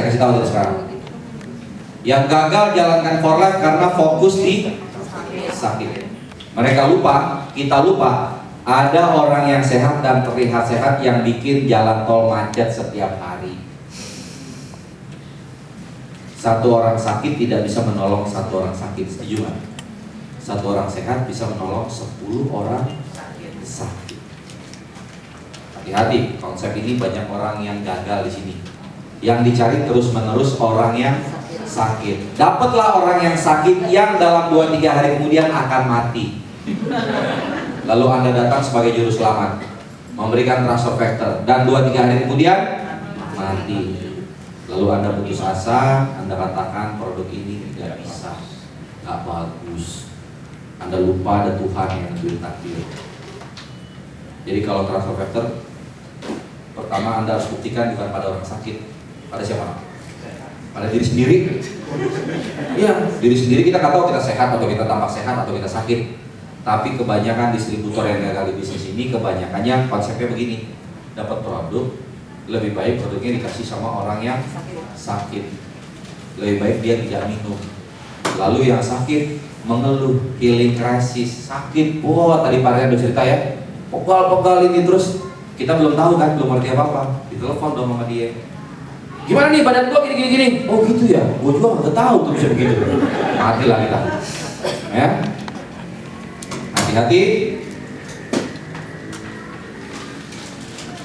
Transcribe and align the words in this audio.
Saya 0.00 0.16
kasih 0.16 0.22
tahu 0.24 0.32
dari 0.32 0.48
sekarang. 0.48 0.78
Yang 2.08 2.22
gagal 2.32 2.66
jalankan 2.72 3.16
for 3.20 3.36
life 3.36 3.60
karena 3.60 3.88
fokus 3.92 4.34
di 4.40 4.80
sakit. 5.52 6.08
Mereka 6.56 6.88
lupa, 6.88 7.44
kita 7.52 7.84
lupa, 7.84 8.40
ada 8.64 9.12
orang 9.12 9.52
yang 9.52 9.60
sehat 9.60 10.00
dan 10.00 10.24
terlihat 10.24 10.64
sehat 10.64 11.04
yang 11.04 11.20
bikin 11.20 11.68
jalan 11.68 12.08
tol 12.08 12.32
macet 12.32 12.72
setiap 12.72 13.20
hari. 13.20 13.60
Satu 16.32 16.80
orang 16.80 16.96
sakit 16.96 17.36
tidak 17.36 17.68
bisa 17.68 17.84
menolong 17.84 18.24
satu 18.24 18.64
orang 18.64 18.72
sakit, 18.72 19.04
setuju 19.04 19.44
nggak? 19.44 19.58
Satu 20.40 20.72
orang 20.72 20.88
sehat 20.88 21.28
bisa 21.28 21.44
menolong 21.44 21.84
10 21.84 22.48
orang 22.48 22.88
sakit. 23.60 24.16
Hati-hati, 25.76 26.40
konsep 26.40 26.72
ini 26.72 26.96
banyak 26.96 27.28
orang 27.28 27.60
yang 27.60 27.84
gagal 27.84 28.24
di 28.24 28.32
sini. 28.32 28.79
Yang 29.20 29.52
dicari 29.52 29.84
terus-menerus 29.84 30.56
orang 30.56 30.96
yang 30.96 31.16
sakit. 31.70 32.34
Dapatlah 32.34 32.98
orang 32.98 33.20
yang 33.20 33.36
sakit 33.36 33.86
yang 33.92 34.18
dalam 34.18 34.50
2-3 34.50 34.80
hari 34.90 35.08
kemudian 35.20 35.52
akan 35.52 35.82
mati. 35.86 36.42
Lalu 37.86 38.06
Anda 38.10 38.30
datang 38.34 38.62
sebagai 38.64 38.96
juru 38.96 39.10
selamat, 39.10 39.62
memberikan 40.18 40.66
transfer 40.66 40.94
factor 40.98 41.46
dan 41.46 41.68
2-3 41.68 41.94
hari 41.94 42.16
kemudian 42.26 42.58
mati. 43.38 43.80
Lalu 44.70 44.86
Anda 44.88 45.08
putus 45.18 45.42
asa, 45.42 46.06
Anda 46.18 46.38
katakan 46.38 46.98
produk 46.98 47.26
ini 47.30 47.74
tidak 47.74 47.98
bisa, 48.02 48.38
nggak 49.02 49.26
bagus. 49.26 50.06
Anda 50.78 50.96
lupa 51.02 51.44
ada 51.44 51.58
Tuhan 51.58 51.88
yang 51.92 52.06
lebih 52.14 52.38
takdir. 52.38 52.78
Jadi 54.46 54.60
kalau 54.64 54.88
transfer 54.88 55.14
factor, 55.18 55.44
pertama 56.72 57.20
Anda 57.20 57.36
harus 57.36 57.50
buktikan 57.50 57.92
bukan 57.92 58.08
pada 58.14 58.26
orang 58.32 58.46
sakit, 58.46 58.99
pada 59.30 59.42
siapa? 59.46 59.80
Pada 60.74 60.86
diri 60.90 61.04
sendiri. 61.06 61.36
Iya, 62.76 63.10
diri 63.18 63.36
sendiri 63.38 63.62
kita 63.66 63.82
nggak 63.82 63.94
tahu 63.94 64.04
kita 64.10 64.22
sehat 64.22 64.48
atau 64.54 64.66
kita 64.66 64.84
tampak 64.86 65.10
sehat 65.10 65.46
atau 65.46 65.52
kita 65.54 65.70
sakit. 65.70 66.00
Tapi 66.60 67.00
kebanyakan 67.00 67.56
distributor 67.56 68.04
yang 68.04 68.20
gagal 68.20 68.52
di 68.52 68.54
bisnis 68.60 68.92
ini 68.92 69.08
kebanyakannya 69.08 69.88
konsepnya 69.88 70.28
begini, 70.28 70.68
dapat 71.16 71.40
produk 71.40 71.88
lebih 72.50 72.76
baik 72.76 73.00
produknya 73.00 73.40
dikasih 73.40 73.64
sama 73.64 74.04
orang 74.04 74.20
yang 74.20 74.38
sakit. 74.92 75.48
Lebih 76.36 76.56
baik 76.60 76.76
dia 76.84 76.94
tidak 77.00 77.32
minum. 77.32 77.56
Lalu 78.36 78.68
yang 78.74 78.82
sakit 78.82 79.40
mengeluh, 79.64 80.20
healing 80.40 80.76
crisis, 80.76 81.48
sakit. 81.48 82.00
Wah, 82.00 82.42
tadi 82.44 82.64
Pak 82.64 82.72
Rian 82.76 82.92
ya. 82.96 83.38
Pegal-pegal 83.90 84.70
ini 84.70 84.86
terus 84.86 85.20
kita 85.58 85.76
belum 85.76 85.98
tahu 85.98 86.16
kan, 86.16 86.38
belum 86.38 86.48
ngerti 86.56 86.68
apa-apa. 86.72 87.28
Ditelepon 87.28 87.70
dong 87.76 87.88
sama 87.92 88.04
dia. 88.08 88.32
Gimana 89.30 89.54
nih 89.54 89.62
badan 89.62 89.94
gua 89.94 90.02
gini 90.02 90.14
gini 90.18 90.28
gini? 90.34 90.46
Oh 90.66 90.82
gitu 90.82 91.06
ya, 91.06 91.22
gua 91.38 91.54
juga 91.54 91.86
nggak 91.86 91.94
tahu 91.94 92.16
tuh 92.26 92.32
bisa 92.34 92.50
begitu. 92.50 92.82
Mati 93.38 93.64
lah 93.70 93.78
kita. 93.78 93.98
Ya. 94.90 95.08
Hati-hati. 96.74 97.22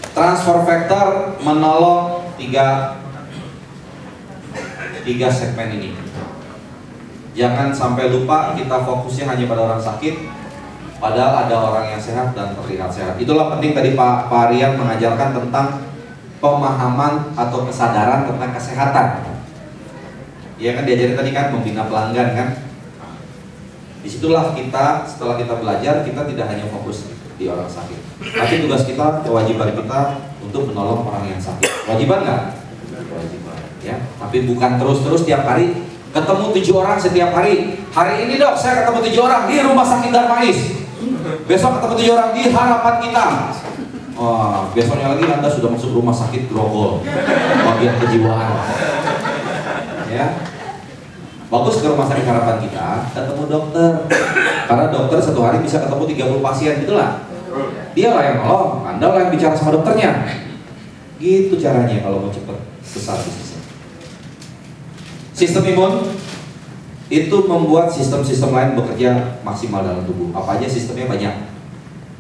Transfer 0.09 0.58
factor 0.66 1.38
menolong 1.46 2.34
tiga 2.34 2.98
tiga 5.06 5.30
segmen 5.30 5.70
ini. 5.78 5.94
Jangan 7.38 7.78
sampai 7.78 8.09
lupa 8.09 8.58
kita 8.58 8.81
fokusnya 8.90 9.30
hanya 9.30 9.46
pada 9.46 9.62
orang 9.70 9.84
sakit, 9.84 10.16
padahal 10.98 11.46
ada 11.46 11.56
orang 11.62 11.86
yang 11.94 12.02
sehat 12.02 12.34
dan 12.34 12.58
terlihat 12.58 12.90
sehat. 12.90 13.22
Itulah 13.22 13.53
penting 13.53 13.78
tadi 13.78 13.94
Pak 13.94 14.34
Pak 14.34 14.56
Rian 14.56 14.80
mengajarkan 14.81 15.30
tentang 15.36 15.94
pemahaman 16.54 17.34
atau 17.34 17.66
kesadaran 17.66 18.30
tentang 18.30 18.52
kesehatan. 18.54 19.08
Ya 20.62 20.78
kan 20.78 20.86
diajarin 20.86 21.18
tadi 21.18 21.32
kan 21.34 21.50
membina 21.50 21.90
pelanggan 21.90 22.30
kan. 22.38 22.50
Di 24.06 24.10
situlah 24.14 24.54
kita 24.54 25.10
setelah 25.10 25.36
kita 25.42 25.58
belajar 25.58 26.06
kita 26.06 26.22
tidak 26.30 26.46
hanya 26.54 26.70
fokus 26.70 27.09
di 27.36 27.50
orang 27.50 27.68
sakit, 27.68 28.00
tapi 28.31 28.64
tugas 28.64 28.88
kita 28.88 29.25
kewajiban 29.25 29.75
kita 29.75 30.24
untuk 30.40 30.72
menolong 30.72 31.03
orang 31.09 31.25
yang 31.25 31.42
sakit. 31.42 31.90
Wajiban 31.90 32.22
nggak? 32.24 32.42
Kewajiban. 32.94 33.59
Ya. 33.81 33.98
Tapi 34.22 34.38
bukan 34.46 34.78
terus-terus 34.78 35.25
tiap 35.25 35.44
hari 35.44 35.84
ketemu 36.16 36.46
tujuh 36.56 36.75
orang 36.80 36.96
setiap 37.02 37.36
hari. 37.36 37.81
Hari 37.92 38.30
ini 38.30 38.40
dok 38.40 38.56
saya 38.56 38.86
ketemu 38.86 39.00
tujuh 39.09 39.22
orang 39.25 39.50
di 39.50 39.56
rumah 39.59 39.84
sakit 39.84 40.12
Darmais. 40.14 40.59
Besok 41.50 41.81
ketemu 41.81 41.94
tujuh 42.00 42.14
orang 42.14 42.31
di 42.31 42.44
harapan 42.53 42.96
kita. 43.03 43.25
Wah, 44.16 44.72
besoknya 44.72 45.12
lagi 45.12 45.28
Anda 45.28 45.52
sudah 45.52 45.76
masuk 45.76 45.92
rumah 45.92 46.16
sakit 46.16 46.48
Grogol, 46.48 47.03
bagian 47.68 48.00
kejiwaan. 48.00 48.48
Ya, 50.08 50.40
bagus 51.52 51.84
ke 51.84 51.88
rumah 51.92 52.08
sakit 52.08 52.24
harapan 52.24 52.64
kita, 52.64 53.12
ketemu 53.12 53.44
dokter. 53.52 53.92
Karena 54.72 54.88
dokter 54.88 55.20
satu 55.20 55.44
hari 55.44 55.59
bisa 55.59 55.84
ketemu 55.84 56.04
30 56.08 56.40
pasien, 56.40 56.74
gitulah. 56.88 57.28
Dia 57.92 58.16
lah 58.16 58.24
yang 58.24 58.38
nolong, 58.40 58.88
Anda 58.88 59.06
lah 59.12 59.20
yang 59.28 59.31
bicara 59.36 59.52
sama 59.52 59.75
dokternya. 59.75 60.24
Gitu 61.20 61.59
caranya 61.59 62.00
kalau 62.00 62.24
mau 62.24 62.31
cepet 62.31 62.56
besar 62.80 63.20
bisnisnya. 63.20 63.59
Sistem 65.36 65.64
imun 65.75 66.16
itu 67.12 67.38
membuat 67.44 67.92
sistem-sistem 67.92 68.56
lain 68.56 68.80
bekerja 68.80 69.40
maksimal 69.44 69.84
dalam 69.84 70.08
tubuh. 70.08 70.31
Apa 70.31 70.56
aja 70.56 70.68
sistemnya 70.72 71.12
banyak. 71.12 71.36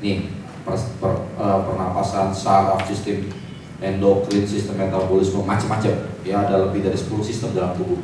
Nih, 0.03 0.31
per, 0.65 0.75
per, 0.97 1.13
uh, 1.37 1.61
pernapasan, 1.63 2.33
saraf, 2.33 2.81
sistem 2.89 3.29
endokrin, 3.77 4.43
sistem 4.43 4.81
metabolisme, 4.81 5.45
macam-macam. 5.45 5.93
Ya 6.25 6.41
ada 6.41 6.67
lebih 6.67 6.81
dari 6.81 6.97
10 6.97 7.21
sistem 7.21 7.53
dalam 7.53 7.77
tubuh. 7.77 8.01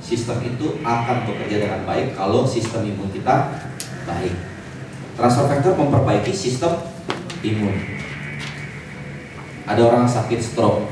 Sistem 0.00 0.38
itu 0.46 0.80
akan 0.80 1.28
bekerja 1.28 1.66
dengan 1.66 1.82
baik 1.84 2.16
kalau 2.16 2.46
sistem 2.46 2.86
imun 2.86 3.10
kita 3.12 3.52
baik. 4.06 4.32
Transfer 5.18 5.44
factor 5.50 5.76
memperbaiki 5.76 6.32
sistem 6.32 6.80
imun. 7.44 7.74
Ada 9.68 9.82
orang 9.84 10.08
sakit 10.08 10.40
stroke. 10.40 10.88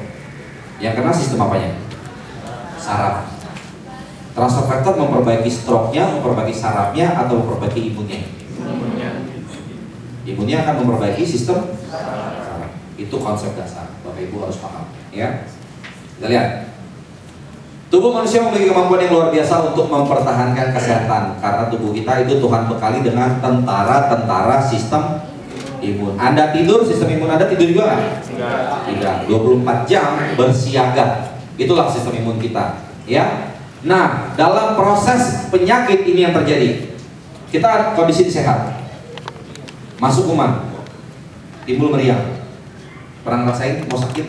Yang 0.79 1.01
kena 1.01 1.13
sistem 1.15 1.49
apanya? 1.49 1.73
Saraf. 2.77 3.27
Transfer 4.37 4.65
factor 4.71 4.95
memperbaiki 4.95 5.51
stroke-nya, 5.51 6.15
memperbaiki 6.15 6.55
sarafnya, 6.55 7.11
atau 7.19 7.43
memperbaiki 7.43 7.91
imunnya? 7.91 8.23
Imunnya 10.29 10.61
akan 10.61 10.85
memperbaiki 10.85 11.25
sistem 11.25 11.73
saraf. 11.89 12.69
Itu 13.01 13.17
konsep 13.17 13.57
dasar. 13.57 13.89
Bapak 14.05 14.21
Ibu 14.29 14.45
harus 14.45 14.61
paham. 14.61 14.85
Ya. 15.09 15.49
Kita 16.21 16.29
lihat. 16.29 16.49
Tubuh 17.89 18.13
manusia 18.13 18.45
memiliki 18.45 18.69
kemampuan 18.69 19.01
yang 19.01 19.17
luar 19.17 19.29
biasa 19.33 19.73
untuk 19.73 19.89
mempertahankan 19.89 20.77
kesehatan 20.77 21.41
karena 21.41 21.73
tubuh 21.73 21.97
kita 21.97 22.29
itu 22.29 22.37
Tuhan 22.37 22.69
bekali 22.69 23.01
dengan 23.01 23.41
tentara-tentara 23.41 24.61
sistem 24.61 25.25
imun. 25.81 26.21
Anda 26.21 26.53
tidur, 26.53 26.85
sistem 26.85 27.17
imun 27.17 27.33
Anda 27.33 27.49
tidur 27.49 27.73
juga 27.73 27.97
nggak? 27.97 28.03
Tidak. 28.93 29.17
24 29.33 29.89
jam 29.89 30.21
bersiaga. 30.37 31.33
Itulah 31.57 31.89
sistem 31.89 32.13
imun 32.21 32.37
kita. 32.37 32.77
Ya. 33.09 33.57
Nah, 33.81 34.37
dalam 34.37 34.77
proses 34.77 35.49
penyakit 35.49 36.05
ini 36.05 36.29
yang 36.29 36.35
terjadi, 36.37 36.93
kita 37.49 37.97
kondisi 37.97 38.29
sehat, 38.29 38.78
masuk 39.99 40.33
kuman, 40.33 40.71
timbul 41.67 41.91
meriang, 41.91 42.39
pernah 43.23 43.47
ngerasain 43.47 43.85
mau 43.91 43.99
sakit, 43.99 44.27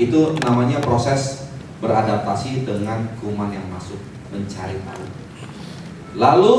itu 0.00 0.20
namanya 0.42 0.80
proses 0.80 1.52
beradaptasi 1.78 2.64
dengan 2.64 3.04
kuman 3.20 3.52
yang 3.52 3.64
masuk, 3.68 4.00
mencari 4.32 4.80
tahu. 4.82 5.04
Lalu 6.16 6.56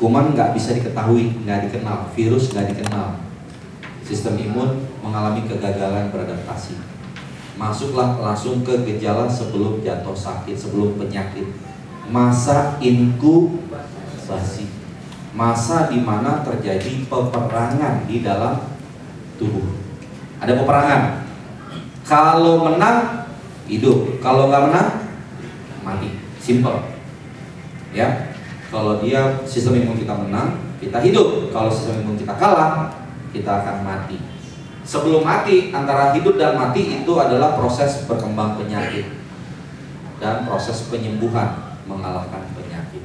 kuman 0.00 0.32
nggak 0.32 0.56
bisa 0.56 0.78
diketahui, 0.78 1.44
nggak 1.44 1.68
dikenal, 1.68 2.08
virus 2.14 2.54
nggak 2.54 2.72
dikenal, 2.72 3.20
sistem 4.06 4.40
imun 4.40 4.88
mengalami 5.04 5.44
kegagalan 5.44 6.08
beradaptasi 6.08 6.90
masuklah 7.60 8.16
langsung 8.16 8.64
ke 8.64 8.72
gejala 8.88 9.28
sebelum 9.28 9.84
jatuh 9.84 10.16
sakit, 10.16 10.56
sebelum 10.56 10.96
penyakit. 10.96 11.44
Masa 12.08 12.80
inkubasi. 12.80 14.79
Masa 15.30 15.86
di 15.86 16.02
mana 16.02 16.42
terjadi 16.42 17.06
peperangan 17.06 18.04
di 18.10 18.20
dalam 18.20 18.58
tubuh. 19.38 19.78
Ada 20.42 20.58
peperangan. 20.58 21.02
Kalau 22.02 22.66
menang 22.66 23.28
hidup, 23.70 24.18
kalau 24.18 24.50
nggak 24.50 24.66
menang 24.66 24.88
mati. 25.86 26.18
Simple. 26.42 26.98
Ya. 27.94 28.34
Kalau 28.70 29.02
dia 29.02 29.42
sistem 29.46 29.82
imun 29.82 29.98
kita 29.98 30.14
menang, 30.14 30.74
kita 30.78 31.02
hidup. 31.02 31.50
Kalau 31.50 31.70
sistem 31.70 32.06
imun 32.06 32.18
kita 32.18 32.34
kalah, 32.38 32.90
kita 33.30 33.62
akan 33.62 33.82
mati. 33.82 34.18
Sebelum 34.86 35.22
mati, 35.22 35.70
antara 35.70 36.10
hidup 36.14 36.34
dan 36.34 36.58
mati 36.58 37.02
itu 37.02 37.12
adalah 37.14 37.54
proses 37.54 38.06
berkembang 38.10 38.58
penyakit 38.58 39.06
dan 40.18 40.42
proses 40.42 40.90
penyembuhan 40.90 41.78
mengalahkan 41.86 42.42
penyakit. 42.58 43.02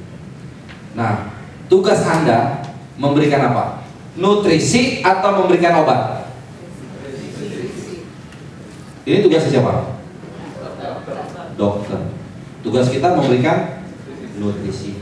Nah, 0.98 1.35
tugas 1.66 2.00
Anda 2.06 2.64
memberikan 2.96 3.52
apa? 3.52 3.86
Nutrisi 4.16 5.04
atau 5.04 5.44
memberikan 5.44 5.84
obat? 5.84 6.30
Ini 9.06 9.22
tugasnya 9.22 9.60
siapa? 9.60 9.96
dokter. 11.56 12.00
Tugas 12.60 12.86
kita 12.92 13.16
memberikan 13.16 13.82
nutrisi. 14.36 15.00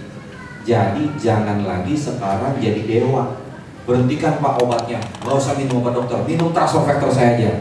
Jadi 0.64 1.12
jangan 1.20 1.66
lagi 1.66 1.92
sekarang 1.92 2.56
jadi 2.62 2.80
dewa. 2.86 3.44
Berhentikan 3.84 4.40
pak 4.40 4.64
obatnya, 4.64 4.96
nggak 5.20 5.36
usah 5.36 5.60
minum 5.60 5.84
obat 5.84 5.92
dokter, 5.92 6.16
minum 6.24 6.56
transfer 6.56 6.88
factor 6.88 7.12
saya 7.12 7.36
aja. 7.36 7.52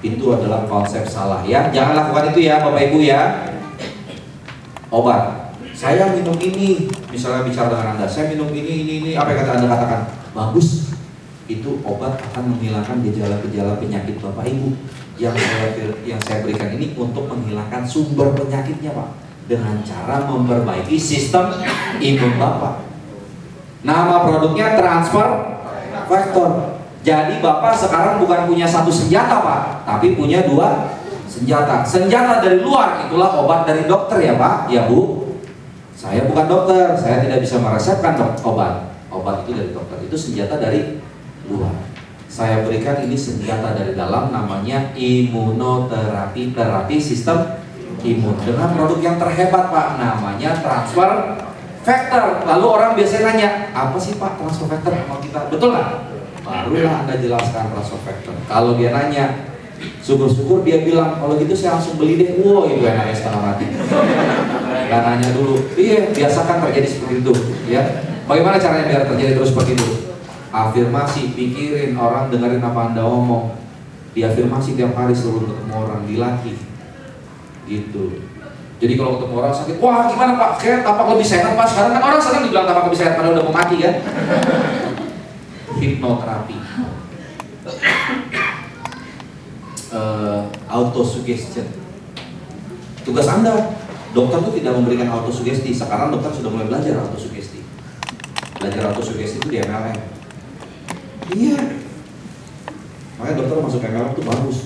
Itu 0.00 0.32
adalah 0.32 0.64
konsep 0.64 1.04
salah 1.04 1.44
ya. 1.44 1.68
Jangan 1.68 1.92
lakukan 1.92 2.32
itu 2.32 2.48
ya 2.48 2.64
bapak 2.64 2.88
ibu 2.88 3.04
ya. 3.04 3.52
Obat, 4.88 5.47
saya 5.78 6.10
minum 6.10 6.34
ini, 6.42 6.90
misalnya 7.06 7.46
bicara 7.46 7.70
dengan 7.70 7.94
anda, 7.94 8.06
saya 8.10 8.34
minum 8.34 8.50
ini, 8.50 8.82
ini, 8.82 8.92
ini, 8.98 9.10
apa 9.14 9.30
yang 9.30 9.46
kata 9.46 9.52
anda 9.62 9.68
katakan? 9.70 10.00
Bagus, 10.34 10.90
itu 11.46 11.78
obat 11.86 12.18
akan 12.18 12.58
menghilangkan 12.58 12.98
gejala-gejala 13.06 13.78
penyakit 13.78 14.18
bapak 14.18 14.50
ibu 14.50 14.74
yang 15.22 15.32
saya 15.38 15.70
yang 16.02 16.18
saya 16.18 16.42
berikan 16.42 16.74
ini 16.74 16.98
untuk 16.98 17.30
menghilangkan 17.30 17.86
sumber 17.86 18.36
penyakitnya 18.36 18.92
pak 18.92 19.08
dengan 19.48 19.80
cara 19.80 20.28
memperbaiki 20.28 20.98
sistem 20.98 21.56
imun 22.02 22.36
bapak. 22.36 22.84
Nama 23.86 24.26
produknya 24.26 24.74
transfer 24.74 25.28
faktor. 26.10 26.76
Jadi 27.06 27.38
Bapak 27.38 27.78
sekarang 27.78 28.18
bukan 28.18 28.50
punya 28.50 28.66
satu 28.66 28.90
senjata 28.90 29.40
Pak, 29.40 29.86
tapi 29.86 30.18
punya 30.18 30.44
dua 30.44 30.98
senjata. 31.30 31.86
Senjata 31.86 32.42
dari 32.42 32.60
luar 32.60 33.06
itulah 33.06 33.38
obat 33.38 33.64
dari 33.64 33.86
dokter 33.86 34.18
ya 34.20 34.34
Pak, 34.34 34.68
ya 34.68 34.90
Bu. 34.90 35.17
Saya 35.98 36.30
bukan 36.30 36.46
dokter, 36.46 36.94
saya 36.94 37.26
tidak 37.26 37.42
bisa 37.42 37.58
meresepkan 37.58 38.14
obat. 38.46 38.94
Obat 39.10 39.42
itu 39.42 39.58
dari 39.58 39.74
dokter, 39.74 39.98
itu 40.06 40.14
senjata 40.14 40.62
dari 40.62 41.02
luar. 41.50 41.74
Saya 42.30 42.62
berikan 42.62 43.02
ini 43.02 43.18
senjata 43.18 43.74
dari 43.74 43.98
dalam 43.98 44.30
namanya 44.30 44.94
imunoterapi, 44.94 46.54
terapi 46.54 47.02
sistem 47.02 47.58
imun 47.98 48.38
dengan 48.46 48.78
produk 48.78 49.02
yang 49.02 49.16
terhebat 49.18 49.74
Pak, 49.74 49.98
namanya 49.98 50.54
transfer 50.62 51.34
factor. 51.82 52.46
Lalu 52.46 52.66
orang 52.70 52.94
biasanya 52.94 53.34
nanya, 53.34 53.48
apa 53.74 53.98
sih 53.98 54.14
Pak 54.14 54.38
transfer 54.38 54.70
factor? 54.70 54.94
Mau 55.10 55.18
kita 55.18 55.50
betul 55.50 55.74
nggak? 55.74 56.18
barulah 56.48 57.04
anda 57.04 57.14
jelaskan 57.20 57.68
transfer 57.76 58.00
factor 58.08 58.34
kalau 58.48 58.80
dia 58.80 58.88
nanya 58.88 59.52
syukur-syukur 60.02 60.66
dia 60.66 60.82
bilang 60.82 61.20
kalau 61.20 61.36
gitu 61.38 61.54
saya 61.54 61.78
langsung 61.78 62.00
beli 62.00 62.18
deh 62.18 62.40
wow 62.42 62.66
itu 62.66 62.82
enaknya 62.82 63.14
setengah 63.14 63.42
mati 63.44 63.66
Gak 64.88 65.04
nanya 65.04 65.28
dulu. 65.36 65.60
Iya 65.76 66.16
biasakan 66.16 66.64
terjadi 66.64 66.88
seperti 66.88 67.14
itu 67.20 67.32
ya. 67.68 68.08
Bagaimana 68.24 68.56
caranya 68.56 68.88
biar 68.88 69.04
terjadi 69.04 69.36
terus 69.36 69.52
seperti 69.52 69.76
itu? 69.76 70.16
Afirmasi 70.48 71.36
pikirin 71.36 71.92
orang 71.92 72.32
dengerin 72.32 72.64
apa 72.64 72.92
anda 72.92 73.04
ngomong 73.04 73.52
diafirmasi 74.16 74.80
tiap 74.80 74.96
hari 74.96 75.12
sebelum 75.12 75.44
ketemu 75.44 75.74
orang 75.76 76.00
dilatih. 76.08 76.56
Gitu. 77.68 78.04
Jadi 78.78 78.92
kalau 78.96 79.18
ketemu 79.18 79.34
orang 79.42 79.52
sakit, 79.52 79.76
wah 79.82 80.06
gimana 80.06 80.32
pak, 80.38 80.50
kayak 80.62 80.86
tapak 80.86 81.06
lebih 81.12 81.26
sehat 81.26 81.52
pak. 81.52 81.66
Sekarang 81.68 81.92
kan 81.98 82.02
orang 82.08 82.20
sering 82.22 82.42
dibilang 82.46 82.64
tapak 82.64 82.88
lebih 82.88 82.98
sehat, 83.02 83.12
padahal 83.18 83.34
udah 83.36 83.44
mau 83.44 83.54
mati 83.58 83.76
kan? 83.82 83.94
Hipnoterapi 85.82 86.67
uh, 89.92 90.48
autosuggestion. 90.68 91.66
Tugas 93.04 93.28
anda 93.28 93.72
dokter 94.12 94.38
itu 94.44 94.50
tidak 94.60 94.80
memberikan 94.80 95.08
autosugesti. 95.12 95.72
Sekarang 95.72 96.12
dokter 96.12 96.32
sudah 96.32 96.50
mulai 96.52 96.68
belajar 96.68 97.00
autosugesti. 97.00 97.60
Belajar 98.58 98.92
autosugesti 98.92 99.38
itu 99.40 99.48
di 99.48 99.58
MLM 99.62 100.18
iya. 101.36 101.60
Makanya 103.20 103.36
dokter 103.44 103.56
masuk 103.60 103.80
MLM 103.84 104.12
itu 104.14 104.22
bagus. 104.24 104.58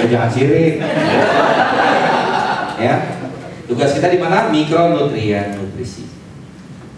Ya, 0.00 0.04
jangan 0.08 0.30
sirik. 0.30 0.74
Ya. 2.80 2.96
Tugas 3.64 3.96
kita 3.96 4.12
di 4.12 4.18
mana? 4.20 4.52
Mikronutrien 4.52 5.56
nutrisi 5.56 6.13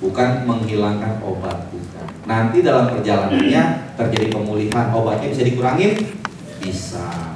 bukan 0.07 0.47
menghilangkan 0.47 1.19
obat 1.19 1.67
bukan 1.75 2.07
nanti 2.27 2.63
dalam 2.63 2.91
perjalanannya 2.91 3.95
terjadi 3.95 4.27
pemulihan 4.35 4.91
obatnya 4.95 5.31
bisa 5.31 5.43
dikurangin? 5.47 5.99
Bisa. 6.59 7.35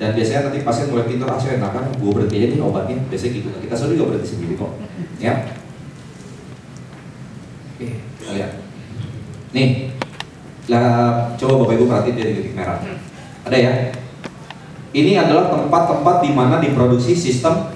Dan 0.00 0.12
biasanya 0.16 0.48
nanti 0.48 0.64
pasien 0.64 0.88
mulai 0.88 1.08
pintar 1.08 1.28
ah 1.28 1.40
saya 1.40 1.60
enakan 1.60 1.92
gue 1.96 2.10
berhenti 2.12 2.36
aja 2.40 2.46
nih 2.52 2.60
obatnya. 2.64 2.96
Biasanya 3.12 3.32
gitu. 3.36 3.48
Kita 3.60 3.74
sendiri 3.76 3.96
juga 4.00 4.08
berhenti 4.12 4.28
sendiri 4.28 4.54
kok. 4.56 4.72
Ya. 5.20 5.34
Oke. 7.76 7.88
Kita 8.20 8.30
lihat. 8.36 8.52
Nih. 9.52 9.92
Lah 10.72 10.88
coba 11.36 11.52
bapak 11.64 11.74
ibu 11.76 11.84
perhatiin 11.88 12.16
dia 12.16 12.26
di 12.32 12.34
titik 12.40 12.54
merah. 12.56 12.80
Ada 13.44 13.56
ya? 13.56 13.72
Ini 14.92 15.12
adalah 15.24 15.48
tempat-tempat 15.52 16.16
di 16.24 16.30
mana 16.32 16.60
diproduksi 16.60 17.16
sistem 17.16 17.72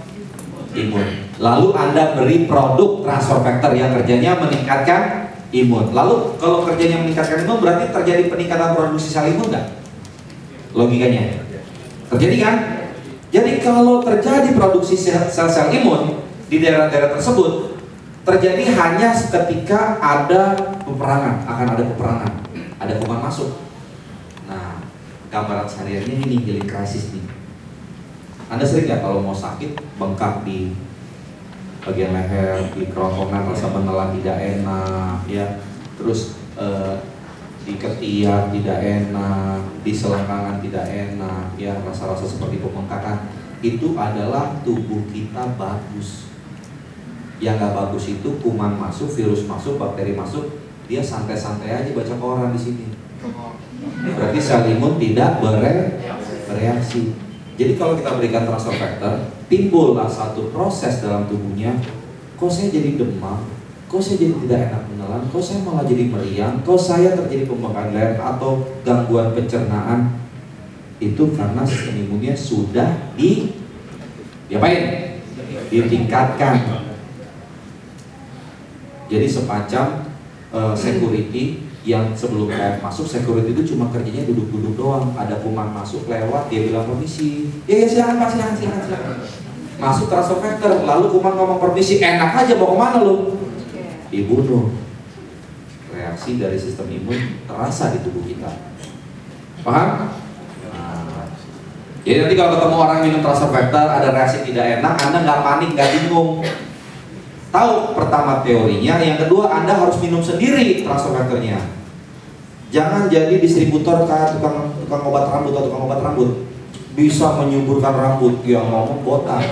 imun 0.76 1.25
Lalu 1.36 1.68
Anda 1.76 2.16
beri 2.16 2.48
produk 2.48 3.04
transfer 3.04 3.44
factor 3.44 3.76
yang 3.76 3.92
kerjanya 3.92 4.40
meningkatkan 4.40 5.32
imun. 5.52 5.92
Lalu 5.92 6.40
kalau 6.40 6.64
kerjanya 6.64 7.04
meningkatkan 7.04 7.44
imun 7.44 7.60
berarti 7.60 7.92
terjadi 7.92 8.32
peningkatan 8.32 8.72
produksi 8.72 9.12
sel 9.12 9.28
imun 9.36 9.52
nggak? 9.52 9.66
Logikanya. 10.72 11.44
Terjadi 12.08 12.36
kan? 12.40 12.54
Jadi 13.34 13.60
kalau 13.60 14.00
terjadi 14.00 14.54
produksi 14.56 14.96
sel-sel 14.96 15.68
imun 15.68 16.24
di 16.46 16.62
daerah-daerah 16.62 17.18
tersebut 17.18 17.74
terjadi 18.22 18.64
hanya 18.74 19.12
ketika 19.12 20.00
ada 20.00 20.56
peperangan, 20.82 21.44
akan 21.46 21.66
ada 21.76 21.84
peperangan, 21.84 22.32
ada 22.80 22.92
kuman 23.02 23.20
masuk. 23.22 23.60
Nah, 24.48 24.82
gambaran 25.28 25.66
sehari-harinya 25.68 26.26
ini 26.26 26.36
healing 26.42 26.64
crisis 26.70 27.12
nih. 27.12 27.22
Anda 28.46 28.62
sering 28.62 28.86
nggak 28.86 29.02
kalau 29.02 29.20
mau 29.20 29.34
sakit 29.34 29.74
bengkak 29.98 30.46
di 30.46 30.70
bagian 31.86 32.10
leher 32.10 32.66
di 32.74 32.90
kerongkongan 32.90 33.46
rasa 33.46 33.70
menelan 33.70 34.10
tidak 34.18 34.36
enak 34.42 35.22
ya. 35.30 35.46
Terus 35.94 36.34
eh, 36.58 36.98
di 37.62 37.78
ketiak 37.78 38.50
tidak 38.50 38.78
enak 38.82 39.62
di 39.86 39.94
selangkangan 39.94 40.58
tidak 40.62 40.86
enak 40.86 41.54
ya 41.58 41.74
rasa-rasa 41.82 42.26
seperti 42.26 42.58
pembengkakan 42.58 43.30
itu 43.62 43.94
adalah 43.94 44.58
tubuh 44.66 45.06
kita 45.14 45.54
bagus. 45.54 46.26
Yang 47.38 47.62
nggak 47.62 47.74
bagus 47.74 48.04
itu 48.10 48.28
kuman 48.42 48.74
masuk 48.74 49.08
virus 49.14 49.46
masuk 49.46 49.78
bakteri 49.78 50.18
masuk 50.18 50.58
dia 50.90 51.02
santai-santai 51.02 51.70
aja 51.70 51.90
baca 51.94 52.14
koran 52.18 52.50
di 52.50 52.60
sini. 52.60 52.86
Berarti 54.06 54.38
sel 54.42 54.66
imun 54.74 54.98
tidak 54.98 55.42
bereaksi. 55.42 57.14
Jadi 57.56 57.72
kalau 57.80 57.96
kita 57.96 58.10
berikan 58.20 58.44
transfer 58.44 58.76
factor, 58.76 59.35
timbullah 59.46 60.10
satu 60.10 60.50
proses 60.50 61.02
dalam 61.02 61.26
tubuhnya, 61.30 61.78
kok 62.34 62.50
saya 62.50 62.70
jadi 62.70 62.98
demam, 62.98 63.46
kok 63.86 64.02
saya 64.02 64.16
jadi 64.18 64.34
tidak 64.46 64.60
enak 64.70 64.82
menelan, 64.90 65.22
kok 65.30 65.42
saya 65.42 65.58
malah 65.62 65.84
jadi 65.86 66.04
meriang, 66.10 66.54
kok 66.66 66.78
saya 66.78 67.14
terjadi 67.14 67.46
pembengkakan 67.46 67.94
leher 67.94 68.18
atau 68.18 68.62
gangguan 68.82 69.34
pencernaan, 69.34 70.18
itu 70.98 71.22
karena 71.36 71.62
sistem 71.62 72.08
imunnya 72.08 72.32
sudah 72.32 73.12
di 73.14 73.52
diapain? 74.48 75.18
Ditingkatkan. 75.66 76.86
Jadi 79.06 79.26
semacam 79.30 80.06
uh, 80.50 80.74
security 80.74 81.65
yang 81.86 82.10
sebelum 82.18 82.50
KF 82.50 82.82
masuk 82.82 83.06
security 83.06 83.54
itu 83.54 83.62
cuma 83.72 83.86
kerjanya 83.94 84.26
duduk-duduk 84.26 84.74
doang. 84.74 85.14
Ada 85.14 85.38
kuman 85.38 85.70
masuk 85.70 86.10
lewat 86.10 86.50
dia 86.50 86.66
bilang 86.66 86.82
permisi. 86.82 87.46
Ya 87.70 87.78
ya 87.78 87.86
silakan 87.86 88.18
pak 88.18 88.28
silakan 88.34 88.54
silakan 88.58 88.82
silakan. 88.82 89.16
Masuk 89.78 90.10
transfer 90.10 90.42
factor 90.42 90.82
lalu 90.82 91.14
kuman 91.14 91.38
ngomong 91.38 91.62
permisi 91.62 92.02
enak 92.02 92.34
aja 92.34 92.58
mau 92.58 92.74
ke 92.74 92.76
mana 92.76 92.98
lu? 93.06 93.38
Dibunuh. 94.10 94.74
Reaksi 95.94 96.42
dari 96.42 96.58
sistem 96.58 96.90
imun 96.90 97.46
terasa 97.46 97.94
di 97.94 98.02
tubuh 98.02 98.26
kita. 98.26 98.50
Paham? 99.62 100.10
Nah, 100.66 101.30
jadi 102.02 102.26
nanti 102.26 102.34
kalau 102.34 102.58
ketemu 102.58 102.76
orang 102.82 102.98
minum 103.06 103.22
transfer 103.22 103.50
factor 103.54 103.86
ada 103.86 104.10
reaksi 104.10 104.42
tidak 104.42 104.82
enak 104.82 104.94
anda 105.06 105.18
nggak 105.22 105.40
panik 105.46 105.70
nggak 105.78 105.90
bingung. 106.02 106.42
Tahu 107.54 107.94
pertama 107.94 108.42
teorinya 108.42 108.98
yang 108.98 109.22
kedua 109.22 109.54
anda 109.54 109.78
harus 109.78 110.02
minum 110.02 110.18
sendiri 110.18 110.82
transfer 110.82 111.14
factornya 111.14 111.75
Jangan 112.74 113.06
jadi 113.06 113.38
distributor 113.38 114.02
kayak 114.10 114.38
tukang 114.38 114.74
tukang 114.82 115.02
obat 115.06 115.30
rambut 115.30 115.54
atau 115.54 115.70
tukang 115.70 115.86
obat 115.86 116.02
rambut 116.02 116.46
bisa 116.96 117.36
menyuburkan 117.36 117.92
rambut 117.92 118.40
yang 118.48 118.66
ngomong 118.72 119.04
botak. 119.04 119.44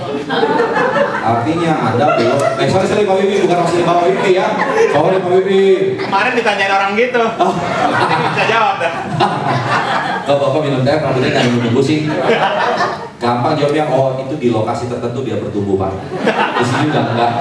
Artinya 1.21 1.93
Anda 1.93 2.17
belum. 2.17 2.41
Eh 2.57 2.67
sorry 2.67 2.89
sorry 2.89 3.05
Pak 3.05 3.15
Bibi 3.21 3.45
bukan 3.45 3.57
maksudnya 3.61 3.85
Pak 3.85 3.97
Bibi 4.09 4.29
ya. 4.33 4.47
Sorry 4.89 5.17
Pak 5.21 5.31
Bibi. 5.31 5.61
Kemarin 6.01 6.31
ditanyain 6.33 6.73
orang 6.73 6.91
gitu. 6.97 7.21
Oh. 7.45 7.53
bisa 8.35 8.43
jawab 8.49 8.81
dah. 8.81 8.93
Kalau 10.25 10.39
Bapak 10.41 10.59
minum 10.65 10.81
teh 10.81 10.97
rambutnya 10.97 11.29
nggak 11.37 11.45
nunggu 11.69 11.81
sih. 11.85 12.09
Gampang 13.15 13.55
jawabnya, 13.55 13.87
oh 13.93 14.19
itu 14.19 14.35
di 14.41 14.49
lokasi 14.51 14.91
tertentu 14.91 15.23
dia 15.23 15.37
bertumbuh 15.39 15.77
Pak. 15.79 15.93
Di 16.59 16.65
sini 16.65 16.85
udah 16.91 17.03
enggak. 17.13 17.31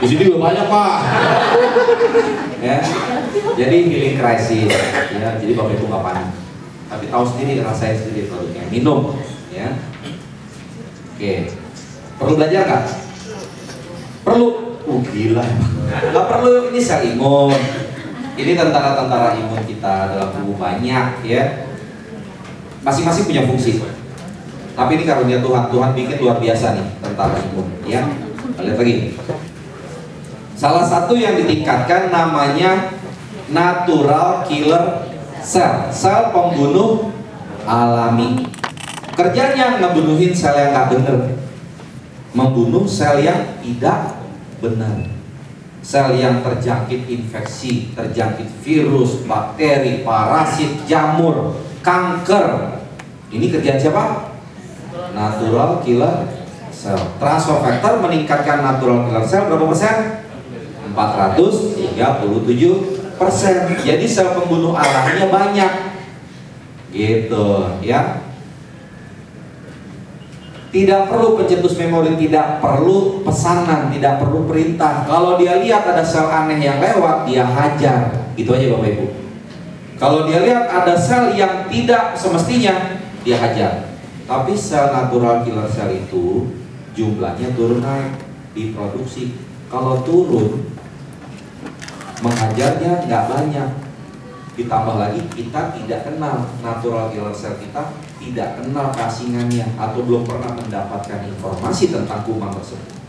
Di 0.00 0.06
sini 0.08 0.22
juga 0.26 0.38
banyak 0.50 0.66
Pak. 0.66 0.94
ya. 2.64 2.78
Jadi 3.32 3.76
healing 3.88 4.16
crisis 4.20 4.68
ya. 5.12 5.30
Jadi 5.40 5.52
Bapak 5.56 5.72
Ibu 5.76 5.84
nggak 5.88 6.04
panik. 6.04 6.28
tapi 6.92 7.08
tahu 7.08 7.24
sendiri 7.24 7.64
rasain 7.64 7.96
sendiri 7.96 8.28
produknya. 8.28 8.68
Minum 8.68 9.16
ya. 9.48 9.80
Oke. 11.16 11.48
Perlu 12.20 12.32
belajar 12.36 12.62
nggak? 12.68 12.84
Perlu. 14.28 14.48
Uh 14.82 15.00
gila. 15.08 15.46
Nggak 16.12 16.26
perlu 16.28 16.68
ini 16.68 16.80
sel 16.82 17.16
imun. 17.16 17.56
Ini 18.36 18.52
tentara-tentara 18.56 19.40
imun 19.40 19.62
kita 19.64 20.12
dalam 20.12 20.28
tubuh 20.36 20.56
banyak 20.60 21.24
ya. 21.24 21.42
Masing-masing 22.84 23.24
punya 23.24 23.48
fungsi. 23.48 23.80
Tapi 24.76 24.90
ini 25.00 25.04
karunia 25.08 25.40
Tuhan. 25.40 25.72
Tuhan 25.72 25.90
bikin 25.96 26.20
luar 26.20 26.36
biasa 26.36 26.76
nih 26.76 26.86
tentara 27.00 27.40
imun 27.40 27.68
ya. 27.88 28.04
Lihat 28.60 28.76
lagi. 28.76 29.16
Salah 30.52 30.84
satu 30.84 31.16
yang 31.16 31.40
ditingkatkan 31.40 32.12
namanya 32.12 33.00
natural 33.52 34.48
killer 34.48 35.12
cell 35.44 35.92
sel 35.92 36.32
pembunuh 36.32 37.12
alami 37.68 38.48
kerjanya 39.12 39.78
ngebunuhin 39.78 40.32
sel 40.32 40.56
yang 40.56 40.72
nggak 40.72 40.88
bener 40.96 41.18
membunuh 42.32 42.88
sel 42.88 43.20
yang 43.20 43.60
tidak 43.60 44.16
benar 44.58 45.12
sel 45.82 46.14
yang 46.14 46.46
terjangkit 46.46 47.10
infeksi, 47.10 47.90
terjangkit 47.90 48.46
virus, 48.62 49.26
bakteri, 49.26 50.06
parasit, 50.06 50.86
jamur, 50.86 51.58
kanker. 51.82 52.78
Ini 53.34 53.50
kerjaan 53.50 53.82
siapa? 53.82 54.30
Natural 55.10 55.82
killer 55.82 56.30
cell. 56.70 57.02
Transfer 57.18 57.58
factor 57.66 57.98
meningkatkan 57.98 58.62
natural 58.62 59.10
killer 59.10 59.26
cell 59.26 59.50
berapa 59.50 59.74
persen? 59.74 60.22
437 60.94 63.01
persen. 63.22 63.70
Jadi 63.78 64.04
sel 64.04 64.34
pembunuh 64.34 64.74
alaminya 64.74 65.30
banyak. 65.30 65.72
Gitu 66.92 67.46
ya. 67.80 68.20
Tidak 70.72 71.12
perlu 71.12 71.36
pencetus 71.36 71.76
memori, 71.76 72.16
tidak 72.16 72.64
perlu 72.64 73.20
pesanan, 73.20 73.92
tidak 73.92 74.24
perlu 74.24 74.48
perintah. 74.48 75.04
Kalau 75.04 75.36
dia 75.36 75.60
lihat 75.60 75.84
ada 75.84 76.00
sel 76.00 76.24
aneh 76.32 76.64
yang 76.64 76.80
lewat, 76.80 77.28
dia 77.28 77.44
hajar. 77.44 78.32
Gitu 78.32 78.48
aja 78.48 78.72
Bapak 78.72 78.88
Ibu. 78.96 79.06
Kalau 80.00 80.24
dia 80.24 80.40
lihat 80.40 80.72
ada 80.72 80.96
sel 80.96 81.36
yang 81.36 81.68
tidak 81.68 82.16
semestinya, 82.16 82.98
dia 83.20 83.36
hajar. 83.36 83.92
Tapi 84.24 84.56
sel 84.56 84.90
natural 84.90 85.44
killer 85.44 85.68
cell 85.68 85.92
itu 85.92 86.48
jumlahnya 86.96 87.52
turun 87.52 87.84
naik 87.84 88.16
diproduksi. 88.56 89.36
Kalau 89.68 90.00
turun, 90.04 90.72
mengajarnya 92.22 93.04
nggak 93.10 93.24
banyak. 93.28 93.68
Ditambah 94.52 94.96
lagi 95.00 95.20
kita 95.32 95.74
tidak 95.74 96.00
kenal 96.06 96.44
natural 96.60 97.08
killer 97.10 97.32
cell 97.34 97.56
kita 97.56 97.92
tidak 98.20 98.48
kenal 98.60 98.94
kasingannya 98.94 99.66
atau 99.74 100.04
belum 100.06 100.22
pernah 100.22 100.54
mendapatkan 100.54 101.26
informasi 101.26 101.90
tentang 101.90 102.22
kuman 102.22 102.54
tersebut. 102.54 103.02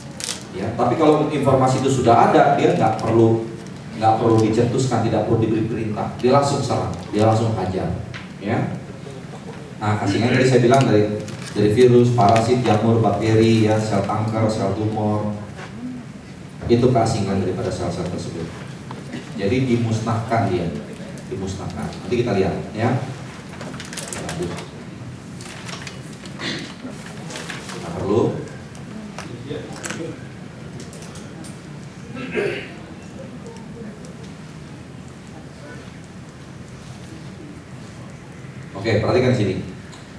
Ya, 0.54 0.70
tapi 0.78 0.98
kalau 1.02 1.30
informasi 1.34 1.82
itu 1.82 1.90
sudah 1.90 2.30
ada, 2.30 2.54
dia 2.58 2.78
nggak 2.78 3.02
perlu 3.02 3.50
nggak 3.94 4.14
perlu 4.18 4.42
dicetuskan, 4.42 5.06
tidak 5.06 5.30
perlu 5.30 5.38
diberi 5.38 5.70
perintah, 5.70 6.14
dia 6.18 6.34
langsung 6.34 6.62
serang, 6.62 6.94
dia 7.14 7.30
langsung 7.30 7.54
hajar. 7.54 7.90
Ya, 8.42 8.74
nah 9.78 10.02
kasingan 10.02 10.34
tadi 10.34 10.46
saya 10.50 10.62
bilang 10.66 10.82
dari 10.86 11.22
dari 11.54 11.70
virus, 11.78 12.18
parasit, 12.18 12.66
jamur, 12.66 12.98
bakteri, 13.02 13.70
ya 13.70 13.78
sel 13.78 14.02
kanker, 14.06 14.50
sel 14.50 14.74
tumor, 14.74 15.38
itu 16.72 16.86
keasingan 16.90 17.44
daripada 17.44 17.68
sel-sel 17.68 18.08
tersebut. 18.08 18.63
Jadi 19.34 19.56
dimusnahkan 19.66 20.42
dia, 20.54 20.66
dimusnahkan. 21.30 21.90
Nanti 21.90 22.16
kita 22.22 22.32
lihat, 22.38 22.56
ya. 22.78 22.90
Lanjut. 24.30 24.74
perlu 28.04 28.36
Oke, 38.74 39.00
perhatikan 39.00 39.32
sini. 39.32 39.64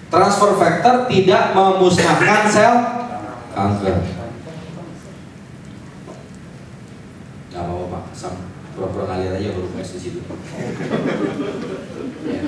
Transfer 0.09 0.57
factor 0.57 1.05
tidak 1.05 1.53
memusnahkan 1.53 2.49
sel 2.49 2.75
kanker. 3.53 3.97
Gak 7.53 7.61
apa-apa 7.61 7.85
Pak, 7.93 8.03
sam 8.17 8.33
pura-pura 8.73 9.05
ngalir 9.05 9.37
aja 9.37 9.53
baru 9.53 9.69
di 9.69 9.85
situ. 10.01 10.25
Ya. 12.25 12.41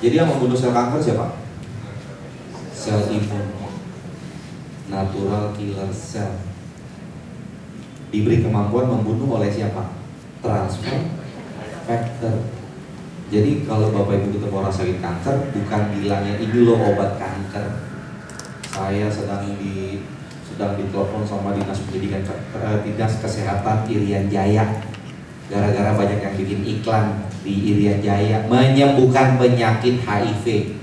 Jadi 0.00 0.14
yang 0.16 0.32
membunuh 0.32 0.56
sel 0.56 0.72
kanker 0.72 0.96
siapa? 0.96 1.36
Sel 2.72 3.04
imun 3.12 3.60
natural 4.90 5.54
killer 5.54 5.92
cell 5.92 6.34
diberi 8.10 8.42
kemampuan 8.42 8.90
membunuh 8.90 9.38
oleh 9.38 9.52
siapa? 9.52 9.92
Transfer 10.42 10.98
factor. 11.86 12.36
Jadi 13.30 13.62
kalau 13.62 13.94
bapak 13.94 14.18
ibu 14.18 14.34
ketemu 14.34 14.56
orang 14.58 14.74
sakit 14.74 14.98
kanker, 14.98 15.54
bukan 15.54 15.82
bilangnya 15.94 16.34
ini 16.42 16.58
loh 16.66 16.80
obat 16.80 17.14
kanker. 17.14 17.86
Saya 18.66 19.06
sedang 19.06 19.46
di 19.54 20.02
sedang 20.42 20.74
ditelepon 20.74 21.22
sama 21.22 21.54
dinas 21.54 21.78
pendidikan 21.86 22.26
eh, 22.26 22.78
dinas 22.82 23.22
kesehatan 23.22 23.86
Irian 23.86 24.26
Jaya. 24.26 24.66
Gara-gara 25.46 25.94
banyak 25.94 26.18
yang 26.18 26.34
bikin 26.34 26.60
iklan 26.66 27.29
di 27.40 27.54
Irian 27.72 28.00
Jaya 28.04 28.44
menyembuhkan 28.48 29.40
penyakit 29.40 30.04
HIV. 30.04 30.76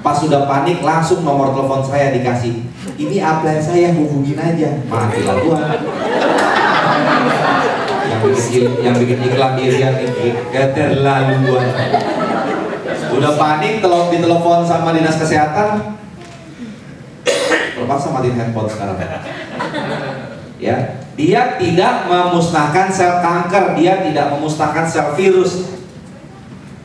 Pas 0.00 0.16
sudah 0.16 0.48
panik 0.48 0.80
langsung 0.80 1.20
nomor 1.20 1.52
telepon 1.52 1.84
saya 1.84 2.16
dikasih. 2.16 2.64
Ini 2.96 3.16
upline 3.20 3.60
saya 3.60 3.92
hubungin 3.92 4.40
aja. 4.40 4.72
Mati 4.88 5.20
lah 5.24 5.36
gua. 5.44 5.56
Yang 8.08 8.20
bikin 8.24 8.64
yang 8.80 8.96
bikin 8.96 9.18
iklan 9.20 9.52
dirian 9.58 9.94
ini 10.00 10.28
keterlaluan 10.48 11.68
udah 13.12 13.32
panik 13.36 13.84
telepon 13.84 14.08
ditelepon 14.08 14.60
sama 14.64 14.96
dinas 14.96 15.20
kesehatan. 15.20 16.00
Terpaksa 17.76 18.08
matiin 18.14 18.38
handphone 18.38 18.70
sekarang 18.70 18.96
ya 20.62 21.02
dia 21.18 21.58
tidak 21.58 22.06
memusnahkan 22.06 22.88
sel 22.94 23.18
kanker 23.18 23.74
dia 23.74 24.06
tidak 24.06 24.30
memusnahkan 24.30 24.86
sel 24.86 25.12
virus 25.18 25.66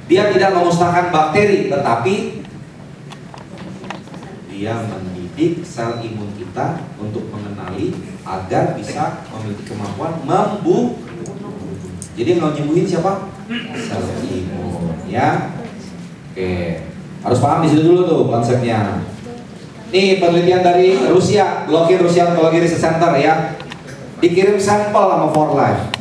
dia 0.09 0.33
tidak 0.33 0.57
memusnahkan 0.57 1.13
bakteri 1.13 1.69
tetapi 1.69 2.37
dia 4.57 4.73
mendidik 4.81 5.61
sel 5.61 6.01
imun 6.01 6.33
kita 6.33 6.81
untuk 6.97 7.29
mengenali 7.29 7.93
agar 8.25 8.73
bisa 8.73 9.21
memiliki 9.29 9.69
kemampuan 9.69 10.17
membunuh. 10.25 10.97
Jadi 12.17 12.41
mau 12.41 12.49
nyembuhin 12.49 12.89
siapa? 12.89 13.29
Sel 13.77 14.01
imun, 14.25 14.97
ya. 15.05 15.53
Oke, 16.33 16.81
harus 17.21 17.37
paham 17.37 17.61
di 17.61 17.69
situ 17.69 17.85
dulu 17.85 18.01
tuh 18.09 18.21
konsepnya. 18.25 19.05
Nih 19.93 20.17
penelitian 20.17 20.65
dari 20.65 20.97
Rusia, 21.05 21.69
Blokir 21.69 22.01
Rusia 22.01 22.33
Oncology 22.33 22.65
Research 22.65 22.81
Center 22.81 23.13
ya. 23.13 23.53
Dikirim 24.17 24.57
sampel 24.57 25.03
sama 25.13 25.29
For 25.29 25.53
Life, 25.53 25.93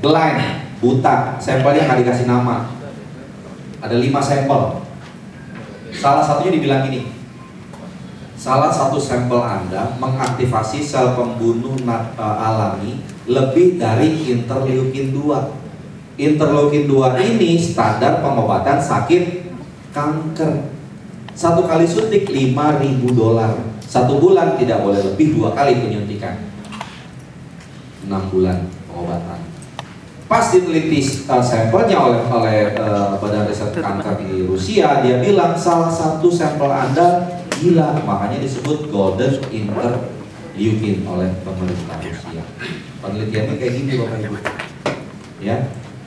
blind, 0.00 0.40
buta, 0.80 1.36
sampelnya 1.36 1.84
nggak 1.84 2.00
dikasih 2.00 2.24
nama. 2.24 2.72
Ada 3.84 4.00
lima 4.00 4.16
sampel. 4.24 4.80
Salah 5.92 6.24
satunya 6.24 6.56
dibilang 6.56 6.88
gini, 6.88 7.12
salah 8.32 8.72
satu 8.72 8.96
sampel 8.96 9.44
Anda 9.44 9.92
mengaktifasi 10.00 10.80
sel 10.80 11.12
pembunuh 11.12 11.76
eh, 11.84 12.20
alami 12.20 13.04
lebih 13.28 13.76
dari 13.76 14.24
interleukin 14.24 15.12
2. 15.12 16.16
Interleukin 16.16 16.88
2 16.88 17.28
ini 17.28 17.60
standar 17.60 18.24
pengobatan 18.24 18.80
sakit 18.80 19.52
kanker. 19.92 20.72
Satu 21.36 21.68
kali 21.68 21.84
suntik 21.84 22.24
5.000 22.24 23.04
dolar. 23.12 23.52
Satu 23.84 24.18
bulan 24.18 24.58
tidak 24.58 24.82
boleh 24.82 24.98
lebih 25.06 25.38
dua 25.38 25.54
kali 25.54 25.78
penyuntikan. 25.78 26.03
6 28.06 28.32
bulan 28.32 28.68
pengobatan. 28.88 29.40
Pas 30.24 30.48
diteliti 30.48 31.04
uh, 31.28 31.44
sampelnya 31.44 32.00
oleh 32.00 32.22
oleh 32.32 32.58
uh, 32.80 33.20
Badan 33.20 33.44
Riset 33.44 33.76
Kanker 33.76 34.24
di 34.24 34.48
Rusia, 34.48 35.04
dia 35.04 35.20
bilang 35.20 35.52
salah 35.52 35.92
satu 35.92 36.32
sampel 36.32 36.72
Anda 36.72 37.38
gila, 37.60 38.00
makanya 38.02 38.40
disebut 38.40 38.88
golden 38.88 39.36
interleukin 39.52 41.04
oleh 41.04 41.28
pemerintah 41.44 42.00
Rusia. 42.00 42.42
Penelitiannya 43.04 43.54
kayak 43.60 43.72
gini 43.76 43.92
Bapak 44.00 44.18
Ibu. 44.24 44.36
Ya. 45.44 45.56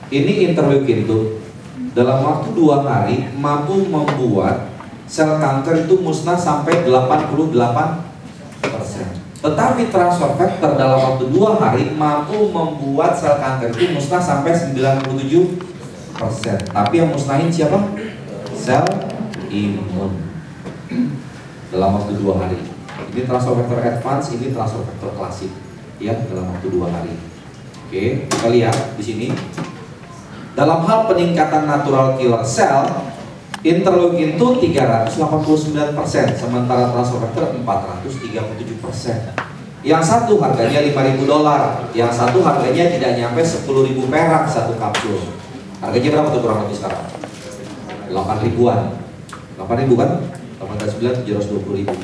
Ini 0.08 0.50
interleukin 0.50 1.04
itu 1.04 1.38
dalam 1.92 2.24
waktu 2.24 2.48
dua 2.56 2.80
hari 2.82 3.28
mampu 3.36 3.86
membuat 3.86 4.72
sel 5.08 5.36
kanker 5.40 5.88
itu 5.88 6.00
musnah 6.00 6.36
sampai 6.36 6.84
88 6.84 7.28
persen. 7.28 8.07
Tetapi 9.38 9.82
transfer 9.94 10.34
factor 10.34 10.74
dalam 10.74 10.98
waktu 10.98 11.30
dua 11.30 11.54
hari 11.62 11.94
mampu 11.94 12.50
membuat 12.50 13.14
sel 13.14 13.38
kanker 13.38 13.70
itu 13.70 13.94
musnah 13.94 14.18
sampai 14.18 14.50
97 14.50 15.62
persen. 16.18 16.58
Tapi 16.74 16.94
yang 16.98 17.14
musnahin 17.14 17.46
siapa? 17.46 17.78
sel 18.58 18.84
imun 19.48 20.12
dalam 21.70 21.90
waktu 21.96 22.12
dua 22.18 22.42
hari. 22.42 22.58
Ini 23.14 23.24
transfer 23.24 23.54
factor 23.56 23.78
advance, 23.80 24.34
ini 24.34 24.50
transfer 24.50 24.82
factor 24.84 25.14
klasik, 25.16 25.52
ya 26.02 26.12
dalam 26.28 26.52
waktu 26.52 26.68
dua 26.68 26.90
hari. 26.90 27.14
Oke, 27.88 28.28
kita 28.28 28.48
lihat 28.52 28.76
di 28.98 29.02
sini. 29.06 29.26
Dalam 30.52 30.82
hal 30.84 31.06
peningkatan 31.06 31.70
natural 31.70 32.18
killer 32.18 32.42
cell, 32.42 32.84
interleukin 33.66 34.38
itu 34.38 34.46
389%, 34.62 35.10
sementara 36.38 36.94
transfer 36.94 37.18
factor 37.26 37.50
437%. 37.58 39.34
Yang 39.86 40.02
satu 40.10 40.42
harganya 40.42 40.82
5000 40.82 41.22
dolar, 41.26 41.86
yang 41.94 42.10
satu 42.10 42.42
harganya 42.42 42.90
tidak 42.90 43.14
nyampe 43.18 43.42
10.000 43.42 43.66
perak 44.10 44.44
satu 44.50 44.74
kapsul. 44.78 45.22
Harganya 45.78 46.18
berapa 46.18 46.28
tuh 46.34 46.42
kurang 46.42 46.66
lebih 46.66 46.76
sekarang? 46.82 47.06
8 48.10 48.44
ribuan. 48.46 48.98
8 49.54 49.80
ribu 49.86 49.94
kan? 49.94 50.18
8 50.58 50.98
9 50.98 51.22
720 51.22 51.78
ribu. 51.82 51.94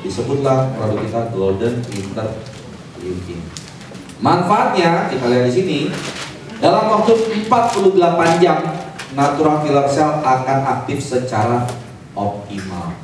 Disebutlah 0.00 0.70
produk 0.78 1.02
kita 1.02 1.20
Golden 1.34 1.74
Interleukin. 1.92 3.40
Manfaatnya 4.20 5.10
kita 5.10 5.26
lihat 5.28 5.44
di 5.50 5.52
sini 5.52 5.78
dalam 6.60 6.88
waktu 6.92 7.16
48 7.48 8.42
jam 8.42 8.79
natural 9.14 9.66
killer 9.66 9.86
cell 9.90 10.22
akan 10.22 10.58
aktif 10.78 11.02
secara 11.02 11.66
optimal. 12.14 12.94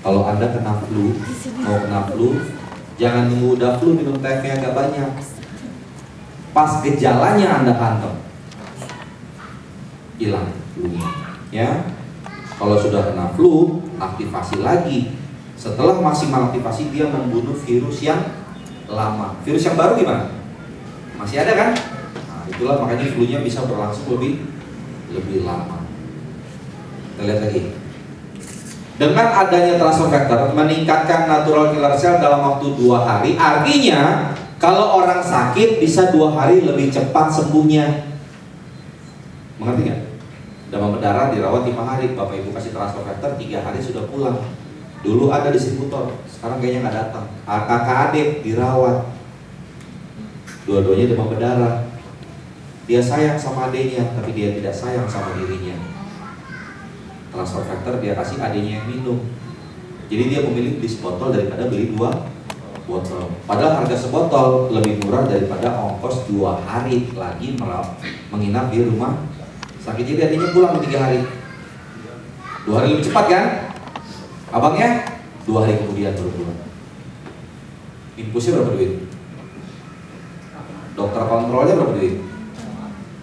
Kalau 0.00 0.24
Anda 0.24 0.48
kena 0.48 0.80
flu, 0.80 1.12
mau 1.60 1.76
kena 1.84 2.00
flu, 2.08 2.40
jangan 2.96 3.28
nunggu 3.28 3.60
udah 3.60 3.76
flu 3.76 3.92
minum 3.92 4.16
teh 4.16 4.40
yang 4.40 4.56
agak 4.64 4.72
banyak. 4.72 5.10
Pas 6.56 6.80
gejalanya 6.80 7.60
Anda 7.60 7.76
hantam, 7.76 8.16
hilang 10.16 10.56
flu-nya. 10.72 11.08
Ya, 11.52 11.84
kalau 12.56 12.80
sudah 12.80 13.12
kena 13.12 13.36
flu, 13.36 13.84
aktivasi 14.00 14.64
lagi. 14.64 15.20
Setelah 15.60 16.00
maksimal 16.00 16.48
aktivasi, 16.48 16.88
dia 16.88 17.04
membunuh 17.04 17.52
virus 17.52 18.00
yang 18.00 18.32
lama. 18.88 19.36
Virus 19.44 19.68
yang 19.68 19.76
baru 19.76 20.00
gimana? 20.00 20.32
Masih 21.20 21.44
ada 21.44 21.52
kan? 21.52 21.70
Nah, 22.24 22.48
itulah 22.48 22.80
makanya 22.80 23.12
flu-nya 23.12 23.44
bisa 23.44 23.68
berlangsung 23.68 24.08
lebih 24.16 24.48
lebih 25.10 25.46
lama. 25.46 25.82
Kita 27.14 27.22
lihat 27.26 27.40
lagi. 27.44 27.62
Dengan 29.00 29.32
adanya 29.32 29.80
transfer 29.80 30.12
factor 30.12 30.52
meningkatkan 30.52 31.24
natural 31.24 31.72
killer 31.72 31.96
cell 31.96 32.20
dalam 32.20 32.44
waktu 32.44 32.76
dua 32.76 33.00
hari, 33.00 33.32
artinya 33.32 34.32
kalau 34.60 35.00
orang 35.00 35.24
sakit 35.24 35.80
bisa 35.80 36.12
dua 36.12 36.36
hari 36.36 36.60
lebih 36.60 36.92
cepat 36.92 37.32
sembuhnya. 37.32 38.12
Mengerti 39.56 39.88
nggak? 39.88 40.00
Demam 40.70 40.94
berdarah 40.94 41.34
dirawat 41.34 41.66
lima 41.66 41.82
hari, 41.82 42.14
bapak 42.14 42.44
ibu 42.44 42.54
kasih 42.54 42.70
transfer 42.70 43.02
factor 43.02 43.34
tiga 43.40 43.64
hari 43.64 43.82
sudah 43.82 44.06
pulang. 44.06 44.36
Dulu 45.00 45.32
ada 45.32 45.48
distributor, 45.48 46.14
sekarang 46.28 46.60
kayaknya 46.60 46.86
nggak 46.86 46.96
datang. 47.02 47.24
Kakak 47.48 48.12
adik 48.12 48.44
dirawat, 48.44 49.08
dua-duanya 50.68 51.10
demam 51.10 51.26
berdarah. 51.32 51.89
Dia 52.90 52.98
sayang 52.98 53.38
sama 53.38 53.70
adiknya, 53.70 54.02
tapi 54.18 54.34
dia 54.34 54.50
tidak 54.50 54.74
sayang 54.74 55.06
sama 55.06 55.38
dirinya. 55.38 55.78
Transfer 57.30 57.62
factor 57.62 58.02
dia 58.02 58.18
kasih 58.18 58.42
adiknya 58.42 58.82
yang 58.82 58.86
minum. 58.90 59.30
Jadi 60.10 60.26
dia 60.26 60.42
memilih 60.42 60.82
beli 60.82 60.90
sebotol 60.90 61.30
daripada 61.30 61.70
beli 61.70 61.94
dua 61.94 62.26
botol. 62.90 63.30
Padahal 63.46 63.78
harga 63.78 63.94
sebotol 63.94 64.74
lebih 64.74 65.06
murah 65.06 65.22
daripada 65.22 65.70
ongkos 65.78 66.26
dua 66.26 66.58
hari 66.66 67.06
lagi 67.14 67.54
merawat, 67.54 67.94
menginap 68.34 68.74
di 68.74 68.82
rumah 68.82 69.22
sakit. 69.86 70.02
Jadi 70.02 70.26
adiknya 70.26 70.50
pulang 70.50 70.82
tiga 70.82 70.98
hari. 70.98 71.22
Dua 72.66 72.82
hari 72.82 72.98
lebih 72.98 73.06
cepat 73.06 73.24
kan? 73.30 73.44
Abangnya 74.50 75.06
dua 75.46 75.62
hari 75.62 75.78
kemudian 75.78 76.10
baru 76.18 76.30
pulang. 76.34 76.58
Infusnya 78.18 78.58
berapa 78.58 78.74
duit? 78.74 78.92
Dokter 80.98 81.22
kontrolnya 81.30 81.78
berapa 81.78 81.94
duit? 81.94 82.29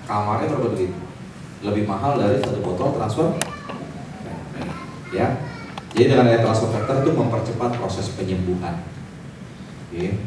Kamarnya 0.08 0.48
berapa 0.48 0.72
duit? 0.72 0.96
Lebih 1.68 1.84
mahal 1.84 2.16
dari 2.16 2.40
satu 2.40 2.64
botol 2.64 2.96
transfer. 2.96 3.36
Ya, 5.12 5.40
jadi 5.92 6.16
dengan 6.16 6.28
adanya 6.28 6.48
transfer 6.48 6.72
factor 6.72 7.04
itu 7.04 7.12
mempercepat 7.12 7.76
proses 7.76 8.12
penyembuhan. 8.16 8.88
Oke, 9.92 10.20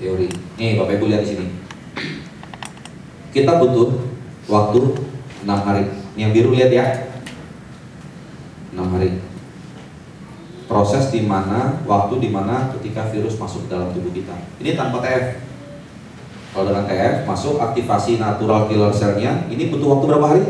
teori. 0.00 0.28
Nih 0.56 0.80
bapak 0.80 0.96
ibu 0.96 1.12
lihat 1.12 1.24
di 1.24 1.28
sini. 1.36 1.46
Kita 3.36 3.60
butuh 3.60 4.00
waktu 4.48 4.80
6 5.44 5.48
hari. 5.48 5.84
Ini 6.16 6.20
yang 6.28 6.32
biru 6.32 6.50
lihat 6.56 6.72
ya. 6.72 6.84
6 8.72 8.94
hari 8.96 9.20
proses 10.70 11.10
di 11.10 11.26
mana 11.26 11.82
waktu 11.82 12.22
di 12.22 12.30
mana 12.30 12.70
ketika 12.78 13.10
virus 13.10 13.34
masuk 13.36 13.66
dalam 13.66 13.90
tubuh 13.90 14.14
kita. 14.14 14.38
Ini 14.62 14.78
tanpa 14.78 15.02
TF. 15.02 15.49
Kalau 16.50 16.66
dengan 16.66 16.82
TF 16.90 17.30
masuk 17.30 17.62
aktivasi 17.62 18.18
natural 18.18 18.66
killer 18.66 18.90
cell-nya, 18.90 19.46
ini 19.46 19.70
butuh 19.70 19.94
waktu 19.94 20.04
berapa 20.10 20.26
hari? 20.26 20.42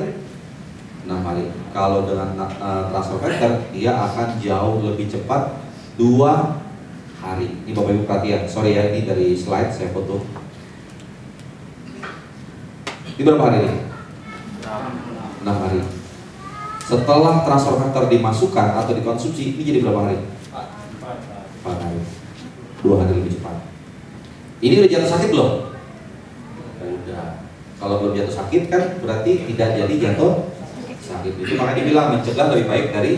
6 1.04 1.26
hari. 1.26 1.44
Kalau 1.76 2.08
dengan 2.08 2.32
uh, 2.40 2.88
transfer 2.88 3.18
factor, 3.20 3.52
dia 3.74 3.92
akan 3.92 4.40
jauh 4.40 4.80
lebih 4.80 5.12
cepat 5.12 5.60
2 6.00 7.20
hari. 7.20 7.48
Ini 7.68 7.72
Bapak 7.76 7.92
Ibu 7.92 8.02
perhatian. 8.08 8.48
Sorry 8.48 8.80
ya, 8.80 8.88
ini 8.88 9.04
dari 9.04 9.36
slide 9.36 9.68
saya 9.68 9.92
foto. 9.92 10.24
Ini 13.18 13.20
berapa 13.20 13.44
hari 13.44 13.58
ini? 13.68 13.76
6 15.44 15.44
hari. 15.44 15.80
Setelah 16.80 17.44
transfer 17.44 17.76
factor 17.76 18.08
dimasukkan 18.08 18.66
atau 18.80 18.92
dikonsumsi, 18.96 19.52
ini 19.52 19.62
jadi 19.68 19.78
berapa 19.84 20.08
hari? 20.08 20.18
4 21.60 21.76
hari. 21.76 22.00
2 22.80 23.00
hari 23.04 23.12
lebih 23.20 23.36
cepat. 23.36 23.68
Ini 24.64 24.80
udah 24.80 24.88
jatuh 24.88 25.10
sakit 25.12 25.28
belum? 25.28 25.69
Udah. 27.10 27.42
Kalau 27.80 27.94
belum 27.98 28.12
jatuh 28.14 28.34
sakit 28.38 28.62
kan 28.70 28.82
berarti 29.02 29.50
tidak 29.50 29.68
jadi 29.74 29.94
jatuh 29.98 30.46
sakit. 31.02 31.32
Itu 31.42 31.58
makanya 31.58 31.76
dibilang 31.82 32.06
mencegah 32.14 32.46
lebih 32.54 32.66
baik 32.70 32.86
dari 32.94 33.12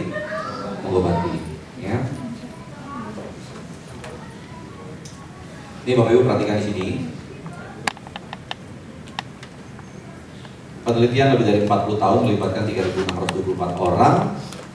mengobati. 0.81 1.35
Ya. 1.83 1.97
Ini 5.83 5.93
Bapak 5.99 6.13
Ibu 6.15 6.23
perhatikan 6.25 6.57
di 6.63 6.65
sini. 6.65 6.89
Penelitian 10.83 11.39
lebih 11.39 11.47
dari 11.47 11.61
40 11.63 12.03
tahun 12.03 12.19
melibatkan 12.27 12.63
3.624 12.67 13.87
orang 13.87 14.15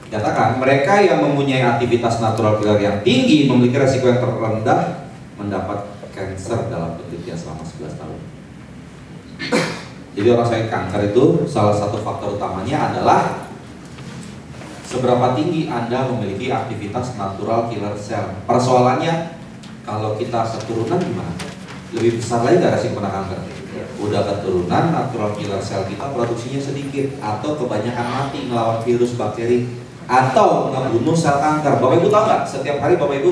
Katakan 0.08 0.56
mereka 0.56 1.04
yang 1.04 1.20
mempunyai 1.20 1.60
aktivitas 1.60 2.24
natural 2.24 2.56
killer 2.56 2.80
yang 2.80 3.04
tinggi 3.04 3.44
memiliki 3.44 3.76
resiko 3.76 4.08
yang 4.08 4.24
terendah 4.24 5.04
mendapat 5.36 5.84
kanker 6.16 6.72
dalam 6.72 6.96
penelitian 6.96 7.36
selama 7.36 7.60
11 7.60 8.00
tahun. 8.00 8.20
Jadi 10.18 10.34
orang 10.34 10.50
sakit 10.50 10.66
kanker 10.66 11.14
itu 11.14 11.24
salah 11.46 11.70
satu 11.70 12.02
faktor 12.02 12.34
utamanya 12.34 12.90
adalah 12.90 13.46
seberapa 14.82 15.38
tinggi 15.38 15.70
Anda 15.70 16.10
memiliki 16.10 16.50
aktivitas 16.50 17.14
natural 17.14 17.70
killer 17.70 17.94
cell. 17.94 18.34
Persoalannya 18.42 19.38
kalau 19.86 20.18
kita 20.18 20.42
keturunan 20.42 20.98
gimana? 20.98 21.30
Lebih 21.94 22.18
besar 22.18 22.42
lagi 22.42 22.58
gak 22.58 22.82
resiko 22.82 22.98
kena 22.98 23.14
kanker? 23.14 23.40
Udah 24.02 24.26
keturunan 24.26 24.84
natural 24.90 25.38
killer 25.38 25.62
cell 25.62 25.86
kita 25.86 26.10
produksinya 26.10 26.58
sedikit 26.58 27.14
atau 27.22 27.54
kebanyakan 27.54 28.06
mati 28.10 28.50
melawan 28.50 28.82
virus 28.82 29.14
bakteri 29.14 29.70
atau 30.10 30.74
ngebunuh 30.74 31.14
sel 31.14 31.38
kanker. 31.38 31.78
Bapak 31.78 31.94
Ibu 32.02 32.10
tahu 32.10 32.22
nggak? 32.26 32.42
Setiap 32.42 32.82
hari 32.82 32.98
Bapak 32.98 33.22
Ibu 33.22 33.30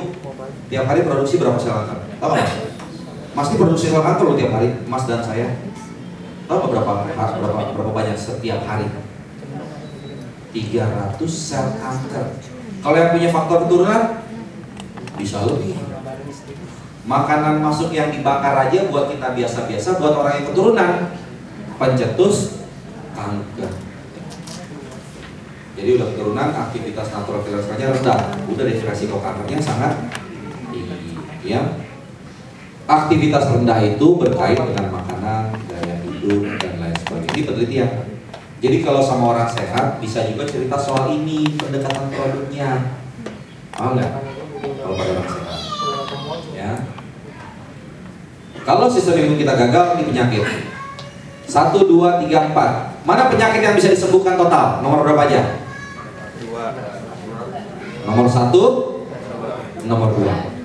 tiap 0.71 0.87
hari 0.87 1.03
produksi 1.03 1.43
berapa 1.43 1.59
sel 1.59 1.83
kanker? 1.83 1.99
Tahu 2.23 2.31
nggak? 2.31 2.51
Mas 3.35 3.51
produksi 3.51 3.91
sel 3.91 4.07
kanker 4.07 4.23
loh 4.23 4.39
tiap 4.39 4.55
hari, 4.55 4.71
Mas 4.87 5.03
dan 5.11 5.19
saya. 5.19 5.51
Nggak 6.47 6.71
berapa, 6.71 6.93
berapa 7.11 7.63
berapa 7.75 7.93
banyak 7.93 8.15
setiap 8.15 8.63
hari? 8.63 8.87
300 10.55 11.19
sel 11.27 11.67
kanker. 11.77 12.27
Kalau 12.81 12.97
yang 12.97 13.11
punya 13.13 13.29
faktor 13.35 13.67
keturunan 13.67 14.23
bisa 15.19 15.43
lebih. 15.43 15.75
Makanan 17.07 17.63
masuk 17.63 17.95
yang 17.95 18.11
dibakar 18.11 18.67
aja 18.67 18.87
buat 18.91 19.11
kita 19.11 19.35
biasa-biasa, 19.35 19.99
buat 19.99 20.15
orang 20.15 20.43
yang 20.43 20.47
keturunan 20.51 20.91
pencetus 21.79 22.67
kanker. 23.15 23.71
Jadi 25.77 25.89
udah 26.01 26.07
keturunan 26.15 26.49
aktivitas 26.57 27.07
natural 27.13 27.45
killer 27.45 27.63
rendah, 27.63 28.21
udah 28.49 28.65
deh 28.65 28.81
resiko 28.81 29.21
kankernya 29.21 29.61
sangat 29.61 29.93
tinggi. 30.73 31.21
Ya, 31.47 31.85
aktivitas 32.89 33.45
rendah 33.55 33.79
itu 33.85 34.07
berkait 34.17 34.57
dengan 34.57 34.89
makanan, 34.89 35.53
hidup 36.27 36.59
dan 36.59 36.75
lain 36.83 36.97
sebagainya. 36.99 37.31
Ini 37.31 37.43
penelitian. 37.47 37.91
Jadi 38.59 38.77
kalau 38.83 38.99
sama 39.05 39.25
orang 39.37 39.47
sehat 39.47 40.03
bisa 40.03 40.27
juga 40.27 40.43
cerita 40.43 40.75
soal 40.75 41.15
ini 41.15 41.55
pendekatan 41.55 42.11
produknya. 42.11 42.99
Paham 43.71 43.95
nggak? 43.95 44.13
Kalau 44.83 44.95
pada 44.99 45.11
orang 45.15 45.29
sehat. 45.31 45.59
Ya. 46.51 46.73
Kalau 48.67 48.91
sistem 48.91 49.23
imun 49.23 49.39
kita 49.39 49.55
gagal, 49.55 49.95
ini 49.95 50.03
penyakit. 50.11 50.43
Satu, 51.47 51.87
dua, 51.87 52.19
tiga, 52.19 52.51
empat 52.51 52.99
Mana 53.07 53.31
penyakit 53.31 53.63
yang 53.63 53.79
bisa 53.79 53.95
disembuhkan 53.95 54.35
total? 54.35 54.83
Nomor 54.83 55.07
berapa 55.07 55.31
aja? 55.31 55.63
Nomor 58.03 58.27
satu, 58.27 58.63
nomor 59.87 60.11
dua. 60.19 60.56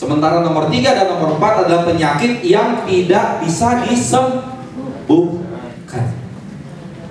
Sementara 0.00 0.40
nomor 0.40 0.72
tiga 0.72 0.96
dan 0.96 1.12
nomor 1.12 1.36
empat 1.36 1.68
adalah 1.68 1.84
penyakit 1.84 2.40
yang 2.40 2.88
tidak 2.88 3.44
bisa 3.44 3.84
disembuhkan. 3.84 6.16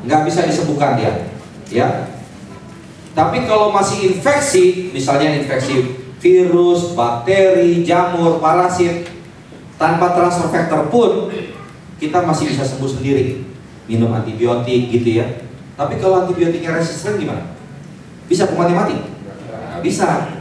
Nggak 0.10 0.21
bisa 0.25 0.49
disembuhkan 0.49 0.97
dia. 0.97 1.30
Ya. 1.69 2.10
Tapi 3.13 3.45
kalau 3.45 3.69
masih 3.69 4.17
infeksi, 4.17 4.89
misalnya 4.89 5.38
infeksi 5.38 6.02
virus, 6.17 6.97
bakteri, 6.97 7.86
jamur, 7.86 8.41
parasit, 8.41 9.06
tanpa 9.78 10.17
transfer 10.17 10.49
factor 10.49 10.89
pun 10.89 11.30
kita 12.02 12.25
masih 12.25 12.49
bisa 12.49 12.65
sembuh 12.65 12.89
sendiri. 12.89 13.45
Minum 13.86 14.17
antibiotik 14.17 14.89
gitu 14.89 15.21
ya. 15.21 15.45
Tapi 15.78 16.02
kalau 16.02 16.25
antibiotiknya 16.25 16.73
resisten 16.73 17.21
gimana? 17.21 17.54
Bisa 18.25 18.49
mati-mati? 18.49 18.97
Bisa. 19.86 20.38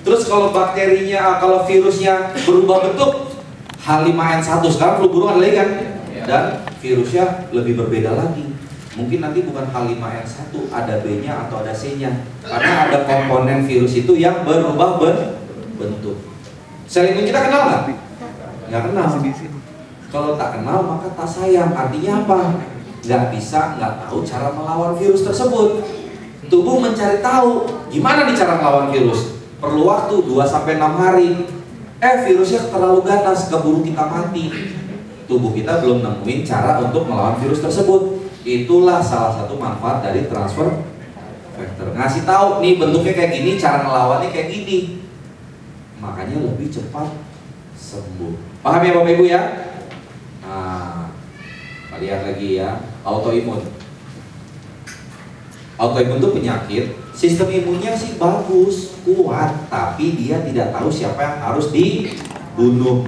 Terus 0.00 0.22
kalau 0.24 0.48
bakterinya, 0.48 1.36
kalau 1.36 1.68
virusnya 1.68 2.32
berubah 2.48 2.88
bentuk 2.88 3.36
H5N1 3.84 4.64
sekarang 4.72 4.94
flu 5.00 5.08
burung 5.12 5.36
ada 5.36 5.40
lagi 5.44 5.56
kan? 5.56 5.68
Dan 6.24 6.42
virusnya 6.80 7.24
lebih 7.52 7.76
berbeda 7.76 8.16
lagi. 8.16 8.56
Mungkin 8.96 9.18
nanti 9.20 9.44
bukan 9.44 9.68
H5N1, 9.68 10.52
ada 10.72 10.94
B-nya 11.04 11.46
atau 11.46 11.60
ada 11.60 11.72
C-nya. 11.72 12.24
Karena 12.40 12.88
ada 12.88 13.04
komponen 13.04 13.68
virus 13.68 13.92
itu 13.96 14.16
yang 14.16 14.44
berubah 14.44 14.96
ben- 14.96 15.36
bentuk. 15.76 16.16
Sel 16.88 17.12
imun 17.12 17.28
kita 17.28 17.48
kenal 17.48 17.68
nggak? 17.68 17.82
Nggak 18.72 18.82
kenal. 18.90 19.08
Kalau 20.10 20.34
tak 20.34 20.58
kenal 20.58 20.78
maka 20.82 21.08
tak 21.14 21.28
sayang. 21.28 21.70
Artinya 21.70 22.24
apa? 22.24 22.38
Nggak 23.04 23.24
bisa, 23.36 23.78
nggak 23.78 23.92
tahu 24.04 24.26
cara 24.26 24.48
melawan 24.52 24.98
virus 24.98 25.22
tersebut. 25.22 25.86
Tubuh 26.50 26.82
mencari 26.82 27.22
tahu 27.22 27.68
gimana 27.94 28.26
nih 28.26 28.34
cara 28.34 28.58
melawan 28.58 28.90
virus 28.90 29.39
perlu 29.60 29.86
waktu 29.86 30.24
2 30.24 30.40
sampai 30.48 30.80
6 30.80 30.96
hari. 30.96 31.30
Eh 32.00 32.16
virusnya 32.24 32.72
terlalu 32.72 33.04
ganas, 33.04 33.52
keburu 33.52 33.84
kita 33.84 34.08
mati. 34.08 34.48
Tubuh 35.28 35.52
kita 35.52 35.84
belum 35.84 36.00
nemuin 36.00 36.40
cara 36.48 36.80
untuk 36.80 37.04
melawan 37.06 37.36
virus 37.38 37.60
tersebut. 37.60 38.24
Itulah 38.40 39.04
salah 39.04 39.36
satu 39.36 39.60
manfaat 39.60 40.00
dari 40.00 40.24
transfer 40.26 40.80
factor. 41.54 41.92
Ngasih 41.92 42.24
tahu 42.24 42.64
nih 42.64 42.80
bentuknya 42.80 43.12
kayak 43.12 43.32
gini, 43.36 43.50
cara 43.60 43.84
ngelawannya 43.84 44.32
kayak 44.32 44.48
gini. 44.48 45.04
Makanya 46.00 46.40
lebih 46.40 46.72
cepat 46.72 47.12
sembuh. 47.76 48.64
Paham 48.64 48.80
ya 48.80 48.96
Bapak 48.96 49.12
Ibu 49.12 49.24
ya? 49.28 49.42
Nah, 50.40 51.12
lihat 52.00 52.24
lagi 52.24 52.56
ya, 52.56 52.80
autoimun. 53.04 53.60
Autoimun 55.76 56.16
itu 56.16 56.28
penyakit 56.32 56.84
sistem 57.12 57.52
imunnya 57.52 57.92
sih 57.92 58.16
bagus, 58.16 58.89
kuat, 59.06 59.70
tapi 59.72 60.16
dia 60.18 60.42
tidak 60.44 60.72
tahu 60.74 60.88
siapa 60.92 61.20
yang 61.20 61.36
harus 61.40 61.72
dibunuh. 61.72 63.06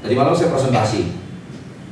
Tadi 0.00 0.14
malam 0.16 0.32
saya 0.32 0.48
presentasi, 0.48 1.12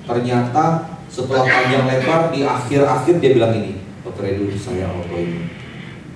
ternyata 0.08 0.96
setelah 1.08 1.44
panjang 1.44 1.84
lebar 1.88 2.32
di 2.32 2.44
akhir-akhir 2.44 3.20
dia 3.20 3.30
bilang 3.36 3.52
ini, 3.56 3.80
dokter 4.04 4.32
Edu 4.36 4.48
saya 4.56 4.88
autoimun. 4.88 5.48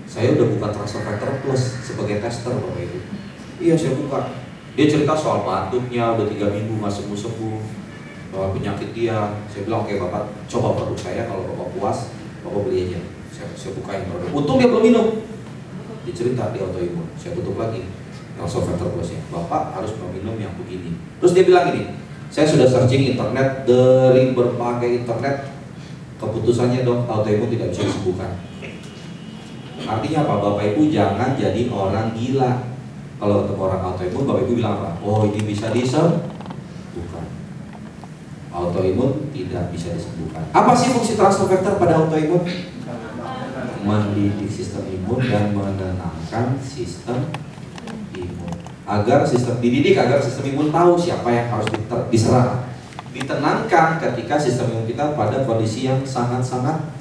Saya 0.09 0.37
udah 0.37 0.45
buka 0.45 0.69
transfer 0.77 1.01
factor 1.09 1.41
plus 1.41 1.81
sebagai 1.81 2.21
tester 2.21 2.53
bapak 2.53 2.85
itu. 2.85 3.01
Iya 3.65 3.75
saya 3.81 3.97
buka. 3.97 4.29
Dia 4.77 4.85
cerita 4.89 5.17
soal 5.17 5.45
batuknya 5.45 6.13
udah 6.17 6.29
tiga 6.29 6.53
minggu 6.53 6.81
nggak 6.81 6.93
sembuh 6.93 7.17
sembuh 7.17 7.59
bahwa 8.33 8.53
penyakit 8.53 8.93
dia. 8.93 9.33
Saya 9.49 9.65
bilang 9.65 9.89
oke 9.89 9.97
bapak 9.97 10.29
coba 10.53 10.77
produk 10.77 10.99
saya 11.01 11.25
kalau 11.25 11.49
bapak 11.49 11.69
puas 11.77 11.99
bapak 12.45 12.61
beli 12.69 12.93
aja 12.93 13.01
saya, 13.33 13.49
saya 13.57 13.73
bukain 13.81 14.05
produk. 14.05 14.29
Untung 14.37 14.61
dia 14.61 14.69
belum 14.69 14.85
minum. 14.85 15.07
Dia 16.03 16.15
cerita 16.15 16.51
di 16.51 16.59
autoimun. 16.59 17.07
Saya 17.15 17.39
tutup 17.39 17.59
lagi. 17.59 17.87
Langsung 18.35 18.67
factor 18.67 18.91
plusnya. 18.91 19.23
Bapak 19.31 19.77
harus 19.77 19.95
meminum 20.03 20.35
yang 20.41 20.51
begini. 20.59 20.99
Terus 21.23 21.33
dia 21.37 21.45
bilang 21.47 21.71
ini, 21.71 21.95
saya 22.33 22.49
sudah 22.49 22.67
searching 22.67 23.15
internet 23.15 23.69
dari 23.69 24.33
berbagai 24.35 25.05
internet. 25.05 25.53
Keputusannya 26.19 26.87
dok, 26.87 27.07
autoimun 27.11 27.51
tidak 27.51 27.75
bisa 27.75 27.83
disembuhkan. 27.87 28.31
Artinya 29.83 30.19
apa? 30.27 30.35
Bapak 30.39 30.65
Ibu 30.75 30.89
jangan 30.91 31.35
jadi 31.35 31.67
orang 31.71 32.15
gila. 32.15 32.73
Kalau 33.19 33.47
ketemu 33.47 33.63
orang 33.63 33.83
autoimun, 33.91 34.23
Bapak 34.27 34.43
Ibu 34.47 34.53
bilang 34.59 34.75
apa? 34.83 34.91
Oh 35.03 35.27
ini 35.27 35.41
bisa 35.43 35.71
disembuhkan. 35.75 37.27
Autoimun 38.55 39.31
tidak 39.35 39.71
bisa 39.75 39.95
disembuhkan. 39.95 40.47
Apa 40.51 40.73
sih 40.75 40.95
fungsi 40.95 41.19
transfer 41.19 41.47
factor 41.51 41.79
pada 41.79 42.01
autoimun? 42.01 42.43
Mendidik 43.83 44.49
sistem 44.49 44.87
imun 44.87 45.21
dan 45.27 45.51
menenangkan 45.51 46.57
sistem 46.63 47.27
imun. 48.15 48.55
Agar 48.87 49.27
sistem 49.27 49.59
dididik 49.59 49.99
agar 49.99 50.23
sistem 50.23 50.55
imun 50.55 50.71
tahu 50.71 50.95
siapa 50.99 51.29
yang 51.31 51.47
harus 51.51 51.69
diserang. 52.11 52.67
Ditenangkan 53.13 54.01
ketika 54.01 54.41
sistem 54.41 54.73
imun 54.73 54.87
kita 54.89 55.13
pada 55.19 55.45
kondisi 55.45 55.85
yang 55.91 56.01
sangat-sangat 56.07 56.95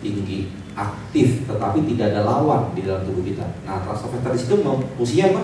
tinggi 0.00 0.52
aktif 0.74 1.46
tetapi 1.46 1.86
tidak 1.94 2.14
ada 2.14 2.22
lawan 2.26 2.74
di 2.74 2.82
dalam 2.82 3.06
tubuh 3.06 3.22
kita. 3.22 3.46
Nah 3.62 3.82
transfer 3.86 4.18
di 4.18 4.38
situ 4.38 4.54
fungsinya 4.98 5.26
apa? 5.34 5.42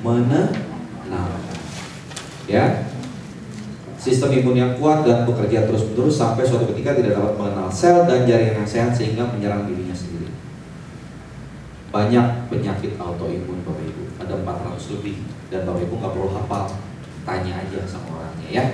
Menenangkan. 0.00 1.58
Ya 2.48 2.90
Sistem 4.00 4.32
imun 4.32 4.56
yang 4.56 4.72
kuat 4.80 5.04
dan 5.04 5.28
bekerja 5.28 5.68
terus-menerus 5.68 6.16
sampai 6.16 6.40
suatu 6.40 6.64
ketika 6.72 6.96
tidak 6.96 7.20
dapat 7.20 7.36
mengenal 7.36 7.68
sel 7.68 8.08
dan 8.08 8.24
jaringan 8.24 8.64
yang 8.64 8.68
sehat 8.68 8.96
sehingga 8.96 9.28
menyerang 9.28 9.68
dirinya 9.68 9.92
sendiri. 9.92 10.32
Banyak 11.92 12.48
penyakit 12.48 12.96
autoimun 12.96 13.60
Bapak 13.60 13.84
Ibu, 13.84 14.02
ada 14.16 14.40
400 14.40 14.96
lebih 14.96 15.20
dan 15.52 15.68
Bapak 15.68 15.84
Ibu 15.84 15.94
nggak 16.00 16.12
perlu 16.16 16.32
hafal, 16.32 16.64
tanya 17.28 17.60
aja 17.60 17.84
sama 17.84 18.24
orangnya 18.24 18.48
ya. 18.48 18.64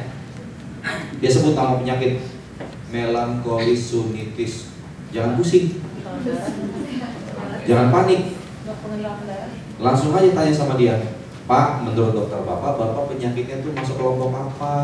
Dia 1.19 1.31
sebut 1.35 1.59
nama 1.59 1.83
penyakit 1.83 2.23
melankolis 2.95 3.83
sunitis. 3.83 4.71
Jangan 5.11 5.35
pusing, 5.35 5.83
jangan 7.67 7.91
panik. 7.91 8.39
Langsung 9.83 10.15
aja 10.15 10.31
tanya 10.31 10.55
sama 10.55 10.79
dia, 10.79 11.19
Pak, 11.51 11.83
menurut 11.83 12.15
dokter 12.15 12.47
Bapak, 12.47 12.79
Bapak 12.79 13.11
penyakitnya 13.11 13.59
itu 13.59 13.75
masuk 13.75 13.99
kelompok 13.99 14.31
apa? 14.31 14.75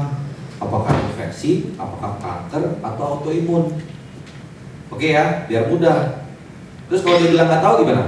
Apakah 0.63 0.95
infeksi, 1.11 1.75
apakah 1.75 2.23
kanker, 2.23 2.79
atau 2.79 3.05
autoimun? 3.19 3.75
Oke 4.95 5.11
ya, 5.11 5.43
biar 5.51 5.67
mudah. 5.67 6.23
Terus 6.87 7.03
kalau 7.03 7.19
dia 7.19 7.35
bilang 7.35 7.51
nggak 7.51 7.65
tahu 7.67 7.75
gimana? 7.83 8.05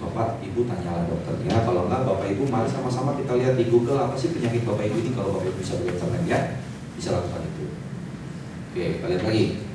Bapak, 0.00 0.40
Ibu 0.42 0.64
tanyalah 0.64 1.04
dokternya. 1.06 1.60
Kalau 1.62 1.86
enggak, 1.86 2.02
Bapak 2.08 2.26
Ibu 2.32 2.48
mari 2.48 2.66
sama-sama 2.72 3.14
kita 3.20 3.36
lihat 3.36 3.54
di 3.60 3.68
Google 3.68 4.00
apa 4.00 4.16
sih 4.16 4.32
penyakit 4.32 4.64
Bapak 4.64 4.88
Ibu 4.88 4.96
ini. 5.04 5.10
Kalau 5.12 5.36
Bapak 5.36 5.52
Ibu 5.52 5.58
bisa 5.60 5.76
internet 5.76 6.22
ya, 6.24 6.38
bisa 6.96 7.08
lakukan 7.14 7.44
itu. 7.44 7.66
Oke, 8.72 8.84
kita 8.96 9.06
lihat 9.12 9.22
lagi. 9.28 9.69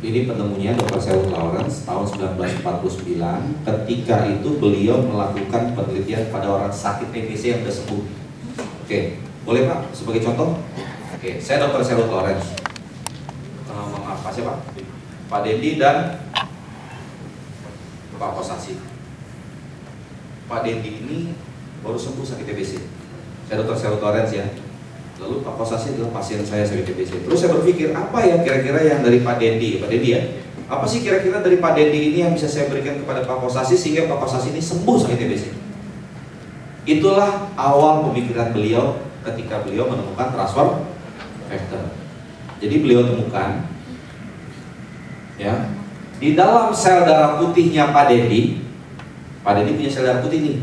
Ini 0.00 0.24
penemunya 0.24 0.72
Dr. 0.80 0.96
Sherwood 0.96 1.28
Lawrence 1.28 1.84
tahun 1.84 2.08
1949. 2.08 3.20
Ketika 3.68 4.16
itu 4.32 4.48
beliau 4.56 4.96
melakukan 5.04 5.76
penelitian 5.76 6.32
pada 6.32 6.48
orang 6.48 6.72
sakit 6.72 7.12
TBC 7.12 7.52
yang 7.52 7.60
sudah 7.60 7.74
sembuh. 7.76 8.02
Oke, 8.80 9.20
boleh 9.44 9.68
Pak 9.68 9.92
sebagai 9.92 10.24
contoh? 10.24 10.56
Oke, 11.12 11.36
saya 11.36 11.68
Dr. 11.68 11.84
Sherwood 11.84 12.08
Lawrence. 12.08 12.48
Uh, 13.68 13.92
maaf, 13.92 14.24
Pak 14.24 14.32
siapa? 14.32 14.64
Pak 15.28 15.40
Dendi 15.44 15.76
dan 15.76 16.16
Pak 18.16 18.30
Kosasi. 18.40 18.80
Pak 20.48 20.64
Dendi 20.64 21.04
ini 21.04 21.18
baru 21.84 22.00
sembuh 22.00 22.24
sakit 22.24 22.48
TBC. 22.48 22.72
Saya 23.52 23.60
Dr. 23.60 23.76
Sherwood 23.76 24.00
Lawrence 24.00 24.32
ya. 24.32 24.48
Lalu 25.20 25.44
Pak 25.44 25.54
Kosasi 25.60 26.00
adalah 26.00 26.16
pasien 26.16 26.40
saya 26.40 26.64
sakit 26.64 26.84
TBC. 26.88 27.28
Terus 27.28 27.36
saya 27.36 27.52
berpikir 27.52 27.92
apa 27.92 28.24
ya 28.24 28.40
kira-kira 28.40 28.80
yang 28.80 29.04
dari 29.04 29.20
Pak 29.20 29.36
Dendi, 29.36 29.76
Pak 29.76 29.92
Dendi 29.92 30.08
ya? 30.16 30.22
Apa 30.64 30.88
sih 30.88 31.04
kira-kira 31.04 31.44
dari 31.44 31.60
Pak 31.60 31.76
Dendi 31.76 32.00
ini 32.08 32.18
yang 32.24 32.32
bisa 32.32 32.48
saya 32.48 32.72
berikan 32.72 32.96
kepada 33.04 33.28
Pak 33.28 33.44
Kosasi 33.44 33.76
sehingga 33.76 34.08
Pak 34.08 34.16
Kosasi 34.24 34.56
ini 34.56 34.64
sembuh 34.64 34.96
sakit 34.96 35.18
TBC? 35.20 35.44
Itulah 36.88 37.52
awal 37.60 38.08
pemikiran 38.08 38.56
beliau 38.56 38.96
ketika 39.28 39.60
beliau 39.60 39.92
menemukan 39.92 40.32
transfer 40.32 40.88
factor. 41.52 41.92
Jadi 42.64 42.74
beliau 42.80 43.04
temukan 43.04 43.68
ya 45.36 45.68
di 46.16 46.32
dalam 46.32 46.72
sel 46.72 47.04
darah 47.04 47.36
putihnya 47.36 47.92
Pak 47.92 48.08
Dendi, 48.08 48.64
Pak 49.44 49.52
Dendi 49.52 49.76
punya 49.76 49.90
sel 49.92 50.08
darah 50.08 50.24
putih 50.24 50.40
nih. 50.40 50.56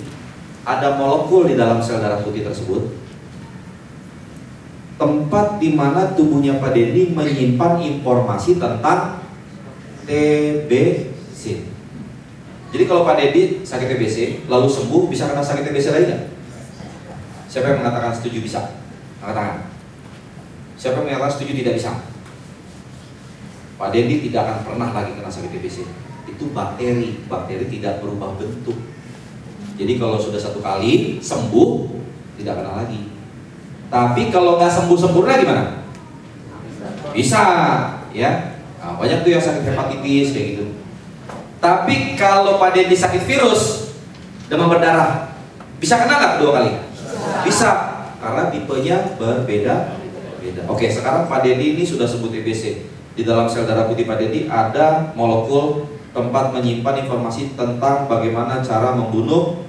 Ada 0.65 0.97
molekul 0.97 1.45
di 1.45 1.53
dalam 1.53 1.77
sel 1.77 2.01
darah 2.01 2.25
putih 2.25 2.41
tersebut 2.41 2.96
tempat 4.97 5.61
di 5.61 5.77
mana 5.77 6.17
tubuhnya 6.17 6.57
Pak 6.57 6.73
Dendi 6.73 7.13
menyimpan 7.13 7.77
informasi 7.81 8.57
tentang 8.57 9.21
TBC. 10.09 11.43
Jadi 12.73 12.83
kalau 12.89 13.05
Pak 13.05 13.15
Dendi 13.21 13.61
sakit 13.61 13.87
TBC 13.87 14.49
lalu 14.49 14.67
sembuh 14.67 15.05
bisa 15.07 15.29
kena 15.29 15.45
sakit 15.45 15.63
TBC 15.69 15.87
lagi 15.93 16.05
nggak? 16.09 16.23
Siapa 17.47 17.65
yang 17.71 17.79
mengatakan 17.85 18.11
setuju 18.11 18.43
bisa? 18.43 18.61
Angkat 19.21 19.35
tangan. 19.37 19.57
Siapa 20.77 20.99
yang 20.99 21.05
menyatakan 21.09 21.31
setuju 21.37 21.51
tidak 21.53 21.73
bisa? 21.77 21.91
Pak 23.77 23.89
Dendi 23.93 24.25
tidak 24.27 24.41
akan 24.49 24.57
pernah 24.65 24.89
lagi 24.89 25.13
kena 25.13 25.29
sakit 25.29 25.53
TBC. 25.53 25.77
Itu 26.25 26.49
bakteri, 26.51 27.21
bakteri 27.29 27.69
tidak 27.69 28.01
berubah 28.01 28.33
bentuk. 28.35 28.77
Jadi 29.77 29.93
kalau 30.01 30.17
sudah 30.17 30.41
satu 30.41 30.57
kali 30.57 31.21
sembuh, 31.21 31.69
tidak 32.41 32.57
kena 32.57 32.81
lagi. 32.81 33.16
Tapi 33.87 34.21
kalau 34.27 34.59
nggak 34.59 34.71
sembuh 34.71 34.99
sempurna 34.99 35.39
gimana? 35.39 35.63
Bisa, 37.15 37.41
ya. 38.11 38.59
Nah, 38.77 38.99
banyak 38.99 39.23
tuh 39.23 39.31
yang 39.31 39.43
sakit 39.43 39.63
hepatitis 39.63 40.35
kayak 40.35 40.47
gitu. 40.53 40.65
Tapi 41.57 42.13
kalau 42.19 42.61
Pak 42.61 42.75
Dendi 42.75 42.93
sakit 42.93 43.23
virus, 43.25 43.93
demam 44.51 44.69
berdarah, 44.69 45.33
bisa 45.81 45.97
kena 45.97 46.19
nggak 46.19 46.35
dua 46.43 46.51
kali? 46.61 46.71
Bisa, 47.47 47.69
karena 48.21 48.53
tipenya 48.53 48.97
berbeda. 49.17 49.97
Beda. 50.37 50.61
Oke, 50.69 50.87
sekarang 50.87 51.25
Pak 51.27 51.41
Dendi 51.43 51.75
ini 51.75 51.83
sudah 51.83 52.05
sebut 52.05 52.29
TBC. 52.29 52.87
Di 53.17 53.25
dalam 53.25 53.49
sel 53.49 53.65
darah 53.65 53.89
putih 53.89 54.05
Pak 54.05 54.21
Dendi 54.21 54.45
ada 54.45 55.11
molekul 55.17 55.89
tempat 56.13 56.53
menyimpan 56.53 57.03
informasi 57.05 57.57
tentang 57.57 58.05
bagaimana 58.05 58.61
cara 58.61 58.93
membunuh 58.93 59.66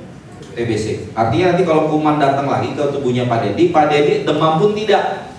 TBC. 0.58 1.14
Artinya 1.14 1.54
nanti 1.54 1.62
kalau 1.62 1.86
kuman 1.86 2.18
datang 2.18 2.50
lagi 2.50 2.74
ke 2.74 2.82
tubuhnya 2.90 3.30
Pak 3.30 3.38
Dendi, 3.46 3.70
Pak 3.70 3.86
Dendi 3.86 4.26
demam 4.26 4.58
pun 4.58 4.74
tidak. 4.74 5.30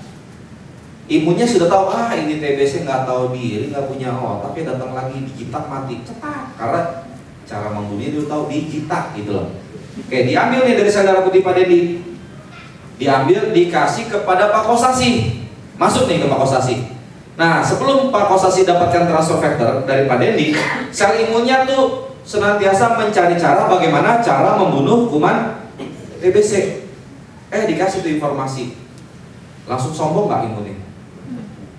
Imunnya 1.10 1.44
sudah 1.44 1.68
tahu, 1.68 1.92
ah 1.92 2.14
ini 2.16 2.40
TBC 2.40 2.88
nggak 2.88 3.04
tahu 3.04 3.36
diri, 3.36 3.74
nggak 3.74 3.90
punya 3.92 4.14
oh, 4.14 4.40
tapi 4.46 4.64
datang 4.64 4.96
lagi 4.96 5.26
dijitak 5.26 5.68
mati, 5.68 6.06
cepat. 6.08 6.56
Karena 6.56 7.04
cara 7.44 7.68
membunuhnya 7.74 8.14
dia 8.16 8.24
tahu 8.30 8.48
dijitak 8.48 9.18
gitu 9.18 9.36
loh. 9.36 9.52
Oke, 10.00 10.24
diambil 10.24 10.70
nih 10.70 10.76
dari 10.80 10.88
sel 10.88 11.04
darah 11.04 11.26
putih 11.26 11.44
Pak 11.44 11.54
Dendi. 11.58 12.08
Diambil, 13.02 13.52
dikasih 13.52 14.08
kepada 14.08 14.54
Pak 14.54 14.64
Kosasi. 14.70 15.44
Masuk 15.76 16.08
nih 16.08 16.24
ke 16.24 16.28
Pak 16.30 16.40
Kosasi. 16.46 16.76
Nah, 17.40 17.64
sebelum 17.64 18.14
Pak 18.14 18.30
Kosasi 18.30 18.68
dapatkan 18.68 19.10
transfer 19.10 19.40
factor 19.42 19.84
dari 19.90 20.06
Pak 20.06 20.18
Dendi, 20.22 20.54
sel 20.94 21.26
imunnya 21.26 21.66
tuh 21.66 22.09
senantiasa 22.30 22.94
mencari 22.94 23.34
cara 23.42 23.66
bagaimana 23.66 24.22
cara 24.22 24.54
membunuh 24.54 25.10
kuman 25.10 25.66
TBC. 26.22 26.86
Eh, 27.50 27.64
dikasih 27.66 28.06
tuh 28.06 28.14
informasi. 28.22 28.78
Langsung 29.66 29.90
sombong 29.90 30.30
nggak 30.30 30.46
imunnya? 30.46 30.78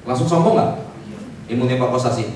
Langsung 0.03 0.27
sombong 0.27 0.59
nggak? 0.59 0.73
Imunnya 1.55 1.79
Pak 1.79 1.95
Kosasi? 1.95 2.35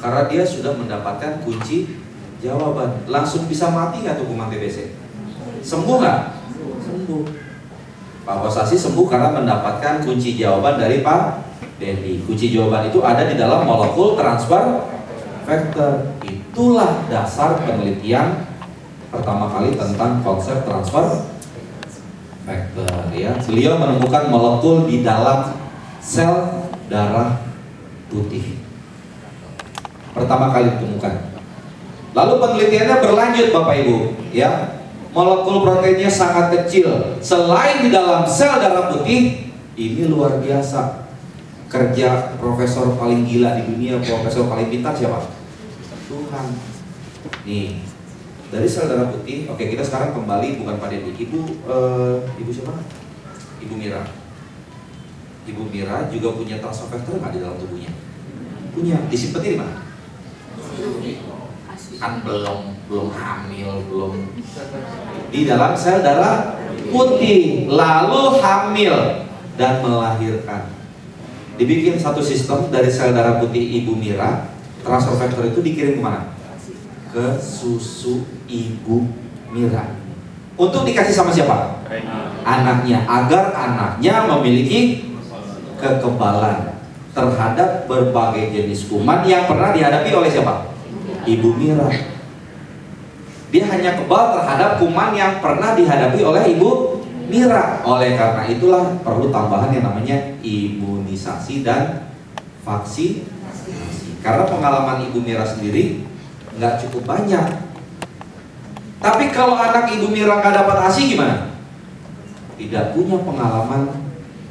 Karena 0.00 0.24
dia 0.32 0.40
sudah 0.48 0.72
mendapatkan 0.72 1.44
kunci 1.44 2.00
jawaban. 2.40 3.04
Langsung 3.04 3.44
bisa 3.44 3.68
mati 3.68 4.00
nggak 4.00 4.16
tuh 4.16 4.32
kuman 4.32 4.48
TBC? 4.48 4.96
Sembuh 5.60 5.96
nggak? 6.00 6.20
Sembuh. 6.88 7.22
Pak 8.24 8.36
Kosasi 8.48 8.80
sembuh 8.80 9.06
karena 9.12 9.28
mendapatkan 9.28 10.00
kunci 10.08 10.40
jawaban 10.40 10.80
dari 10.80 11.04
Pak 11.04 11.20
Dendi. 11.76 12.24
Kunci 12.24 12.48
jawaban 12.48 12.88
itu 12.88 13.04
ada 13.04 13.28
di 13.28 13.36
dalam 13.36 13.68
molekul 13.68 14.16
transfer 14.16 14.88
factor. 15.44 16.16
Itulah 16.52 17.08
dasar 17.08 17.64
penelitian 17.64 18.44
pertama 19.08 19.48
kali 19.48 19.72
tentang 19.72 20.20
konsep 20.20 20.68
transfer 20.68 21.24
factor 22.44 23.08
ya. 23.16 23.32
Beliau 23.40 23.80
menemukan 23.80 24.28
molekul 24.28 24.84
di 24.84 25.00
dalam 25.00 25.56
sel 26.04 26.68
darah 26.92 27.40
putih. 28.12 28.60
Pertama 30.12 30.52
kali 30.52 30.76
ditemukan. 30.76 31.32
Lalu 32.12 32.32
penelitiannya 32.36 32.96
berlanjut 33.00 33.48
Bapak 33.56 33.74
Ibu, 33.80 33.96
ya. 34.36 34.76
Molekul 35.16 35.64
proteinnya 35.64 36.12
sangat 36.12 36.52
kecil. 36.52 37.16
Selain 37.24 37.80
di 37.80 37.88
dalam 37.88 38.28
sel 38.28 38.60
darah 38.60 38.92
putih, 38.92 39.48
ini 39.72 40.04
luar 40.04 40.36
biasa 40.36 41.08
kerja 41.72 42.36
profesor 42.36 42.92
paling 43.00 43.24
gila 43.24 43.56
di 43.56 43.72
dunia, 43.72 43.96
profesor 44.04 44.52
paling 44.52 44.68
pintar 44.68 44.92
siapa? 44.92 45.40
Tuhan. 46.32 46.48
Nih, 47.44 47.84
dari 48.48 48.64
sel 48.64 48.88
darah 48.88 49.12
putih, 49.12 49.44
oke 49.52 49.60
kita 49.60 49.84
sekarang 49.84 50.16
kembali 50.16 50.64
bukan 50.64 50.80
pada 50.80 50.96
Dendi. 50.96 51.28
Ibu, 51.28 51.40
eh, 51.68 52.16
ibu 52.40 52.48
siapa? 52.48 52.72
Ibu 53.60 53.74
Mira. 53.76 54.08
Ibu 55.44 55.62
Mira 55.68 56.08
juga 56.08 56.32
punya 56.32 56.56
transfer 56.56 56.88
factor 56.88 57.20
nggak 57.20 57.36
di 57.36 57.38
dalam 57.44 57.60
tubuhnya? 57.60 57.92
Punya. 58.72 58.96
Disimpannya 59.12 59.50
di 59.52 59.58
mana? 59.60 59.76
Kan 62.00 62.24
belum, 62.24 62.60
belum 62.88 63.08
hamil, 63.12 63.70
belum 63.92 64.12
di 65.28 65.44
dalam 65.44 65.76
sel 65.76 66.00
darah 66.00 66.56
putih, 66.88 67.68
lalu 67.68 68.40
hamil 68.40 69.28
dan 69.60 69.84
melahirkan 69.84 70.72
dibikin 71.60 72.00
satu 72.00 72.24
sistem 72.24 72.72
dari 72.72 72.88
sel 72.88 73.12
darah 73.12 73.36
putih 73.36 73.84
ibu 73.84 73.92
Mira 73.92 74.48
transfer 74.82 75.14
factor 75.16 75.42
itu 75.48 75.60
dikirim 75.62 75.98
ke 75.98 76.02
mana? 76.02 76.34
ke 77.12 77.38
susu 77.38 78.24
ibu 78.48 79.06
Mira 79.52 79.84
untuk 80.56 80.84
dikasih 80.84 81.12
sama 81.12 81.32
siapa? 81.32 81.80
anaknya 82.42 83.04
agar 83.04 83.52
anaknya 83.52 84.26
memiliki 84.28 85.12
kekebalan 85.78 86.76
terhadap 87.12 87.84
berbagai 87.84 88.48
jenis 88.50 88.88
kuman 88.88 89.24
yang 89.28 89.44
pernah 89.46 89.72
dihadapi 89.72 90.10
oleh 90.12 90.30
siapa? 90.30 90.72
ibu 91.24 91.48
Mira 91.56 92.12
dia 93.52 93.68
hanya 93.68 94.00
kebal 94.00 94.32
terhadap 94.32 94.80
kuman 94.80 95.12
yang 95.12 95.36
pernah 95.44 95.76
dihadapi 95.76 96.20
oleh 96.24 96.56
ibu 96.56 96.92
Mira. 97.32 97.80
Oleh 97.80 98.12
karena 98.12 98.44
itulah 98.44 99.00
perlu 99.00 99.32
tambahan 99.32 99.72
yang 99.72 99.88
namanya 99.88 100.36
imunisasi 100.44 101.64
dan 101.64 102.12
vaksinasi. 102.60 103.31
Karena 104.22 104.46
pengalaman 104.46 105.02
ibu 105.10 105.18
Mira 105.18 105.42
sendiri 105.42 106.06
nggak 106.56 106.86
cukup 106.86 107.10
banyak. 107.10 107.46
Tapi 109.02 109.24
kalau 109.34 109.58
anak 109.58 109.90
ibu 109.90 110.06
Mira 110.08 110.38
nggak 110.38 110.54
dapat 110.62 110.76
ASI 110.86 111.12
gimana? 111.12 111.50
Tidak 112.54 112.94
punya 112.94 113.18
pengalaman 113.18 113.90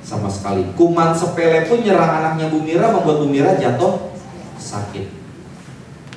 sama 0.03 0.27
sekali. 0.27 0.67
Kuman 0.75 1.15
sepele 1.15 1.63
pun 1.71 1.79
nyerang 1.79 2.19
anaknya 2.19 2.51
Bu 2.51 2.59
Mira 2.59 2.91
membuat 2.91 3.23
Bu 3.23 3.27
Mira 3.31 3.55
jatuh 3.55 4.11
sakit 4.59 5.21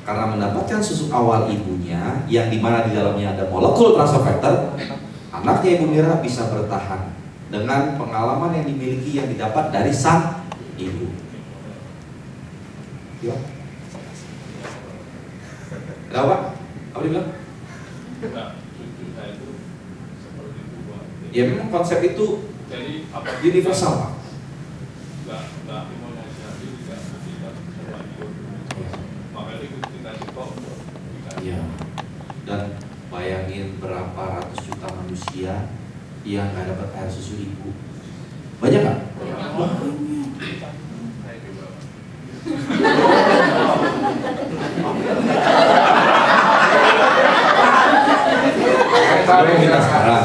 karena 0.05 0.37
mendapatkan 0.37 0.85
susu 0.85 1.09
awal 1.09 1.49
ibunya 1.49 2.21
yang 2.29 2.53
di 2.53 2.61
mana 2.61 2.85
di 2.85 2.93
dalamnya 2.93 3.33
ada 3.33 3.49
molekul 3.49 3.97
transfer 3.97 4.21
anaknya 5.33 5.71
ibu 5.81 5.87
Mira 5.89 6.21
bisa 6.21 6.45
bertahan 6.53 7.09
dengan 7.49 7.97
pengalaman 7.97 8.53
yang 8.53 8.69
dimiliki 8.69 9.17
yang 9.17 9.29
didapat 9.33 9.73
dari 9.73 9.91
sang 9.97 10.45
ibu 10.77 11.09
ya 13.25 13.37
apa? 16.15 16.37
apa 16.95 17.03
dibilang? 17.03 17.29
ya 21.35 21.43
memang 21.51 21.69
konsep 21.73 21.99
itu 22.05 22.47
Jadi 22.71 23.11
apa 23.11 23.29
universal 23.43 23.93
Pak 23.99 24.13
ya 31.45 31.61
dan 32.49 32.73
bayangin 33.13 33.77
berapa 33.77 34.17
ratus 34.17 34.65
juta 34.65 34.89
manusia 34.97 35.69
yang 36.25 36.49
nggak 36.57 36.73
dapat 36.73 36.89
air 36.97 37.11
susu 37.13 37.37
ibu 37.37 37.69
banyak 38.65 38.81
nggak? 38.81 38.99
Juga. 40.41 40.69
Lu 49.25 49.53
minta 49.57 49.81
sekarang. 49.81 50.25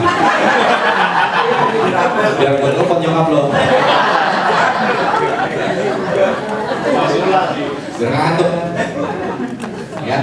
Biar 2.39 2.53
gue 2.59 2.71
telepon 2.75 2.97
nyokap 2.99 3.27
lo. 3.31 3.41
Biar 7.99 8.11
ngantuk. 8.11 8.51
Ya. 10.03 10.19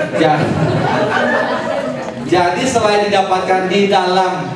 Jadi, 0.00 0.46
jadi 2.30 2.62
selain 2.64 3.10
didapatkan 3.10 3.68
di 3.68 3.90
dalam 3.92 4.48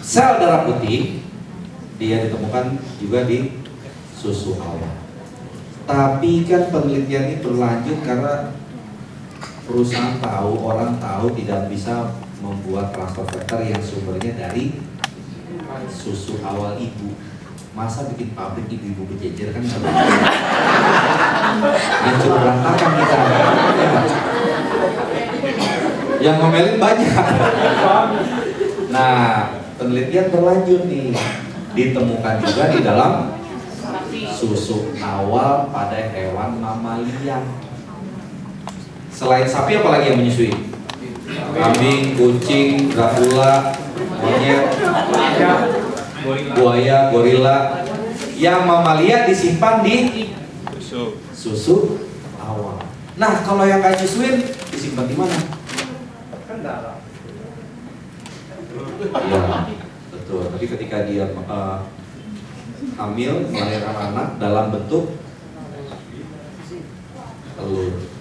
sel 0.00 0.40
darah 0.40 0.64
putih, 0.64 1.20
dia 2.00 2.24
ditemukan 2.24 2.78
juga 2.98 3.28
di 3.28 3.60
susu 4.16 4.56
awal. 4.58 4.96
Tapi 5.82 6.46
kan 6.46 6.70
penelitian 6.70 7.26
ini 7.26 7.36
berlanjut 7.42 7.98
karena 8.06 8.54
perusahaan 9.72 10.20
tahu, 10.20 10.68
orang 10.68 11.00
tahu 11.00 11.32
tidak 11.32 11.72
bisa 11.72 12.12
membuat 12.44 12.92
transfer 12.92 13.24
factor 13.24 13.64
yang 13.64 13.80
sumbernya 13.80 14.36
dari 14.36 14.76
susu 15.88 16.36
awal 16.44 16.76
ibu. 16.76 17.16
Masa 17.72 18.04
bikin 18.12 18.36
pabrik 18.36 18.68
ibu-ibu 18.68 19.08
berjejer 19.08 19.48
kan 19.56 19.64
bisa. 19.64 19.80
Hancur 22.04 22.36
berantakan 22.36 22.90
kita. 23.00 23.16
Yang 26.20 26.36
ngomelin 26.36 26.76
banyak. 26.76 27.16
Nah, 28.92 29.56
penelitian 29.80 30.28
berlanjut 30.28 30.84
nih. 30.84 31.16
Ditemukan 31.72 32.44
juga 32.44 32.64
di 32.76 32.84
dalam 32.84 33.40
susu 34.36 34.92
awal 35.00 35.72
pada 35.72 36.12
hewan 36.12 36.60
mamalia. 36.60 37.40
Selain 39.22 39.46
sapi 39.46 39.78
apalagi 39.78 40.10
yang 40.10 40.18
menyusui? 40.18 40.50
Kambing, 41.54 42.18
kucing, 42.18 42.90
dracula, 42.90 43.70
monyet, 44.18 44.66
buaya, 46.58 47.06
gorila. 47.14 47.86
Yang 48.34 48.60
mamalia 48.66 49.22
disimpan 49.30 49.86
di 49.86 50.34
Susu. 51.30 52.02
awal. 52.42 52.82
Nah, 53.14 53.46
kalau 53.46 53.62
yang 53.62 53.78
kayak 53.78 54.02
nyusuin 54.02 54.42
disimpan 54.74 55.06
di 55.06 55.14
mana? 55.14 55.38
Iya, 59.22 59.42
betul. 60.10 60.42
Tapi 60.50 60.66
ketika 60.66 61.06
dia 61.06 61.30
eh, 61.30 61.78
hamil 62.98 63.32
melahirkan 63.46 63.96
anak 64.10 64.28
dalam 64.42 64.74
bentuk 64.74 65.14
telur. 67.54 68.11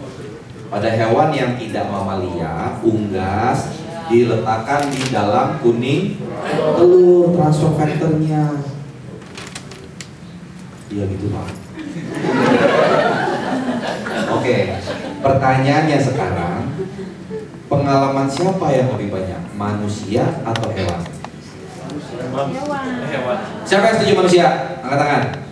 Pada 0.72 0.88
hewan 0.88 1.36
yang 1.36 1.60
tidak 1.60 1.92
mamalia, 1.92 2.80
unggas 2.80 3.76
diletakkan 4.08 4.88
di 4.88 5.04
dalam 5.12 5.60
kuning 5.60 6.16
telur 6.80 7.36
transfer 7.36 7.76
factornya. 7.76 8.56
Iya 10.88 11.04
gitu 11.12 11.28
pak. 11.28 11.48
Oke, 14.32 14.56
pertanyaannya 15.20 15.98
sekarang, 16.00 16.72
pengalaman 17.68 18.32
siapa 18.32 18.72
yang 18.72 18.96
lebih 18.96 19.12
banyak, 19.12 19.42
manusia 19.60 20.40
atau 20.48 20.72
hewan? 20.72 21.04
Hewan. 22.32 23.38
Siapa 23.68 23.84
yang 23.92 23.96
setuju 24.00 24.14
manusia? 24.24 24.48
Angkat 24.80 25.00
tangan. 25.04 25.51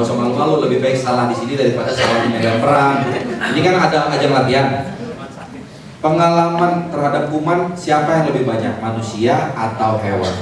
Gak 0.00 0.08
usah 0.08 0.16
malu-malu, 0.16 0.64
lebih 0.64 0.80
baik 0.80 0.96
salah 0.96 1.28
di 1.28 1.36
sini 1.36 1.60
daripada 1.60 1.92
salah 1.92 2.24
di 2.24 2.32
medan 2.32 2.56
perang. 2.56 3.04
Ini 3.52 3.60
kan 3.60 3.74
ada 3.84 4.08
ajang 4.08 4.32
latihan. 4.32 4.96
Pengalaman 6.00 6.88
terhadap 6.88 7.28
kuman 7.28 7.76
siapa 7.76 8.08
yang 8.08 8.32
lebih 8.32 8.48
banyak, 8.48 8.80
manusia 8.80 9.52
atau 9.52 10.00
hewan? 10.00 10.32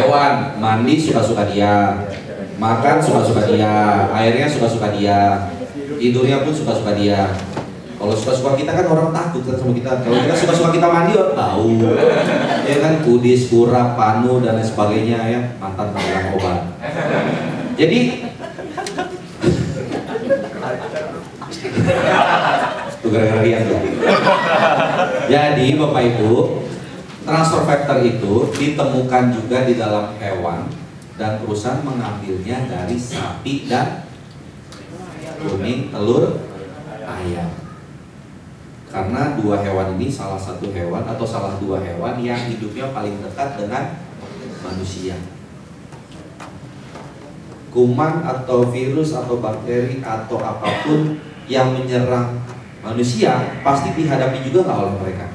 Hewan, 0.00 0.56
mandi 0.56 0.96
suka-suka 0.96 1.44
dia, 1.44 2.08
makan 2.56 3.04
suka-suka 3.04 3.52
dia, 3.52 4.08
airnya 4.16 4.48
suka-suka 4.48 4.96
dia, 4.96 5.52
tidurnya 6.00 6.40
pun 6.40 6.56
suka-suka 6.56 6.96
dia. 6.96 7.36
Kalau 8.00 8.16
suka-suka 8.16 8.56
kita 8.56 8.72
kan 8.72 8.88
orang 8.88 9.12
takut 9.12 9.44
kan 9.44 9.60
sama 9.60 9.76
kita. 9.76 10.00
Kalau 10.00 10.16
kita 10.24 10.34
suka-suka 10.40 10.72
kita 10.72 10.88
mandi, 10.88 11.12
oh, 11.20 11.36
tahu. 11.36 11.84
Ya 12.64 12.76
kan 12.80 13.04
kudis, 13.04 13.52
kurap, 13.52 13.92
panu 14.00 14.40
dan 14.40 14.56
lain 14.56 14.64
sebagainya 14.64 15.20
ya 15.20 15.40
mantan 15.60 15.92
pemegang 15.92 16.32
obat. 16.32 16.60
Jadi 17.82 17.98
tuh. 23.66 23.82
Jadi 25.26 25.66
Bapak 25.74 26.02
Ibu, 26.14 26.32
transfer 27.26 27.62
factor 27.66 27.98
itu 28.06 28.34
ditemukan 28.54 29.24
juga 29.34 29.66
di 29.66 29.74
dalam 29.74 30.14
hewan 30.22 30.70
dan 31.18 31.42
perusahaan 31.42 31.82
mengambilnya 31.82 32.70
dari 32.70 32.94
sapi 32.94 33.66
dan 33.66 34.06
kuning 35.42 35.90
telur 35.90 36.38
ayam. 37.02 37.50
Karena 38.94 39.34
dua 39.34 39.58
hewan 39.58 39.98
ini 39.98 40.06
salah 40.06 40.38
satu 40.38 40.70
hewan 40.70 41.02
atau 41.02 41.26
salah 41.26 41.58
dua 41.58 41.82
hewan 41.82 42.14
yang 42.22 42.46
hidupnya 42.46 42.94
paling 42.94 43.18
dekat 43.18 43.58
dengan 43.58 43.98
manusia. 44.62 45.18
Kuman 47.72 48.20
atau 48.20 48.68
virus 48.68 49.16
atau 49.16 49.40
bakteri 49.40 50.04
atau 50.04 50.36
apa 50.36 50.84
pun 50.84 51.16
yang 51.48 51.72
menyerang 51.72 52.36
manusia 52.84 53.56
pasti 53.64 53.96
dihadapi 53.96 54.44
juga 54.44 54.68
nggak 54.68 54.78
oleh 54.84 54.94
mereka? 55.00 55.26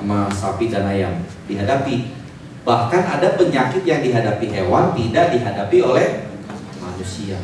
Sama 0.00 0.32
sapi 0.32 0.72
dan 0.72 0.88
ayam 0.88 1.20
dihadapi. 1.44 2.16
Bahkan 2.64 3.02
ada 3.20 3.36
penyakit 3.36 3.84
yang 3.84 4.00
dihadapi 4.00 4.46
hewan 4.48 4.96
tidak 4.96 5.36
dihadapi 5.36 5.78
oleh 5.84 6.08
manusia. 6.80 7.36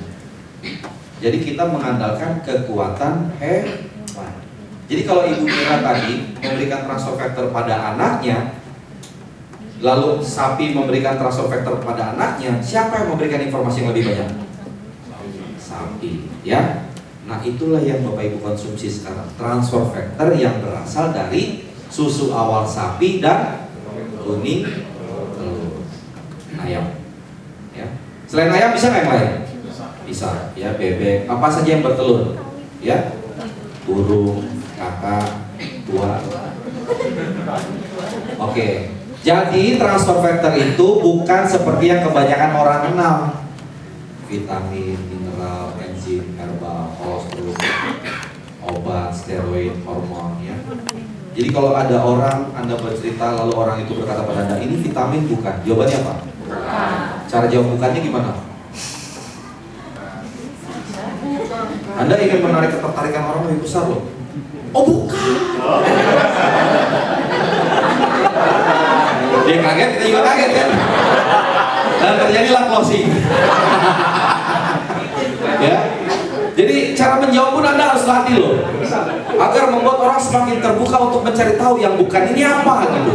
Jadi 1.21 1.39
kita 1.45 1.69
mengandalkan 1.69 2.41
kekuatan 2.45 3.37
hewan. 3.37 4.33
Jadi 4.87 5.03
kalau 5.03 5.27
ibu 5.27 5.45
Mira 5.45 5.83
tadi 5.83 6.33
memberikan 6.39 6.87
transfer 6.89 7.29
pada 7.53 7.75
anaknya 7.93 8.57
lalu 9.85 10.25
sapi 10.25 10.73
memberikan 10.73 11.21
transfer 11.21 11.53
factor 11.53 11.85
pada 11.85 12.17
anaknya 12.17 12.57
siapa 12.65 13.05
yang 13.05 13.13
memberikan 13.13 13.45
informasi 13.45 13.85
yang 13.85 13.91
lebih 13.93 14.05
banyak? 14.09 14.31
Sapi 15.61 16.11
ya. 16.41 16.89
Nah 17.27 17.43
itulah 17.43 17.83
yang 17.83 18.07
Bapak 18.07 18.33
Ibu 18.33 18.39
konsumsi 18.41 18.89
sekarang. 18.89 19.29
Transfer 19.37 19.83
factor 19.93 20.33
yang 20.39 20.63
berasal 20.63 21.13
dari 21.13 21.69
susu 21.93 22.33
awal 22.33 22.65
sapi 22.65 23.21
dan 23.21 23.69
kuning 24.25 24.65
telur. 25.37 25.85
Ayam 26.57 26.97
ya. 27.77 27.87
Selain 28.25 28.51
ayam 28.55 28.73
bisa 28.73 28.89
nggak 28.89 29.03
yang 29.05 29.13
lain? 29.13 29.33
Bisa 30.07 30.55
ya 30.57 30.73
bebek. 30.79 31.29
Apa 31.29 31.47
saja 31.53 31.69
yang 31.77 31.85
bertelur 31.85 32.39
ya? 32.81 33.13
Burung 33.85 34.43
kakak 34.75 35.47
tua 35.87 36.19
Oke 38.37 38.97
jadi 39.27 39.75
transfer 39.75 40.23
factor 40.23 40.55
itu 40.55 40.87
bukan 41.03 41.43
seperti 41.51 41.91
yang 41.91 41.99
kebanyakan 42.07 42.51
orang 42.55 42.81
kenal 42.87 43.17
vitamin, 44.31 44.95
mineral, 45.11 45.75
enzim, 45.83 46.39
herbal, 46.39 46.95
kolostrum, 46.95 47.51
obat, 48.63 49.11
steroid, 49.11 49.75
hormon 49.83 50.39
ya. 50.47 50.55
Jadi 51.35 51.49
kalau 51.51 51.75
ada 51.75 52.07
orang 52.07 52.55
Anda 52.55 52.79
bercerita 52.79 53.35
lalu 53.35 53.53
orang 53.59 53.83
itu 53.83 53.99
berkata 53.99 54.23
pada 54.23 54.47
Anda 54.47 54.63
ini 54.63 54.79
vitamin 54.79 55.27
bukan. 55.27 55.55
Jawabannya 55.67 55.99
apa? 56.07 56.15
Cara 57.27 57.51
jawab 57.51 57.75
bukannya 57.75 58.01
gimana? 58.07 58.31
Anda 61.99 62.15
ingin 62.23 62.41
menarik 62.47 62.79
ketertarikan 62.79 63.27
orang 63.27 63.43
lebih 63.51 63.67
besar 63.67 63.91
loh. 63.91 64.07
Oh 64.71 64.83
bukan. 64.87 65.35
Dia 69.47 69.57
kaget, 69.63 69.89
kita 69.97 70.05
juga 70.11 70.23
kaget 70.27 70.51
kan. 70.55 70.69
Dan 71.97 72.13
terjadilah 72.21 72.65
closing. 72.71 73.07
ya. 75.67 75.77
Jadi 76.57 76.97
cara 76.97 77.21
menjawab 77.21 77.51
pun 77.53 77.65
Anda 77.69 77.85
harus 77.93 78.09
latih 78.09 78.35
loh. 78.41 78.55
Agar 79.37 79.65
membuat 79.69 80.01
orang 80.01 80.21
semakin 80.21 80.65
terbuka 80.65 80.97
untuk 81.05 81.21
mencari 81.21 81.53
tahu 81.61 81.77
yang 81.77 82.01
bukan 82.01 82.23
ini 82.33 82.43
apa 82.49 82.75
gitu. 82.97 83.13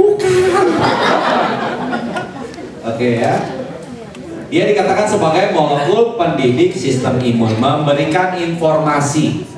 Bukan. 0.00 0.66
Oke 2.88 3.08
ya. 3.20 3.36
Dia 4.52 4.68
dikatakan 4.68 5.08
sebagai 5.08 5.56
molekul 5.56 6.20
pendidik 6.20 6.76
sistem 6.76 7.16
imun, 7.16 7.56
memberikan 7.56 8.36
informasi 8.36 9.48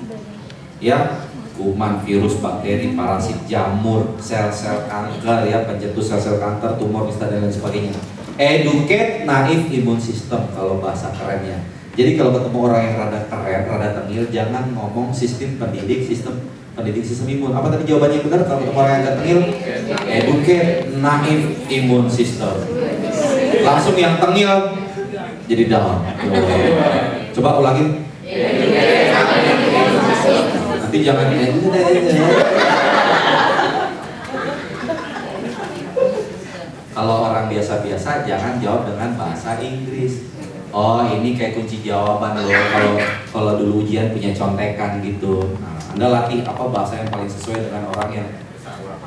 ya 0.79 1.24
kuman, 1.55 2.03
virus, 2.03 2.43
bakteri, 2.43 2.99
parasit, 2.99 3.39
jamur, 3.47 4.19
sel-sel 4.19 4.91
kanker 4.91 5.47
ya, 5.47 5.63
pencetus 5.65 6.11
sel-sel 6.11 6.43
kanker, 6.43 6.77
tumor, 6.77 7.07
mista 7.07 7.31
dan 7.31 7.47
lain 7.47 7.55
sebagainya. 7.55 7.95
Educate 8.35 9.23
naif 9.23 9.71
imun 9.71 9.99
system 10.03 10.51
kalau 10.51 10.83
bahasa 10.83 11.15
kerennya. 11.15 11.63
Jadi 11.95 12.19
kalau 12.19 12.35
ketemu 12.35 12.59
orang 12.67 12.81
yang 12.83 12.95
rada 12.99 13.21
keren, 13.31 13.63
rada 13.71 13.89
tengil, 14.03 14.27
jangan 14.35 14.75
ngomong 14.75 15.15
sistem 15.15 15.55
pendidik, 15.63 16.03
sistem 16.03 16.51
pendidik 16.75 17.07
sistem 17.07 17.31
imun. 17.39 17.55
Apa 17.55 17.71
tadi 17.71 17.87
jawabannya 17.87 18.27
benar 18.27 18.41
kalau 18.51 18.67
ketemu 18.67 18.79
orang 18.83 18.91
yang 18.91 19.03
agak 19.07 19.15
tengil? 19.23 19.41
Educate 20.11 20.71
naif 20.99 21.43
imun 21.71 22.05
system. 22.11 22.55
Langsung 23.63 23.95
yang 23.95 24.19
tengil 24.19 24.51
jadi 25.47 25.65
down. 25.71 26.03
Coba 27.31 27.63
ulangin. 27.63 28.03
Nanti 30.95 31.11
jangan 31.11 31.27
Kalau 36.95 37.17
orang 37.27 37.51
biasa-biasa 37.51 38.23
jangan 38.23 38.63
jawab 38.63 38.95
dengan 38.95 39.19
bahasa 39.19 39.59
Inggris. 39.59 40.31
Oh 40.71 41.03
ini 41.03 41.35
kayak 41.35 41.59
kunci 41.59 41.83
jawaban 41.83 42.39
loh 42.39 42.47
kalau 42.47 42.95
kalau 43.35 43.53
dulu 43.59 43.83
ujian 43.83 44.15
punya 44.15 44.31
contekan 44.39 45.03
gitu. 45.03 45.59
Nah, 45.59 45.75
anda 45.99 46.15
latih 46.15 46.47
apa 46.47 46.63
bahasa 46.71 47.03
yang 47.03 47.11
paling 47.11 47.27
sesuai 47.27 47.59
dengan 47.59 47.91
orang 47.91 48.11
yang 48.15 48.29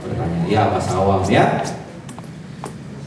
bertanya. 0.03 0.39
Ya 0.43 0.61
bahasa 0.67 0.91
awam 0.99 1.23
ya. 1.23 1.63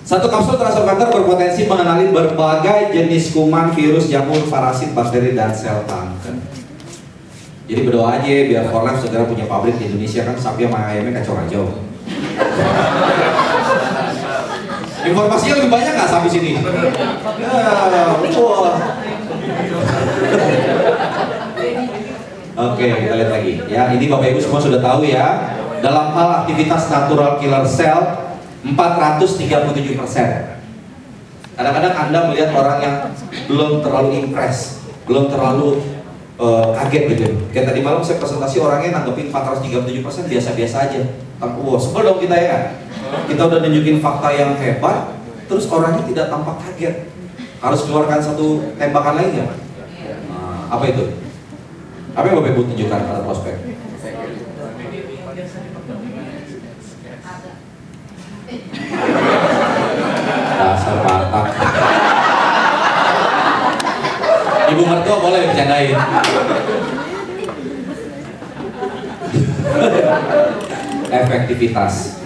Satu 0.09 0.33
kapsul 0.33 0.57
transfer 0.57 0.89
factor 0.89 1.21
berpotensi 1.21 1.69
mengenali 1.69 2.17
berbagai 2.17 2.97
jenis 2.97 3.37
kuman, 3.37 3.77
virus, 3.77 4.09
jamur, 4.09 4.41
parasit, 4.49 4.97
bakteri, 4.97 5.37
dan 5.37 5.53
sel 5.53 5.85
kanker. 5.85 6.60
Jadi 7.71 7.87
berdoa 7.87 8.19
aja 8.19 8.27
biar 8.51 8.67
Forlife 8.67 9.07
segera 9.07 9.31
punya 9.31 9.47
pabrik 9.47 9.79
di 9.79 9.87
Indonesia 9.87 10.27
kan 10.27 10.35
sapi 10.35 10.67
sama 10.67 10.91
ayamnya 10.91 11.23
kacau 11.23 11.39
kacau. 11.39 11.65
Informasinya 15.07 15.55
lebih 15.63 15.71
banyak 15.71 15.93
nggak 15.95 16.11
sapi 16.11 16.27
sini? 16.27 16.59
Ya. 16.59 16.67
Oke, 22.59 22.87
kita 22.91 23.15
lihat 23.15 23.31
lagi. 23.31 23.53
Ya, 23.71 23.95
ini 23.95 24.11
Bapak 24.11 24.35
Ibu 24.35 24.41
semua 24.43 24.59
sudah 24.59 24.83
tahu 24.83 25.07
ya. 25.07 25.55
Dalam 25.79 26.11
hal 26.13 26.45
aktivitas 26.45 26.91
natural 26.91 27.39
killer 27.39 27.63
cell 27.71 28.35
437 28.67 29.95
persen. 29.95 30.59
Kadang-kadang 31.55 31.95
Anda 31.95 32.19
melihat 32.29 32.51
orang 32.51 32.79
yang 32.83 32.97
belum 33.47 33.81
terlalu 33.81 34.27
impress, 34.27 34.83
belum 35.07 35.31
terlalu 35.31 36.00
eh, 36.41 36.67
kaget 36.75 37.03
gitu. 37.15 37.25
Kayak 37.53 37.67
tadi 37.73 37.81
malam 37.85 38.01
saya 38.01 38.17
presentasi 38.17 38.57
orangnya 38.59 39.01
nanggepin 39.01 39.29
437 39.29 40.01
persen 40.01 40.25
biasa-biasa 40.27 40.77
aja. 40.89 41.01
Tapi 41.41 41.57
wow, 41.61 41.77
sebel 41.77 42.03
dong 42.05 42.21
kita 42.21 42.37
ya? 42.37 42.57
Kita 43.29 43.43
udah 43.49 43.59
nunjukin 43.65 44.01
fakta 44.01 44.29
yang 44.33 44.57
hebat, 44.57 45.17
terus 45.49 45.69
orangnya 45.69 46.05
tidak 46.09 46.27
tampak 46.33 46.57
kaget. 46.65 47.09
Harus 47.61 47.85
keluarkan 47.85 48.21
satu 48.25 48.73
tembakan 48.81 49.21
lagi 49.21 49.31
nggak? 49.37 49.51
Nah, 50.33 50.73
apa 50.73 50.85
itu? 50.89 51.05
Apa 52.17 52.25
yang 52.27 52.37
Bapak 52.41 52.51
Ibu 52.57 52.63
tunjukkan 52.73 53.01
pada 53.05 53.21
prospek? 53.23 53.55
Dasar 60.61 60.97
Batak. 61.05 61.60
Ibu 64.81 64.89
mertua 64.89 65.21
boleh 65.21 65.45
bercandain. 65.45 65.93
Efektivitas 71.13 72.25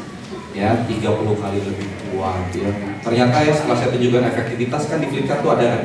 ya 0.55 0.87
30 0.87 1.03
kali 1.35 1.59
lebih 1.67 1.89
kuat 2.15 2.55
ya. 2.55 2.71
Ternyata 3.03 3.43
ya 3.43 3.51
setelah 3.59 3.75
saya 3.75 3.91
tunjukkan 3.91 4.23
efektivitas 4.31 4.87
kan 4.87 5.03
di 5.03 5.11
Flickr 5.11 5.43
tuh 5.43 5.51
ada 5.59 5.67
kan. 5.67 5.83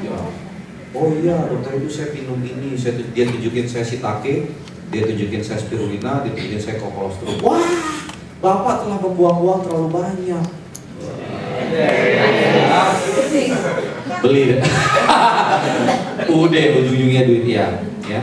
Ya. 0.00 0.16
Oh 0.96 1.12
iya 1.20 1.36
dokter 1.52 1.84
itu 1.84 1.92
saya 1.92 2.08
minum 2.16 2.40
ini, 2.40 2.72
saya 2.80 2.96
dia 3.12 3.28
tunjukin 3.28 3.68
saya 3.68 3.84
sitake, 3.84 4.56
dia 4.88 5.02
tunjukin 5.04 5.44
saya 5.44 5.60
spirulina, 5.60 6.24
dia 6.24 6.32
tunjukin 6.32 6.56
saya 6.56 6.80
kokolostrum. 6.80 7.44
Wah, 7.44 7.60
bapak 8.40 8.88
telah 8.88 9.04
membuang 9.04 9.44
uang 9.44 9.60
terlalu 9.68 9.88
banyak. 9.92 10.44
Beli. 14.26 14.58
Udah 16.42 16.62
ujung-ujungnya 16.82 17.22
duit 17.22 17.46
ya, 17.46 17.66
ya. 18.10 18.22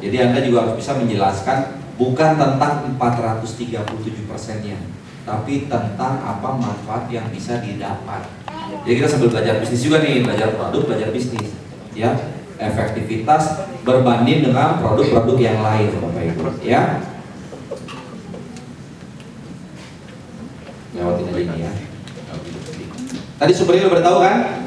Jadi 0.00 0.16
Anda 0.18 0.42
juga 0.42 0.66
harus 0.66 0.82
bisa 0.82 0.98
menjelaskan 0.98 1.78
bukan 2.00 2.30
tentang 2.40 2.96
437 2.96 4.26
persennya, 4.26 4.80
tapi 5.28 5.70
tentang 5.70 6.14
apa 6.24 6.48
manfaat 6.56 7.06
yang 7.12 7.28
bisa 7.30 7.60
didapat. 7.60 8.24
Jadi 8.82 8.94
kita 8.96 9.06
sambil 9.06 9.28
belajar 9.30 9.60
bisnis 9.60 9.84
juga 9.84 10.00
nih, 10.00 10.24
belajar 10.24 10.56
produk, 10.56 10.82
belajar 10.90 11.08
bisnis, 11.14 11.54
ya. 11.94 12.16
Efektivitas 12.60 13.72
berbanding 13.88 14.44
dengan 14.44 14.80
produk-produk 14.84 15.36
yang 15.40 15.64
lain, 15.64 15.96
Bapak 15.96 16.22
Ibu, 16.28 16.44
ya. 16.60 17.00
Lewatin 20.92 21.24
aja 21.30 21.40
ini 21.40 21.56
ya. 21.64 21.72
Tadi 23.40 23.52
sumbernya 23.56 23.88
udah 23.88 24.04
tahu 24.04 24.18
kan? 24.20 24.59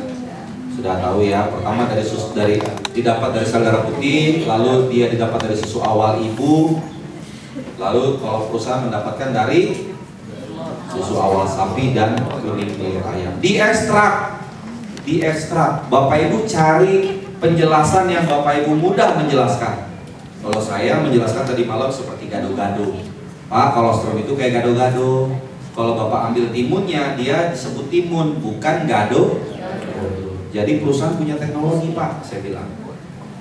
Sudah 0.84 1.00
tahu 1.00 1.24
ya. 1.24 1.48
Pertama 1.48 1.88
dari 1.88 2.04
susu 2.04 2.36
dari 2.36 2.60
didapat 2.92 3.32
dari 3.32 3.48
sel 3.48 3.64
darah 3.64 3.88
putih, 3.88 4.44
lalu 4.44 4.92
dia 4.92 5.08
didapat 5.08 5.48
dari 5.48 5.56
susu 5.56 5.80
awal 5.80 6.20
ibu. 6.20 6.76
Lalu 7.80 8.20
kalau 8.20 8.52
perusahaan 8.52 8.84
mendapatkan 8.84 9.32
dari 9.32 9.96
susu 10.92 11.16
awal 11.16 11.48
sapi 11.48 11.96
dan 11.96 12.20
kuning 12.20 12.76
telur 12.76 13.00
ayam. 13.00 13.32
Diekstrak. 13.40 14.44
Diekstrak. 15.08 15.88
Bapak 15.88 16.20
Ibu 16.20 16.44
cari 16.52 17.24
penjelasan 17.40 18.12
yang 18.12 18.28
Bapak 18.28 18.68
Ibu 18.68 18.76
mudah 18.76 19.16
menjelaskan. 19.16 19.88
Kalau 20.44 20.60
saya 20.60 21.00
menjelaskan 21.00 21.48
tadi 21.48 21.64
malam 21.64 21.88
seperti 21.88 22.28
gado-gado. 22.28 22.92
Pak, 23.48 23.72
kolostrum 23.72 24.20
itu 24.20 24.36
kayak 24.36 24.60
gado-gado. 24.60 25.32
Kalau 25.72 25.96
Bapak 25.96 26.36
ambil 26.36 26.52
timunnya, 26.52 27.16
dia 27.16 27.56
disebut 27.56 27.88
timun, 27.88 28.44
bukan 28.44 28.84
gado. 28.84 29.53
Jadi 30.54 30.86
perusahaan 30.86 31.18
punya 31.18 31.36
teknologi 31.42 31.98
Pak, 31.98 32.22
saya 32.22 32.46
bilang. 32.46 32.70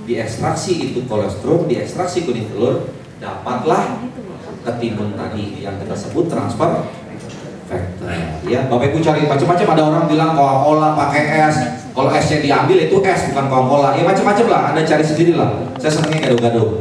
Diekstraksi 0.09 0.91
itu 0.91 1.05
kolostrum, 1.07 1.69
diekstraksi 1.69 2.27
kuning 2.27 2.51
telur, 2.51 2.91
dapatlah 3.23 4.03
ketimun 4.65 5.15
tadi 5.15 5.63
yang 5.63 5.79
kita 5.79 5.95
sebut 5.95 6.27
transfer 6.27 6.89
factor. 7.69 8.09
Ya, 8.49 8.67
Bapak 8.67 8.91
Ibu 8.91 8.99
cari 9.05 9.29
macam-macam. 9.29 9.67
Ada 9.77 9.83
orang 9.85 10.05
bilang 10.11 10.31
Coca-Cola 10.35 10.89
pakai 10.99 11.23
es. 11.49 11.57
Kalau 11.93 12.09
esnya 12.09 12.41
diambil 12.41 12.89
itu 12.89 12.97
es 13.05 13.21
bukan 13.31 13.45
Coca-Cola. 13.47 13.89
Ya 13.95 14.03
macam-macam 14.09 14.47
lah. 14.49 14.61
Anda 14.73 14.81
cari 14.83 15.05
sendiri 15.05 15.33
lah. 15.37 15.69
Saya 15.79 15.93
senangnya 16.01 16.33
gado-gado. 16.33 16.81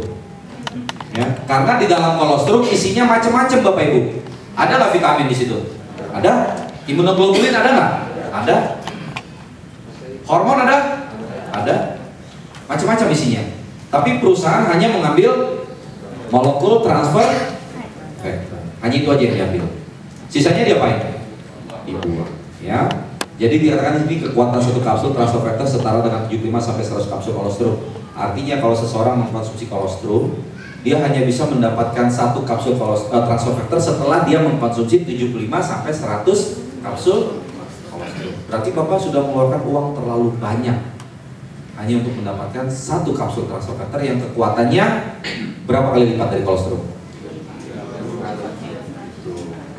Ya, 1.12 1.28
karena 1.44 1.76
di 1.76 1.92
dalam 1.92 2.16
kolostrum 2.16 2.64
isinya 2.64 3.20
macam-macam 3.20 3.58
Bapak 3.68 3.84
Ibu. 3.92 4.00
Ada 4.56 4.72
nggak 4.80 4.92
vitamin 4.96 5.28
di 5.28 5.36
situ? 5.36 5.58
Ada. 6.12 6.56
Imunoglobulin 6.88 7.54
ada 7.54 7.70
nggak? 7.70 7.92
Ada. 8.32 8.81
Hormon 10.32 10.64
ada? 10.64 11.12
Ada. 11.52 12.00
Macam-macam 12.72 13.12
isinya. 13.12 13.44
Tapi 13.92 14.24
perusahaan 14.24 14.64
hanya 14.72 14.88
mengambil 14.96 15.60
molekul 16.32 16.80
transfer 16.80 17.28
factor. 18.24 18.60
Hanya 18.80 18.96
itu 18.96 19.10
aja 19.12 19.24
yang 19.28 19.36
diambil. 19.36 19.64
Sisanya 20.32 20.64
diapain? 20.64 21.20
Dibuang. 21.84 22.32
Ya. 22.64 22.88
Jadi 23.36 23.60
dikatakan 23.60 24.00
di 24.00 24.02
sini 24.08 24.16
kekuatan 24.24 24.62
satu 24.64 24.80
kapsul 24.80 25.12
transfer 25.12 25.44
factor 25.44 25.68
setara 25.68 26.00
dengan 26.00 26.24
75 26.32 26.62
sampai 26.64 26.84
100 26.88 27.12
kapsul 27.12 27.34
kolostrum. 27.36 27.76
Artinya 28.16 28.64
kalau 28.64 28.76
seseorang 28.78 29.20
mengkonsumsi 29.28 29.68
kolostrum, 29.68 30.40
dia 30.86 31.02
hanya 31.04 31.26
bisa 31.28 31.50
mendapatkan 31.50 32.08
satu 32.08 32.46
kapsul 32.48 32.80
kolos- 32.80 33.10
eh, 33.12 33.24
transfer 33.28 33.54
factor 33.58 33.82
setelah 33.82 34.24
dia 34.24 34.40
mengkonsumsi 34.40 35.04
75 35.04 35.60
sampai 35.60 35.92
100 35.92 36.62
kapsul 36.80 37.18
kolostrum. 37.18 37.41
Berarti 38.52 38.76
Bapak 38.76 39.00
sudah 39.00 39.24
mengeluarkan 39.24 39.64
uang 39.64 39.88
terlalu 39.96 40.36
banyak 40.36 40.76
hanya 41.80 41.94
untuk 42.04 42.20
mendapatkan 42.20 42.68
satu 42.68 43.16
kapsul 43.16 43.48
transfer 43.48 43.80
yang 44.04 44.20
kekuatannya 44.20 44.86
berapa 45.64 45.88
kali 45.96 46.12
lipat 46.12 46.36
dari 46.36 46.44
kolostrum? 46.44 46.84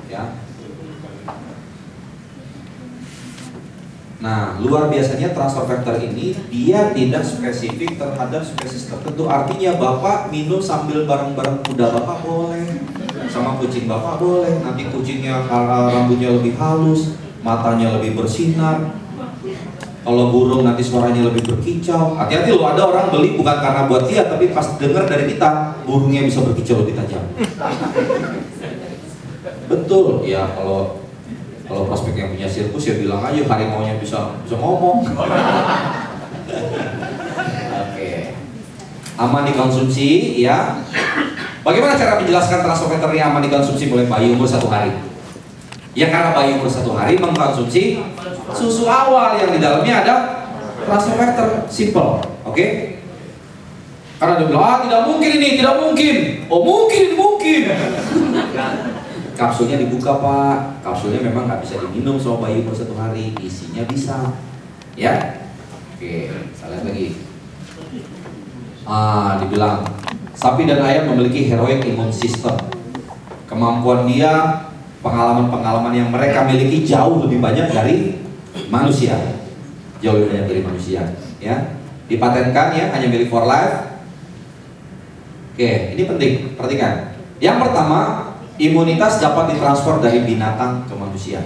Ya. 0.09 0.41
Nah, 4.25 4.57
luar 4.65 4.89
biasanya 4.89 5.37
transfer 5.37 5.69
factor 5.69 6.01
ini 6.01 6.33
dia 6.49 6.97
tidak 6.97 7.29
spesifik 7.29 8.01
terhadap 8.01 8.41
spesies 8.41 8.89
tertentu. 8.89 9.29
Artinya 9.29 9.77
Bapak 9.77 10.33
minum 10.33 10.65
sambil 10.65 11.05
bareng-bareng 11.05 11.61
kuda 11.69 11.93
Bapak 11.93 12.25
boleh, 12.25 12.89
sama 13.29 13.61
kucing 13.61 13.85
Bapak 13.85 14.17
boleh. 14.17 14.65
Nanti 14.65 14.89
kucingnya 14.89 15.45
rambutnya 15.93 16.41
lebih 16.41 16.57
halus, 16.57 17.21
matanya 17.43 17.99
lebih 17.99 18.15
bersinar. 18.19 18.95
Kalau 20.03 20.35
burung 20.35 20.67
nanti 20.67 20.83
suaranya 20.83 21.23
lebih 21.31 21.47
berkicau. 21.47 22.19
Hati-hati 22.19 22.51
loh, 22.51 22.67
ada 22.67 22.91
orang 22.91 23.15
beli 23.15 23.39
bukan 23.39 23.55
karena 23.63 23.87
buat 23.87 24.11
dia, 24.11 24.27
tapi 24.27 24.51
pas 24.51 24.67
dengar 24.75 25.07
dari 25.07 25.31
kita, 25.31 25.79
burungnya 25.87 26.27
bisa 26.27 26.43
berkicau 26.43 26.83
lebih 26.83 26.99
tajam. 26.99 27.23
Betul, 29.71 30.27
ya 30.27 30.43
kalau 30.59 30.99
kalau 31.71 31.87
prospek 31.87 32.19
yang 32.19 32.35
punya 32.35 32.51
sirkus 32.51 32.85
ya 32.85 32.99
bilang 32.99 33.23
aja 33.23 33.47
harimau-nya 33.47 34.03
bisa 34.03 34.43
bisa 34.43 34.59
ngomong. 34.59 35.07
Oke. 37.79 38.11
Aman 39.23 39.47
dikonsumsi 39.47 40.43
ya. 40.43 40.83
Bagaimana 41.63 41.95
cara 41.95 42.19
menjelaskan 42.19 42.67
transfer 42.67 42.99
aman 42.99 43.43
dikonsumsi 43.47 43.87
oleh 43.87 44.11
bayi 44.11 44.35
umur 44.35 44.51
satu 44.51 44.67
hari? 44.67 44.91
Ya 45.93 46.09
karena 46.09 46.33
bayi 46.33 46.57
umur 46.57 46.73
satu 46.73 46.97
hari 46.97 47.21
mengkonsumsi 47.21 48.01
susu 48.57 48.89
awal 48.89 49.37
yang 49.37 49.53
di 49.53 49.61
dalamnya 49.61 49.95
ada 50.01 50.15
factor 50.89 51.69
simple, 51.69 52.25
oke? 52.49 52.67
Karena 54.17 54.39
dia 54.39 54.47
bilang 54.49 54.65
ah 54.65 54.77
tidak 54.87 55.03
mungkin 55.05 55.31
ini, 55.37 55.49
tidak 55.61 55.77
mungkin. 55.83 56.17
Oh 56.49 56.63
mungkin, 56.63 57.07
mungkin. 57.19 57.61
Kapsulnya 59.39 59.81
dibuka 59.81 60.23
pak, 60.23 60.85
kapsulnya 60.85 61.19
memang 61.25 61.51
nggak 61.51 61.65
bisa 61.65 61.81
diminum 61.81 62.21
sama 62.21 62.47
bayi 62.47 62.63
umur 62.63 62.77
satu 62.77 62.95
hari, 62.95 63.35
isinya 63.43 63.83
bisa, 63.89 64.39
ya. 64.95 65.43
Oke, 65.97 66.31
lihat 66.31 66.85
lagi. 66.87 67.09
Ah, 68.87 69.41
dibilang 69.43 69.83
sapi 70.37 70.69
dan 70.69 70.85
ayam 70.85 71.11
memiliki 71.11 71.49
heroic 71.49 71.83
immune 71.83 72.15
system. 72.15 72.55
Kemampuan 73.51 74.07
dia, 74.07 74.69
pengalaman-pengalaman 75.03 75.93
yang 75.93 76.09
mereka 76.09 76.47
miliki 76.47 76.87
jauh 76.87 77.27
lebih 77.27 77.43
banyak 77.43 77.69
dari 77.75 78.23
manusia, 78.71 79.19
jauh 79.99 80.17
lebih 80.23 80.31
banyak 80.31 80.47
dari 80.49 80.63
manusia. 80.63 81.03
Ya, 81.43 81.75
dipatenkan 82.07 82.71
ya 82.73 82.95
hanya 82.95 83.11
milik 83.11 83.29
for 83.29 83.43
life. 83.45 83.99
Oke, 85.53 85.93
ini 85.93 86.03
penting, 86.09 86.33
perhatikan. 86.57 87.13
Yang 87.43 87.69
pertama, 87.69 87.99
imunitas 88.57 89.21
dapat 89.21 89.53
ditransfer 89.53 90.01
dari 90.01 90.25
binatang 90.25 90.87
ke 90.89 90.95
manusia. 90.97 91.45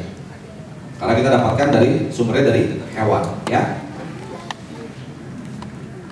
Karena 1.00 1.12
kita 1.16 1.28
dapatkan 1.40 1.68
dari 1.74 1.90
sumbernya 2.12 2.54
dari 2.54 2.78
hewan, 2.94 3.24
ya. 3.50 3.82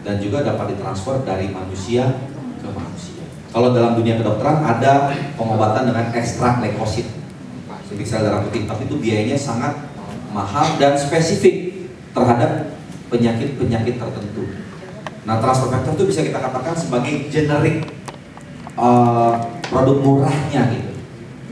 Dan 0.04 0.20
juga 0.20 0.42
dapat 0.42 0.74
ditransfer 0.74 1.22
dari 1.22 1.48
manusia 1.54 2.18
ke 2.58 2.68
manusia. 2.68 3.24
Kalau 3.54 3.70
dalam 3.70 3.94
dunia 3.94 4.18
kedokteran 4.18 4.66
ada 4.66 5.14
pengobatan 5.38 5.86
dengan 5.94 6.10
ekstrak 6.10 6.58
leukosit, 6.58 7.06
sel 8.02 8.26
darah 8.26 8.42
putih, 8.42 8.66
tapi 8.66 8.90
itu 8.90 8.98
biayanya 8.98 9.38
sangat 9.38 9.78
mahal 10.34 10.74
dan 10.82 10.98
spesifik 10.98 11.86
terhadap 12.10 12.74
penyakit-penyakit 13.14 13.94
tertentu. 14.02 14.42
Nah, 15.24 15.38
transfer 15.38 15.70
factor 15.70 15.94
itu 15.94 16.04
bisa 16.10 16.20
kita 16.26 16.42
katakan 16.42 16.74
sebagai 16.74 17.30
generik 17.30 17.86
uh, 18.74 19.38
produk 19.70 19.96
murahnya 20.02 20.74
gitu. 20.74 20.90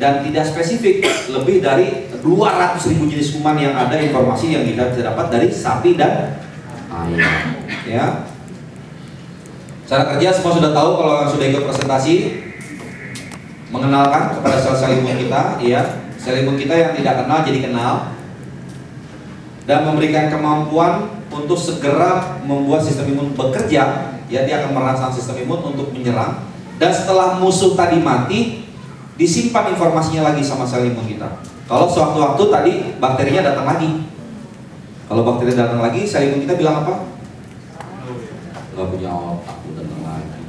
Dan 0.02 0.26
tidak 0.26 0.44
spesifik, 0.50 1.06
lebih 1.30 1.62
dari 1.62 2.10
200 2.10 2.90
ribu 2.90 3.06
jenis 3.06 3.38
kuman 3.38 3.54
yang 3.54 3.78
ada 3.78 3.94
informasi 4.02 4.50
yang 4.50 4.66
kita 4.66 4.98
dapat 4.98 5.30
dari 5.30 5.46
sapi 5.46 5.94
dan 5.94 6.42
ayam. 6.90 7.22
Ya. 7.86 8.26
Cara 9.86 10.10
kerja 10.14 10.34
semua 10.34 10.58
sudah 10.58 10.72
tahu 10.74 10.90
kalau 10.98 11.30
sudah 11.30 11.46
ikut 11.46 11.62
presentasi 11.70 12.14
mengenalkan 13.70 14.36
kepada 14.36 14.58
sel-sel 14.58 15.06
kita, 15.06 15.62
ya 15.62 16.01
sel 16.22 16.38
imun 16.46 16.54
kita 16.54 16.70
yang 16.70 16.92
tidak 16.94 17.26
kenal 17.26 17.42
jadi 17.42 17.58
kenal 17.66 18.14
dan 19.66 19.82
memberikan 19.82 20.30
kemampuan 20.30 21.10
untuk 21.34 21.58
segera 21.58 22.38
membuat 22.46 22.82
sistem 22.84 23.14
imun 23.14 23.34
bekerja, 23.34 24.14
ya 24.30 24.40
dia 24.46 24.62
akan 24.62 24.70
merangsang 24.76 25.10
sistem 25.10 25.42
imun 25.42 25.74
untuk 25.74 25.90
menyerang. 25.90 26.46
Dan 26.76 26.90
setelah 26.90 27.38
musuh 27.38 27.78
tadi 27.78 28.02
mati, 28.02 28.68
disimpan 29.16 29.72
informasinya 29.72 30.30
lagi 30.30 30.42
sama 30.44 30.66
sel 30.66 30.86
imun 30.86 31.06
kita. 31.06 31.42
Kalau 31.66 31.86
sewaktu-waktu 31.88 32.42
tadi 32.50 32.72
bakterinya 32.98 33.54
datang 33.54 33.66
lagi. 33.66 33.90
Kalau 35.06 35.22
bakteri 35.24 35.54
datang 35.54 35.78
lagi, 35.78 36.04
sel 36.04 36.26
imun 36.30 36.42
kita 36.44 36.58
bilang 36.58 36.84
apa? 36.84 36.94
Gak 38.72 38.88
punya 38.88 39.10
otak, 39.14 39.56
udah 39.62 39.82
datang 39.84 40.02
lagi. 40.04 40.40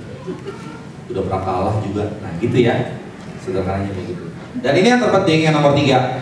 Udah 1.14 1.22
pernah 1.28 1.42
kalah 1.46 1.76
juga. 1.86 2.04
Nah 2.18 2.32
gitu 2.42 2.58
ya, 2.60 2.98
sederhananya 3.46 3.94
begitu. 3.94 4.33
Dan 4.62 4.74
ini 4.78 4.88
yang 4.94 5.02
terpenting 5.02 5.50
yang 5.50 5.58
nomor 5.58 5.74
tiga, 5.74 6.22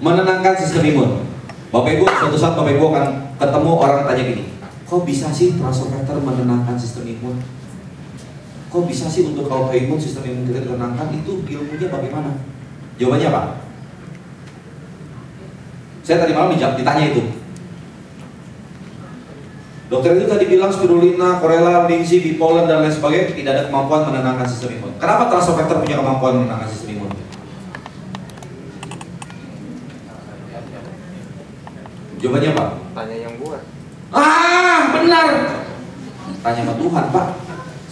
menenangkan 0.00 0.56
sistem 0.56 0.88
imun. 0.88 1.10
Bapak 1.68 2.00
Ibu, 2.00 2.04
suatu 2.06 2.38
saat 2.38 2.54
Bapak 2.54 2.72
Ibu 2.78 2.84
akan 2.94 3.06
ketemu 3.36 3.70
orang 3.76 4.00
tanya 4.06 4.22
gini, 4.24 4.44
kok 4.86 5.02
bisa 5.02 5.28
sih 5.34 5.58
transfer 5.58 6.16
menenangkan 6.16 6.78
sistem 6.78 7.04
imun? 7.10 7.36
Kok 8.70 8.86
bisa 8.86 9.10
sih 9.10 9.26
untuk 9.26 9.50
autoimun 9.50 9.98
sistem 9.98 10.30
imun 10.30 10.48
kita 10.48 10.64
ditenangkan? 10.64 11.10
Itu 11.12 11.42
ilmunya 11.44 11.90
bagaimana? 11.90 12.30
Jawabannya 12.96 13.28
apa? 13.28 13.42
Saya 16.06 16.22
tadi 16.22 16.32
malam 16.36 16.54
dijawab, 16.54 16.78
ditanya 16.78 17.04
itu. 17.10 17.22
Dokter 19.84 20.16
itu 20.16 20.24
tadi 20.24 20.44
bilang 20.48 20.72
spirulina, 20.72 21.44
korela, 21.44 21.84
linsi, 21.84 22.24
bipolar 22.24 22.64
dan 22.64 22.80
lain 22.80 22.94
sebagainya 22.94 23.36
tidak 23.36 23.52
ada 23.52 23.62
kemampuan 23.68 24.08
menenangkan 24.08 24.48
sistem 24.48 24.80
imun. 24.80 24.96
Kenapa 24.96 25.28
transfer 25.28 25.60
factor 25.60 25.84
punya 25.84 26.00
kemampuan 26.00 26.40
menenangkan 26.40 26.68
sistem 26.72 26.96
imun? 26.96 27.10
Jawabannya 32.24 32.50
apa? 32.56 32.64
Tanya 32.96 33.16
yang 33.28 33.34
buat. 33.36 33.60
Ah, 34.08 34.96
benar. 34.96 35.26
Tanya 36.40 36.60
sama 36.64 36.74
Tuhan, 36.80 37.04
Pak. 37.12 37.26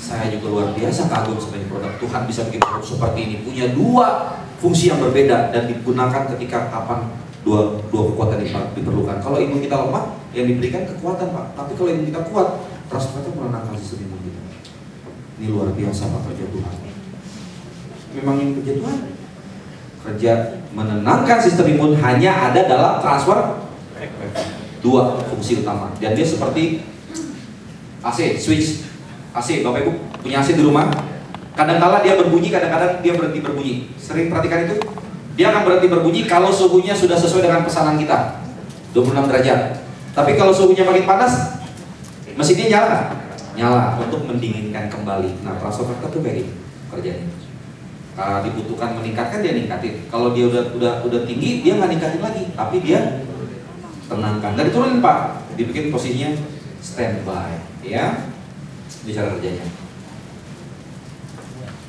Saya 0.01 0.33
juga 0.33 0.47
luar 0.49 0.69
biasa 0.73 1.13
kagum 1.13 1.37
sebagai 1.37 1.69
produk 1.69 1.93
Tuhan 2.01 2.25
bisa 2.25 2.49
bikin 2.49 2.65
produk 2.65 2.85
seperti 2.89 3.21
ini. 3.29 3.37
Punya 3.45 3.69
dua 3.77 4.41
fungsi 4.57 4.89
yang 4.89 4.97
berbeda 5.05 5.53
dan 5.53 5.69
digunakan 5.69 6.25
ketika 6.33 6.73
kapan 6.73 7.13
dua 7.45 7.85
dua 7.93 8.03
kekuatan 8.13 8.41
diper- 8.41 8.73
diperlukan. 8.73 9.21
Kalau 9.21 9.37
imun 9.37 9.61
kita 9.61 9.77
lemah, 9.77 10.22
yang 10.33 10.47
diberikan 10.49 10.89
kekuatan, 10.89 11.33
Pak. 11.33 11.47
Tapi 11.57 11.73
kalau 11.77 11.89
imun 11.93 12.09
kita 12.09 12.21
kuat, 12.29 12.49
transfer 12.89 13.21
itu 13.25 13.31
menenangkan 13.37 13.75
sistem 13.77 14.09
imun 14.09 14.21
kita. 14.25 14.41
Ini 15.41 15.47
luar 15.49 15.73
biasa 15.73 16.03
Pak 16.13 16.21
kerja 16.29 16.45
Tuhan. 16.53 16.75
Memang 18.21 18.37
ini 18.41 18.53
kerja 18.61 18.73
Tuhan. 18.81 18.99
Kerja 20.03 20.33
menenangkan 20.75 21.39
sistem 21.39 21.67
imun 21.77 21.95
hanya 22.01 22.51
ada 22.51 22.61
dalam 22.67 22.99
transfer 22.99 23.39
dua 24.83 25.23
fungsi 25.31 25.63
utama 25.63 25.95
dan 26.03 26.19
dia 26.19 26.27
seperti 26.27 26.83
AC 28.03 28.35
switch 28.35 28.83
AC 29.31 29.63
Bapak 29.63 29.87
Ibu 29.87 29.93
punya 30.27 30.43
AC 30.43 30.59
di 30.59 30.63
rumah 30.67 30.91
kadang-kala 31.55 32.03
dia 32.03 32.19
berbunyi 32.19 32.51
kadang-kadang 32.51 32.99
dia 32.99 33.15
berhenti 33.15 33.39
berbunyi 33.39 33.75
sering 33.95 34.27
perhatikan 34.27 34.67
itu 34.67 34.83
dia 35.39 35.55
akan 35.55 35.63
berhenti 35.65 35.87
berbunyi 35.87 36.27
kalau 36.27 36.51
suhunya 36.51 36.99
sudah 36.99 37.15
sesuai 37.15 37.47
dengan 37.47 37.63
pesanan 37.63 37.95
kita 37.95 38.43
26 38.91 39.31
derajat 39.31 39.61
tapi 40.13 40.37
kalau 40.37 40.53
suhunya 40.53 40.85
makin 40.85 41.09
panas 41.09 41.65
mesinnya 42.37 42.67
nyala 42.69 42.99
nyala 43.53 44.01
untuk 44.01 44.25
mendinginkan 44.25 44.89
kembali. 44.89 45.45
Nah 45.45 45.61
transfer 45.61 45.93
itu 45.93 46.09
gitu 46.09 46.53
kerjanya 46.93 47.27
kalau 48.13 48.45
dibutuhkan 48.45 48.93
meningkatkan 49.01 49.41
dia 49.41 49.57
ningkatin. 49.57 50.05
Kalau 50.13 50.37
dia 50.37 50.45
udah 50.45 50.77
udah 50.77 50.93
udah 51.09 51.21
tinggi 51.25 51.65
dia 51.65 51.81
nggak 51.81 51.91
ningkatin 51.97 52.21
lagi. 52.21 52.43
Tapi 52.53 52.77
dia 52.85 53.25
tenangkan. 54.05 54.53
Dan 54.53 54.69
diturunin 54.69 55.01
pak 55.01 55.49
dibikin 55.57 55.89
posisinya 55.89 56.37
standby 56.85 57.57
ya. 57.81 58.29
Di 59.09 59.11
cara 59.17 59.33
kerjanya. 59.33 59.65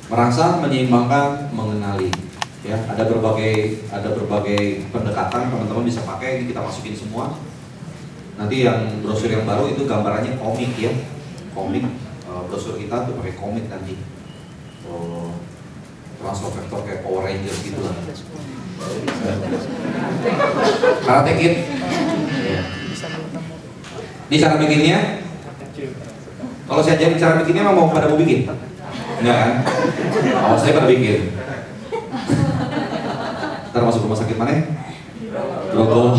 Merangsang 0.08 0.64
menyeimbangkan 0.64 1.52
mengenali 1.52 2.08
ya. 2.64 2.80
Ada 2.88 3.04
berbagai 3.04 3.84
ada 3.92 4.08
berbagai 4.16 4.88
pendekatan 4.88 5.52
teman-teman 5.52 5.84
bisa 5.84 6.08
pakai. 6.08 6.40
Ini 6.40 6.56
kita 6.56 6.64
masukin 6.64 6.96
semua 6.96 7.36
nanti 8.34 8.56
yang 8.66 8.98
brosur 9.00 9.30
yang 9.30 9.46
baru 9.46 9.70
itu 9.70 9.86
gambarannya 9.86 10.38
komik 10.38 10.72
ya 10.78 10.92
komik 11.54 11.84
Eh, 12.24 12.42
brosur 12.50 12.74
kita 12.74 13.06
tuh 13.06 13.14
pakai 13.20 13.36
komik 13.38 13.68
nanti 13.70 13.94
oh, 14.90 15.38
transfer 16.18 16.50
vektor 16.50 16.82
kayak 16.82 17.06
Power 17.06 17.22
Rangers 17.30 17.62
gitu 17.62 17.78
lah 17.78 17.94
Karate 21.06 21.32
Kid 21.38 21.54
Iya. 22.34 22.60
Ini 24.26 24.36
cara 24.42 24.54
bikinnya 24.58 24.98
Kalau 26.66 26.82
saya 26.82 26.98
jadi 26.98 27.14
cara 27.20 27.38
bikinnya 27.44 27.70
mau 27.70 27.86
pada 27.94 28.10
mau 28.10 28.18
bikin? 28.18 28.50
Enggak 29.22 29.36
kan? 29.38 29.52
Oh 30.50 30.58
saya 30.58 30.74
pada 30.74 30.90
bikin 30.90 31.30
Ntar 33.70 33.82
masuk 33.86 34.10
rumah 34.10 34.18
sakit 34.18 34.36
mana? 34.40 34.74
Grogol 35.70 36.18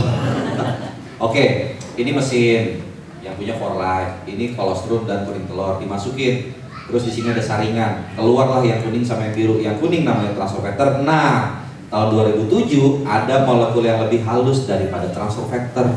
Oke, 1.20 1.75
ini 1.96 2.12
mesin 2.12 2.84
yang 3.26 3.34
punya 3.40 3.58
for 3.58 3.80
life. 3.80 4.22
Ini 4.30 4.54
kolostrum 4.54 5.10
dan 5.10 5.26
kuning 5.26 5.50
telur 5.50 5.82
dimasukin. 5.82 6.54
Terus 6.86 7.04
di 7.10 7.12
sini 7.12 7.34
ada 7.34 7.42
saringan. 7.42 8.14
Keluarlah 8.14 8.62
yang 8.62 8.86
kuning 8.86 9.02
sama 9.02 9.32
yang 9.32 9.36
biru. 9.36 9.56
Yang 9.58 9.82
kuning 9.82 10.06
namanya 10.06 10.38
transfer. 10.38 10.62
Nah, 11.02 11.66
tahun 11.90 12.08
2007 12.46 13.02
ada 13.02 13.48
molekul 13.48 13.82
yang 13.82 14.06
lebih 14.06 14.22
halus 14.22 14.70
daripada 14.70 15.10
transfer 15.10 15.50
factor. 15.50 15.90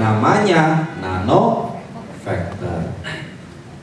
Namanya 0.00 0.94
nano 1.04 1.76
factor. 2.24 2.96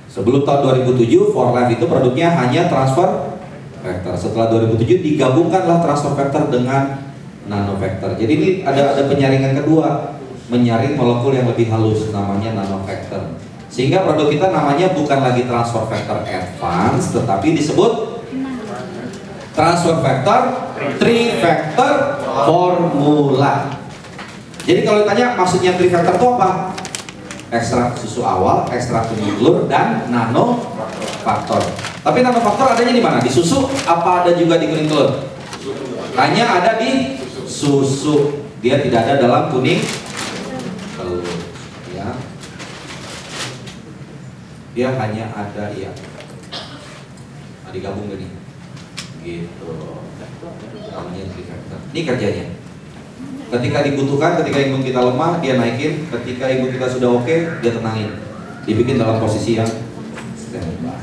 Sebelum 0.09 0.41
tahun 0.41 0.81
2007, 0.81 1.29
for 1.29 1.53
life 1.53 1.69
itu 1.69 1.85
produknya 1.85 2.33
hanya 2.33 2.65
transfer 2.65 3.37
factor. 3.85 4.13
Setelah 4.17 4.49
2007 4.57 5.05
digabungkanlah 5.05 5.85
transfer 5.85 6.17
factor 6.17 6.49
dengan 6.49 6.97
nano 7.45 7.77
factor. 7.77 8.17
Jadi 8.17 8.31
ini 8.33 8.47
ada 8.65 8.97
ada 8.97 9.05
penyaringan 9.05 9.53
kedua, 9.61 10.17
menyaring 10.49 10.97
molekul 10.97 11.31
yang 11.31 11.45
lebih 11.45 11.69
halus 11.69 12.09
namanya 12.09 12.57
nano 12.57 12.81
factor. 12.83 13.37
Sehingga 13.69 14.01
produk 14.01 14.33
kita 14.33 14.49
namanya 14.49 14.97
bukan 14.97 15.19
lagi 15.21 15.45
transfer 15.45 15.85
factor 15.85 16.25
advance 16.25 17.13
tetapi 17.13 17.53
disebut 17.53 18.21
transfer 19.53 20.01
factor 20.01 20.39
three 20.97 21.37
factor 21.37 22.21
formula. 22.49 23.69
Jadi 24.65 24.85
kalau 24.85 25.05
ditanya 25.05 25.37
maksudnya 25.37 25.77
three 25.77 25.93
factor 25.93 26.17
itu 26.17 26.27
apa? 26.37 26.73
Ekstrak 27.49 27.97
susu 27.97 28.21
awal, 28.21 28.69
ekstrak 28.69 29.09
kuning 29.09 29.37
telur 29.41 29.65
dan 29.65 30.05
nano 30.13 30.61
faktor. 31.25 31.61
Tapi 32.05 32.21
nano 32.21 32.41
faktor 32.41 32.77
adanya 32.77 32.93
di 32.93 33.01
mana? 33.01 33.17
Di 33.17 33.29
susu 33.29 33.65
apa 33.89 34.25
ada 34.25 34.37
juga 34.37 34.61
di 34.61 34.69
kuning 34.69 34.85
telur? 34.85 35.29
Hanya 36.13 36.61
ada 36.61 36.77
di 36.77 37.21
susu. 37.49 38.45
Dia 38.59 38.83
tidak 38.85 39.07
ada 39.07 39.13
dalam 39.23 39.43
kuning 39.49 39.81
telur. 40.93 41.25
Ya. 41.95 42.13
Dia 44.79 44.95
hanya 44.95 45.27
ada 45.35 45.75
ya. 45.75 45.91
Nah, 47.67 47.71
digabung 47.75 48.07
gini. 48.07 48.31
Gitu. 49.19 49.71
Namanya 50.87 51.23
trifecta. 51.35 51.83
Ini 51.91 52.01
kerjanya. 52.07 52.45
Ketika 53.51 53.83
dibutuhkan, 53.83 54.39
ketika 54.39 54.63
imun 54.63 54.79
kita 54.79 55.03
lemah, 55.03 55.43
dia 55.43 55.59
naikin. 55.59 56.07
Ketika 56.07 56.47
imun 56.47 56.71
kita 56.71 56.87
sudah 56.87 57.11
oke, 57.11 57.59
dia 57.59 57.71
tenangin. 57.75 58.23
Dibikin 58.63 58.95
dalam 58.95 59.19
posisi 59.19 59.59
yang 59.59 59.67
standby. 60.39 60.95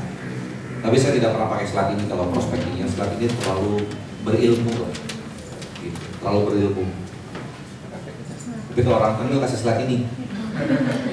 Tapi 0.81 0.97
saya 0.97 1.13
tidak 1.21 1.37
pernah 1.37 1.53
pakai 1.53 1.69
slide 1.69 1.93
ini 1.93 2.09
kalau 2.09 2.33
prospecting. 2.33 2.81
Yang 2.81 2.97
slide 2.97 3.13
ini 3.21 3.29
terlalu 3.29 3.85
berilmu 4.25 4.73
loh. 4.73 4.89
Gitu, 5.85 6.01
terlalu 6.17 6.39
berilmu. 6.49 6.85
Tapi 8.73 8.81
kalau 8.81 8.97
orang 9.05 9.21
panggil 9.21 9.37
kasih 9.37 9.59
slide 9.61 9.85
ini. 9.85 10.09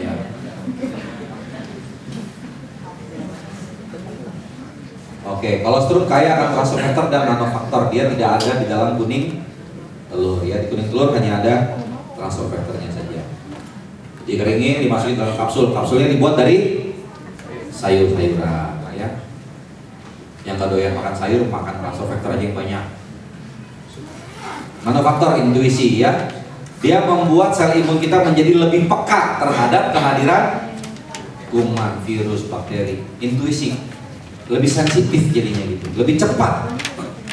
Ya. 0.00 0.16
Oke, 5.24 5.64
kalau 5.64 5.80
strum 5.80 6.04
kaya 6.04 6.36
akan 6.36 6.48
transfer 6.52 6.84
factor 6.84 7.08
dan 7.08 7.24
nanofaktor. 7.24 7.88
Dia 7.88 8.12
tidak 8.12 8.30
ada 8.40 8.52
di 8.60 8.66
dalam 8.68 9.00
kuning 9.00 9.40
telur 10.12 10.44
ya. 10.44 10.60
Di 10.60 10.68
kuning 10.68 10.92
telur 10.92 11.16
hanya 11.16 11.40
ada 11.40 11.54
transfer 12.12 12.52
factornya 12.52 12.92
saja. 12.92 13.24
Dikeringin, 14.28 14.84
dimasukin 14.84 15.16
dalam 15.16 15.32
kapsul. 15.32 15.72
Kapsulnya 15.72 16.12
dibuat 16.12 16.36
dari 16.36 16.92
sayur-sayuran 17.72 18.84
ya. 19.00 19.08
Yang 20.44 20.54
gak 20.60 20.68
doyan 20.76 20.92
makan 20.92 21.14
sayur, 21.16 21.48
makan 21.48 21.74
transfer 21.80 22.06
factor 22.12 22.36
aja 22.36 22.44
yang 22.44 22.56
banyak. 22.56 22.84
Manufaktur 24.84 25.40
intuisi 25.40 26.04
ya. 26.04 26.28
Dia 26.84 27.00
membuat 27.08 27.56
sel 27.56 27.80
imun 27.80 27.96
kita 27.96 28.20
menjadi 28.20 28.60
lebih 28.60 28.84
peka 28.92 29.40
terhadap 29.40 29.96
kehadiran 29.96 30.68
kuman, 31.48 32.04
virus, 32.04 32.52
bakteri. 32.52 33.00
Intuisi. 33.24 33.93
Lebih 34.48 34.70
sensitif 34.70 35.32
jadinya 35.32 35.64
gitu. 35.64 35.86
Lebih 35.96 36.14
cepat. 36.20 36.76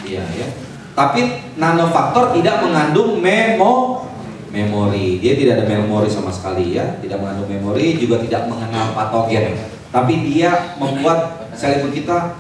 Iya 0.07 0.23
ya. 0.23 0.47
Tapi 0.91 1.53
nanofaktor 1.55 2.35
tidak 2.35 2.63
mengandung 2.63 3.19
memo 3.19 4.03
memori. 4.51 5.19
Dia 5.23 5.33
tidak 5.39 5.63
ada 5.63 5.65
memori 5.65 6.11
sama 6.11 6.29
sekali 6.29 6.75
ya, 6.75 6.99
tidak 6.99 7.23
mengandung 7.23 7.47
memori, 7.47 7.95
juga 7.95 8.19
tidak 8.19 8.51
mengenal 8.51 8.91
patogen. 8.91 9.55
Tapi 9.91 10.13
dia 10.27 10.75
membuat 10.79 11.51
sel 11.55 11.79
imun 11.79 11.91
kita 11.95 12.35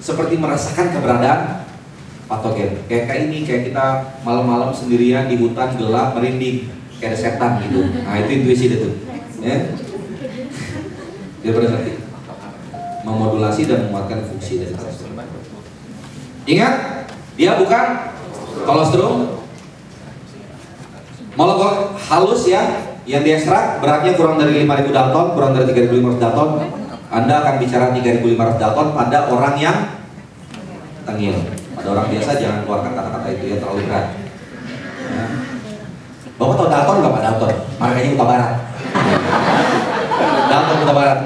seperti 0.00 0.36
merasakan 0.36 0.92
keberadaan 0.92 1.64
patogen. 2.28 2.84
Kayak 2.88 3.04
kayak 3.08 3.20
ini, 3.28 3.38
kayak 3.48 3.62
kita 3.72 3.84
malam-malam 4.24 4.72
sendirian 4.72 5.28
di 5.28 5.40
hutan 5.40 5.76
gelap 5.80 6.12
merinding, 6.16 6.68
kayak 7.00 7.16
ada 7.16 7.18
setan 7.18 7.52
gitu. 7.64 7.80
Nah 8.04 8.20
itu 8.20 8.30
intuisi 8.40 8.64
dia 8.68 8.78
tuh. 8.84 8.94
Ya. 9.40 9.58
Dia 11.44 11.50
ngerti. 11.52 12.03
Memodulasi 13.04 13.68
dan 13.68 13.88
menguatkan 13.88 14.24
fungsi 14.24 14.64
dari 14.64 14.72
kolostrum. 14.72 15.12
Ingat, 16.48 16.74
dia 17.36 17.60
bukan 17.60 17.84
kolostrum. 18.64 19.44
Molekul 21.34 21.98
halus 21.98 22.42
ya, 22.48 22.62
yang 23.04 23.20
diekstrak 23.20 23.84
beratnya 23.84 24.16
kurang 24.16 24.40
dari 24.40 24.64
5000 24.64 24.88
dalton, 24.88 25.26
kurang 25.36 25.52
dari 25.52 25.68
3500 25.68 26.22
dalton. 26.22 26.48
Anda 27.12 27.34
akan 27.44 27.54
bicara 27.60 27.92
3500 27.92 28.56
dalton 28.56 28.86
pada 28.96 29.18
orang 29.28 29.54
yang 29.60 29.78
tengil. 31.04 31.36
Pada 31.76 31.88
orang 31.92 32.06
biasa 32.08 32.30
jangan 32.40 32.64
keluarkan 32.64 32.92
kata-kata 32.96 33.28
itu 33.36 33.44
ya 33.52 33.56
terlalu 33.60 33.80
berat. 33.86 34.06
Ya. 35.04 35.24
Bapak 36.34 36.54
tahu 36.58 36.68
Dalton 36.72 36.96
nggak 36.98 37.12
Pak 37.14 37.22
Dalton? 37.22 37.52
Markanya 37.78 38.08
Kota 38.16 38.26
Barat. 38.26 38.52
Dalton 40.50 40.76
Kota 40.82 40.94
Barat. 40.96 41.18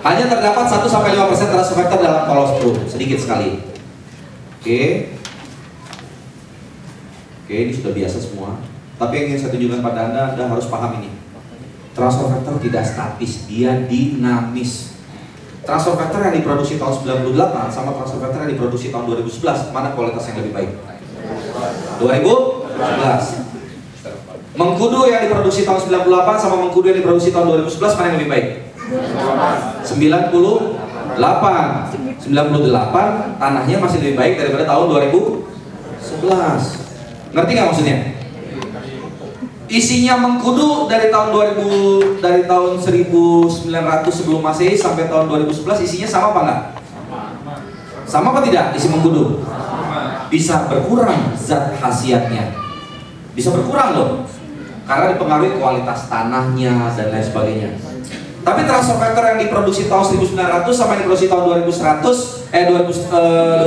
Hanya 0.00 0.32
terdapat 0.32 0.64
1 0.64 0.88
sampai 0.88 1.12
5 1.12 1.28
persen 1.28 1.52
transfer 1.52 1.76
factor 1.76 2.00
dalam 2.00 2.24
kolostrum, 2.24 2.72
sedikit 2.88 3.20
sekali. 3.20 3.60
Oke. 4.56 5.12
Oke, 7.44 7.54
ini 7.68 7.72
sudah 7.76 7.92
biasa 7.92 8.16
semua. 8.16 8.56
Tapi 8.96 9.12
yang 9.16 9.24
ingin 9.32 9.40
saya 9.44 9.52
tunjukkan 9.52 9.80
pada 9.84 10.00
Anda, 10.08 10.32
Anda 10.32 10.48
harus 10.48 10.72
paham 10.72 11.04
ini. 11.04 11.12
Transfer 11.92 12.32
factor 12.32 12.56
tidak 12.64 12.84
statis, 12.88 13.44
dia 13.44 13.76
dinamis. 13.84 14.96
Transfer 15.68 15.92
factor 15.92 16.24
yang 16.24 16.34
diproduksi 16.40 16.80
tahun 16.80 17.04
98 17.04 17.68
sama 17.68 17.92
transfer 17.92 18.24
factor 18.24 18.48
yang 18.48 18.56
diproduksi 18.56 18.88
tahun 18.88 19.04
2011, 19.04 19.76
mana 19.76 19.92
kualitas 19.92 20.24
yang 20.32 20.40
lebih 20.40 20.56
baik? 20.56 20.70
2011. 22.00 24.56
Mengkudu 24.56 25.12
yang 25.12 25.28
diproduksi 25.28 25.68
tahun 25.68 26.08
98 26.08 26.40
sama 26.40 26.56
mengkudu 26.56 26.88
yang 26.88 27.04
diproduksi 27.04 27.28
tahun 27.28 27.68
2011 27.68 28.00
mana 28.00 28.06
yang 28.08 28.16
lebih 28.16 28.32
baik? 28.32 28.69
98 28.90 29.86
98 31.22 33.38
tanahnya 33.38 33.78
masih 33.78 34.02
lebih 34.02 34.18
baik 34.18 34.34
daripada 34.34 34.66
tahun 34.66 35.14
2011 35.14 37.30
ngerti 37.30 37.50
nggak 37.54 37.68
maksudnya? 37.70 38.18
Isinya 39.70 40.18
mengkudu 40.18 40.90
dari 40.90 41.14
tahun 41.14 41.30
2000 41.30 42.18
dari 42.18 42.42
tahun 42.50 42.82
1900 42.82 43.70
sebelum 44.10 44.42
masehi 44.42 44.74
sampai 44.74 45.06
tahun 45.06 45.30
2011 45.46 45.86
isinya 45.86 46.10
sama 46.10 46.34
apa 46.34 46.42
enggak 46.42 46.74
sama 48.10 48.34
apa 48.34 48.42
tidak 48.42 48.74
isi 48.74 48.90
mengkudu? 48.90 49.38
Bisa 50.26 50.66
berkurang 50.66 51.30
zat 51.38 51.78
khasiatnya. 51.78 52.50
Bisa 53.38 53.54
berkurang 53.54 53.94
loh. 53.94 54.26
Karena 54.82 55.14
dipengaruhi 55.14 55.62
kualitas 55.62 56.10
tanahnya 56.10 56.90
dan 56.98 57.14
lain 57.14 57.22
sebagainya 57.22 57.70
tapi 58.40 58.64
transfer 58.64 58.96
factor 58.96 59.24
yang 59.36 59.38
diproduksi 59.38 59.84
tahun 59.84 60.16
1900 60.16 60.72
sama 60.72 60.96
yang 60.96 61.04
diproduksi 61.04 61.28
tahun 61.28 61.42
2100 61.60 62.48
eh 62.56 62.64
2000, 62.72 62.96
eh, 63.12 63.64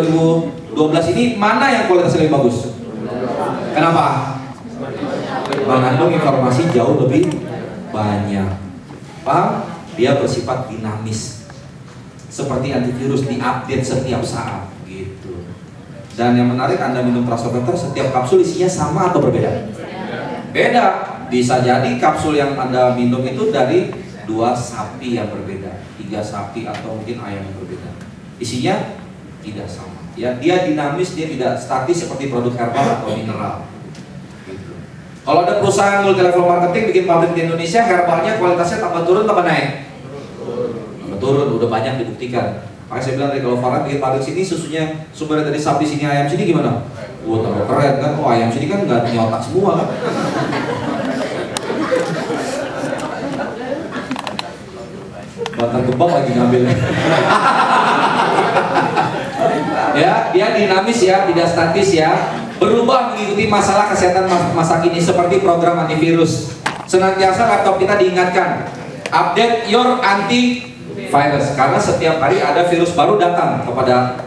2012 0.74 1.13
ini 1.13 1.24
mana 1.38 1.69
yang 1.69 1.84
kualitasnya 1.86 2.26
lebih 2.26 2.34
bagus? 2.34 2.74
Kenapa? 3.78 4.05
Mengandung 5.69 6.11
informasi 6.17 6.74
jauh 6.74 7.05
lebih 7.05 7.30
banyak. 7.93 8.49
Paham? 9.21 9.69
Dia 9.93 10.17
bersifat 10.17 10.74
dinamis. 10.74 11.45
Seperti 12.34 12.74
antivirus 12.74 13.30
diupdate 13.30 13.86
setiap 13.86 14.26
saat 14.26 14.74
gitu. 14.89 15.45
Dan 16.17 16.34
yang 16.34 16.49
menarik 16.49 16.82
Anda 16.82 17.05
minum 17.05 17.30
transfer 17.30 17.53
factor 17.53 17.78
setiap 17.78 18.09
kapsul 18.09 18.41
isinya 18.41 18.69
sama 18.69 19.13
atau 19.13 19.21
berbeda? 19.21 19.69
Beda. 20.49 20.86
Bisa 21.30 21.61
jadi 21.61 21.97
kapsul 22.01 22.38
yang 22.38 22.57
Anda 22.57 22.97
minum 22.97 23.21
itu 23.21 23.53
dari 23.53 24.03
dua 24.26 24.55
sapi 24.55 25.15
yang 25.15 25.30
berbeda, 25.30 25.84
tiga 25.99 26.19
sapi 26.24 26.67
atau 26.67 26.99
mungkin 26.99 27.19
ayam 27.19 27.43
yang 27.43 27.55
berbeda. 27.59 27.89
Isinya 28.39 28.99
tidak 29.43 29.67
sama. 29.67 29.99
Ya, 30.13 30.38
dia 30.38 30.63
dinamis, 30.69 31.17
dia 31.17 31.26
tidak 31.26 31.57
statis 31.57 32.05
seperti 32.05 32.30
produk 32.30 32.53
herbal 32.53 33.01
atau 33.01 33.17
mineral. 33.17 33.65
Gitu. 34.45 34.74
Kalau 35.26 35.41
ada 35.43 35.57
perusahaan 35.57 36.05
multi 36.05 36.21
level 36.21 36.45
marketing 36.45 36.84
bikin 36.93 37.05
pabrik 37.09 37.32
di 37.34 37.41
Indonesia, 37.49 37.82
herbalnya 37.82 38.38
kualitasnya 38.38 38.78
tambah 38.84 39.03
turun 39.09 39.26
tambah 39.26 39.43
naik? 39.43 39.89
Tambah 41.01 41.17
turun, 41.17 41.47
udah 41.57 41.69
banyak 41.69 42.05
dibuktikan. 42.05 42.69
Makanya 42.93 43.03
saya 43.09 43.13
bilang 43.17 43.32
kalau 43.34 43.57
Farhan 43.57 43.82
bikin 43.89 43.97
pabrik 43.97 44.21
sini 44.21 44.41
susunya 44.45 44.84
sumbernya 45.09 45.49
dari 45.49 45.57
sapi 45.57 45.82
sini 45.82 46.05
ayam 46.05 46.30
sini 46.30 46.45
gimana? 46.45 46.86
Wah 47.26 47.39
tambah 47.41 47.65
keren 47.65 47.95
kan? 47.97 48.11
Oh 48.21 48.30
ayam 48.30 48.53
sini 48.53 48.69
kan 48.69 48.86
nggak 48.86 49.09
punya 49.09 49.41
semua 49.41 49.71
kan? 49.82 49.88
Bantar 55.64 55.80
gebang 55.88 56.11
lagi 56.11 56.36
ngambil. 56.36 56.61
ya, 60.03 60.11
dia 60.36 60.47
dinamis 60.59 60.99
ya, 60.99 61.24
tidak 61.24 61.47
statis 61.47 61.89
ya. 61.95 62.36
Berubah 62.59 63.16
mengikuti 63.16 63.47
masalah 63.47 63.88
kesehatan 63.95 64.28
masa 64.51 64.84
kini 64.84 64.99
seperti 64.99 65.39
program 65.39 65.88
antivirus. 65.88 66.51
Senantiasa 66.84 67.47
laptop 67.47 67.80
kita 67.80 67.95
diingatkan, 67.95 68.68
update 69.07 69.72
your 69.72 70.03
antivirus 70.03 71.55
karena 71.55 71.80
setiap 71.80 72.20
hari 72.20 72.43
ada 72.43 72.68
virus 72.68 72.91
baru 72.91 73.16
datang 73.16 73.64
kepada 73.64 74.20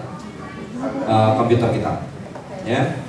uh, 1.04 1.36
komputer 1.36 1.68
kita. 1.68 2.00
Ya. 2.64 3.04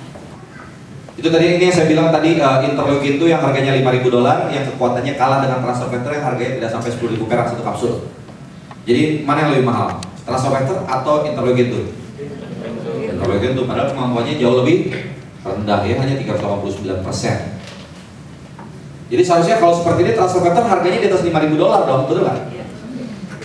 Itu 1.17 1.33
tadi 1.33 1.57
ini 1.57 1.65
yang 1.71 1.73
saya 1.73 1.89
bilang 1.89 2.13
tadi 2.13 2.37
uh, 2.37 2.61
interleukin 2.61 3.17
itu 3.17 3.25
yang 3.25 3.41
harganya 3.41 3.73
5000 3.73 4.13
dolar, 4.13 4.37
yang 4.53 4.69
kekuatannya 4.69 5.13
kalah 5.17 5.41
dengan 5.41 5.65
transfer 5.65 5.89
yang 5.89 6.25
harganya 6.27 6.51
tidak 6.61 6.69
sampai 6.77 6.91
10.000 6.93 7.25
perak 7.25 7.45
satu 7.49 7.63
kapsul. 7.65 7.93
Jadi 8.87 9.27
mana 9.27 9.43
yang 9.43 9.51
lebih 9.59 9.67
mahal? 9.67 9.99
Transfer 10.23 10.51
factor 10.55 10.87
atau? 10.87 11.27
Interleukin 11.27 11.67
itu 13.53 13.63
padahal 13.67 13.91
kemampuannya 13.91 14.39
jauh 14.39 14.63
lebih 14.63 14.95
rendah 15.43 15.83
ya, 15.83 15.99
hanya 15.99 16.15
389 16.15 17.03
persen. 17.03 17.59
Jadi 19.07 19.23
seharusnya 19.23 19.59
kalau 19.59 19.75
seperti 19.75 19.99
ini 20.07 20.11
transfer 20.15 20.39
factor 20.39 20.63
harganya 20.63 20.99
di 21.03 21.07
atas 21.11 21.23
5000 21.27 21.59
dolar 21.59 21.83
dong, 21.83 22.07
betul 22.07 22.23
nggak? 22.23 22.39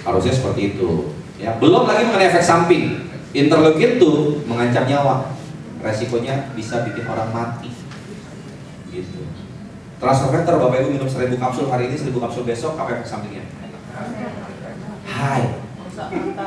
Harusnya 0.07 0.33
seperti 0.35 0.79
itu. 0.79 1.11
Ya, 1.43 1.59
belum 1.59 1.91
lagi 1.91 2.07
mengenai 2.07 2.31
efek 2.31 2.47
samping. 2.47 3.11
Interleukin 3.35 3.99
itu 3.99 4.43
mengancam 4.47 4.87
nyawa 4.87 5.33
resikonya 5.83 6.55
bisa 6.55 6.87
bikin 6.87 7.05
orang 7.11 7.35
mati 7.35 7.75
gitu 8.95 9.27
transfer 9.99 10.31
bapak 10.31 10.79
ibu 10.83 10.95
minum 10.95 11.11
1000 11.11 11.35
kapsul 11.39 11.67
hari 11.67 11.91
ini 11.91 11.97
1000 11.99 12.15
kapsul 12.23 12.47
besok 12.47 12.79
apa 12.79 13.03
efek 13.03 13.07
sampingnya 13.07 13.45
hai 15.23 15.43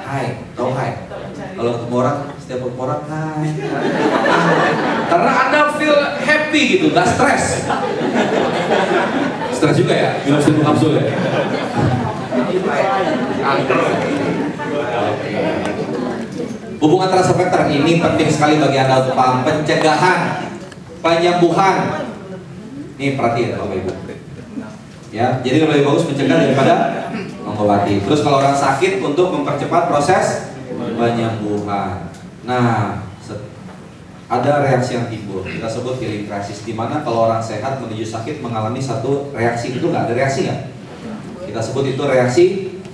hai 0.03 0.25
tau 0.51 0.75
hai 0.75 0.91
kalau 1.55 1.71
ketemu 1.79 1.95
orang 2.03 2.17
setiap 2.43 2.59
ketemu 2.59 2.81
orang 2.83 3.01
hai 3.07 3.49
karena 5.07 5.31
anda 5.47 5.61
feel 5.79 5.95
happy 6.19 6.61
gitu 6.75 6.91
gak 6.91 7.07
stres 7.07 7.63
stres 9.55 9.75
juga 9.79 9.93
ya 9.95 10.09
minum 10.27 10.43
1000 10.43 10.67
kapsul 10.67 10.91
ya. 10.99 11.07
Hubungan 16.75 17.09
transfer 17.09 17.47
ini 17.71 17.97
penting 17.97 18.29
sekali 18.29 18.61
bagi 18.61 18.77
Anda 18.77 19.01
untuk 19.01 19.15
paham 19.17 19.41
pencegahan, 19.41 20.19
penyembuhan. 21.01 21.75
Nih 22.99 23.17
perhatiin 23.17 23.57
Bapak 23.57 23.75
Ibu. 23.79 23.91
Ya, 25.15 25.39
jadi 25.41 25.65
lebih 25.65 25.87
bagus 25.87 26.05
mencegah 26.11 26.37
daripada 26.43 26.73
mengobati. 27.55 28.03
Terus 28.03 28.19
kalau 28.19 28.43
orang 28.43 28.51
sakit 28.51 28.99
untuk 28.99 29.31
mempercepat 29.31 29.87
proses 29.87 30.51
penyembuhan. 30.75 32.11
Nah, 32.43 33.07
ada 34.25 34.65
reaksi 34.65 34.99
yang 34.99 35.07
timbul. 35.07 35.45
Kita 35.45 35.69
sebut 35.69 35.95
healing 36.01 36.27
crisis 36.27 36.67
di 36.67 36.75
mana 36.75 37.05
kalau 37.05 37.31
orang 37.31 37.39
sehat 37.39 37.79
menuju 37.79 38.03
sakit 38.03 38.43
mengalami 38.43 38.83
satu 38.83 39.31
reaksi 39.31 39.77
itu 39.77 39.85
nggak 39.87 40.11
ada 40.11 40.13
reaksi 40.17 40.49
nggak? 40.49 40.61
Kita 41.47 41.59
sebut 41.61 41.95
itu 41.95 42.01
reaksi 42.03 42.45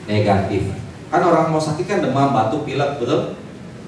negatif. 0.06 0.70
Kan 1.10 1.24
orang 1.24 1.50
mau 1.50 1.60
sakit 1.60 1.88
kan 1.88 2.00
demam, 2.04 2.32
batuk, 2.32 2.64
pilek, 2.64 3.00
betul? 3.00 3.36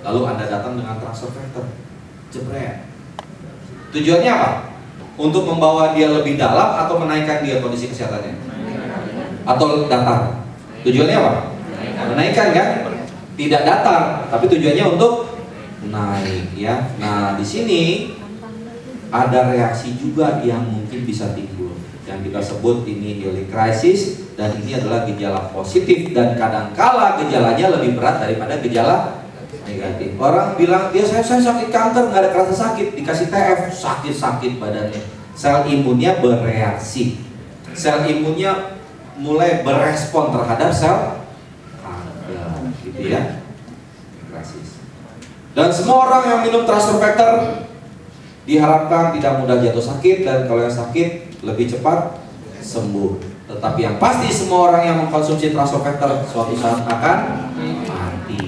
Lalu 0.04 0.20
Anda 0.28 0.44
datang 0.48 0.76
dengan 0.76 1.00
transfer 1.00 1.32
factor. 1.32 1.68
Jebret. 2.32 2.84
Tujuannya 3.96 4.32
apa? 4.32 4.52
Untuk 5.16 5.46
membawa 5.46 5.94
dia 5.94 6.10
lebih 6.10 6.36
dalam 6.36 6.74
atau 6.84 6.98
menaikkan 6.98 7.46
dia 7.46 7.62
kondisi 7.62 7.92
kesehatannya? 7.92 8.34
Atau 9.46 9.86
datar? 9.86 10.43
Tujuannya 10.84 11.16
apa? 11.16 11.34
Menaikkan 12.14 12.48
kan? 12.52 12.68
Tidak 13.34 13.62
datar, 13.66 14.30
tapi 14.30 14.46
tujuannya 14.46 14.86
untuk 14.94 15.34
naik 15.90 16.54
ya. 16.54 16.94
Nah, 17.02 17.34
di 17.34 17.46
sini 17.46 17.82
ada 19.10 19.50
reaksi 19.50 19.98
juga 19.98 20.44
yang 20.46 20.64
mungkin 20.70 21.06
bisa 21.06 21.34
timbul 21.34 21.74
yang 22.04 22.20
kita 22.20 22.44
sebut 22.44 22.84
ini 22.84 23.24
healing 23.24 23.48
crisis 23.48 24.28
dan 24.36 24.52
ini 24.60 24.76
adalah 24.76 25.08
gejala 25.08 25.54
positif 25.56 26.12
dan 26.12 26.36
kadangkala 26.36 27.16
gejalanya 27.24 27.80
lebih 27.80 27.96
berat 27.96 28.20
daripada 28.20 28.60
gejala 28.60 29.24
negatif. 29.64 30.20
Orang 30.20 30.60
bilang 30.60 30.92
dia 30.92 31.08
saya, 31.08 31.24
saya 31.24 31.40
sakit 31.40 31.72
kanker 31.72 32.12
nggak 32.12 32.22
ada 32.28 32.30
kerasa 32.36 32.54
sakit 32.54 33.00
dikasih 33.00 33.32
TF 33.32 33.60
sakit 33.72 34.14
sakit 34.14 34.52
badannya. 34.60 35.00
Sel 35.34 35.64
imunnya 35.72 36.20
bereaksi. 36.20 37.24
Sel 37.72 38.04
imunnya 38.06 38.73
mulai 39.18 39.62
berespon 39.62 40.34
terhadap 40.34 40.70
sel 40.74 41.24
gitu 42.84 43.10
ya. 43.10 43.42
Crisis. 44.30 44.70
Dan 45.54 45.70
semua 45.70 46.10
orang 46.10 46.24
yang 46.26 46.40
minum 46.46 46.64
transfer 46.66 46.98
factor 46.98 47.64
diharapkan 48.44 49.16
tidak 49.16 49.40
mudah 49.40 49.58
jatuh 49.64 49.84
sakit 49.84 50.28
dan 50.28 50.50
kalau 50.50 50.62
yang 50.66 50.74
sakit 50.74 51.42
lebih 51.46 51.70
cepat 51.72 52.20
sembuh. 52.60 53.20
Tetapi 53.44 53.80
yang 53.86 53.98
pasti 54.00 54.32
semua 54.32 54.72
orang 54.72 54.84
yang 54.88 54.98
mengkonsumsi 55.06 55.54
transfer 55.54 55.84
factor 55.84 56.26
suatu 56.28 56.56
saat 56.58 56.84
akan 56.88 57.18
mati. 57.86 58.42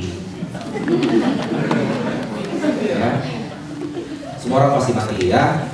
Ya. 2.85 3.09
Semua 4.39 4.55
orang 4.65 4.71
pasti 4.79 4.91
mati 4.95 5.17
ya. 5.29 5.67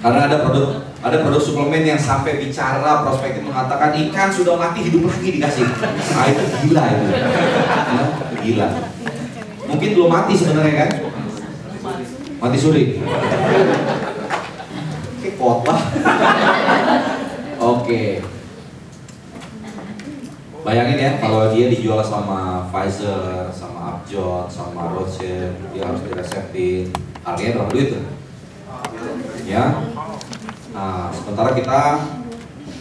Karena 0.00 0.28
ada 0.28 0.36
produk 0.44 0.89
ada 1.00 1.16
produk 1.24 1.40
suplemen 1.40 1.80
yang 1.80 1.96
sampai 1.96 2.36
bicara 2.36 3.00
prospektif 3.00 3.48
mengatakan 3.48 3.96
ikan 3.96 4.28
sudah 4.28 4.60
mati 4.60 4.84
hidup 4.84 5.08
lagi 5.08 5.28
dikasih. 5.40 5.64
Nah 6.12 6.24
itu 6.28 6.42
gila 6.68 6.82
itu. 6.92 7.04
Ya, 7.08 8.04
gila. 8.44 8.68
Mungkin 9.64 9.88
belum 9.96 10.10
mati 10.12 10.32
sebenarnya 10.36 10.74
kan? 10.84 10.90
Mati 12.40 12.56
suri. 12.60 13.00
Oke, 15.16 15.28
khotbah. 15.40 15.80
Oke. 17.60 18.20
Bayangin 20.60 21.00
ya 21.00 21.10
kalau 21.16 21.48
dia 21.56 21.72
dijual 21.72 22.04
sama 22.04 22.68
Pfizer, 22.68 23.48
sama 23.48 23.96
Upjohn, 23.96 24.44
sama 24.52 24.92
Rothschild, 24.92 25.56
dia 25.72 25.88
harus 25.88 26.04
diresepin. 26.04 26.92
Harganya 27.24 27.56
berapa 27.56 27.72
duit 27.72 27.88
tuh? 27.96 28.04
Ya. 29.48 29.80
Nah, 30.70 31.10
sementara 31.10 31.50
kita 31.50 31.98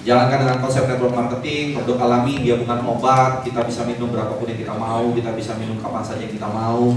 jalankan 0.06 0.38
dengan 0.46 0.58
konsep 0.62 0.86
network 0.86 1.14
marketing, 1.14 1.74
produk 1.74 1.98
alami, 2.06 2.46
dia 2.46 2.56
bukan 2.62 2.80
obat, 2.86 3.42
kita 3.42 3.66
bisa 3.66 3.82
minum 3.86 4.14
berapapun 4.14 4.46
yang 4.46 4.62
kita 4.62 4.74
mau, 4.78 5.10
kita 5.14 5.34
bisa 5.34 5.58
minum 5.58 5.82
kapan 5.82 6.04
saja 6.06 6.22
yang 6.22 6.34
kita 6.34 6.50
mau, 6.50 6.94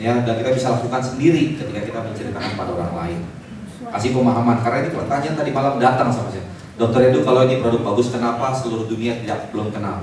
ya, 0.00 0.24
dan 0.24 0.34
kita 0.40 0.50
bisa 0.56 0.72
lakukan 0.72 1.02
sendiri 1.04 1.60
ketika 1.60 1.80
kita 1.84 1.98
menceritakan 2.00 2.52
pada 2.56 2.70
orang 2.72 2.92
lain. 2.96 3.18
Kasih 3.90 4.16
pemahaman, 4.16 4.64
karena 4.64 4.78
ini 4.86 4.90
pertanyaan 4.96 5.36
tadi 5.36 5.50
malam 5.52 5.74
datang 5.76 6.08
sama 6.08 6.28
saya. 6.32 6.44
Dokter 6.80 7.12
Edu, 7.12 7.20
kalau 7.20 7.44
ini 7.44 7.60
produk 7.60 7.92
bagus, 7.92 8.08
kenapa 8.08 8.56
seluruh 8.56 8.88
dunia 8.88 9.20
tidak 9.20 9.52
belum 9.52 9.68
kenal? 9.68 10.00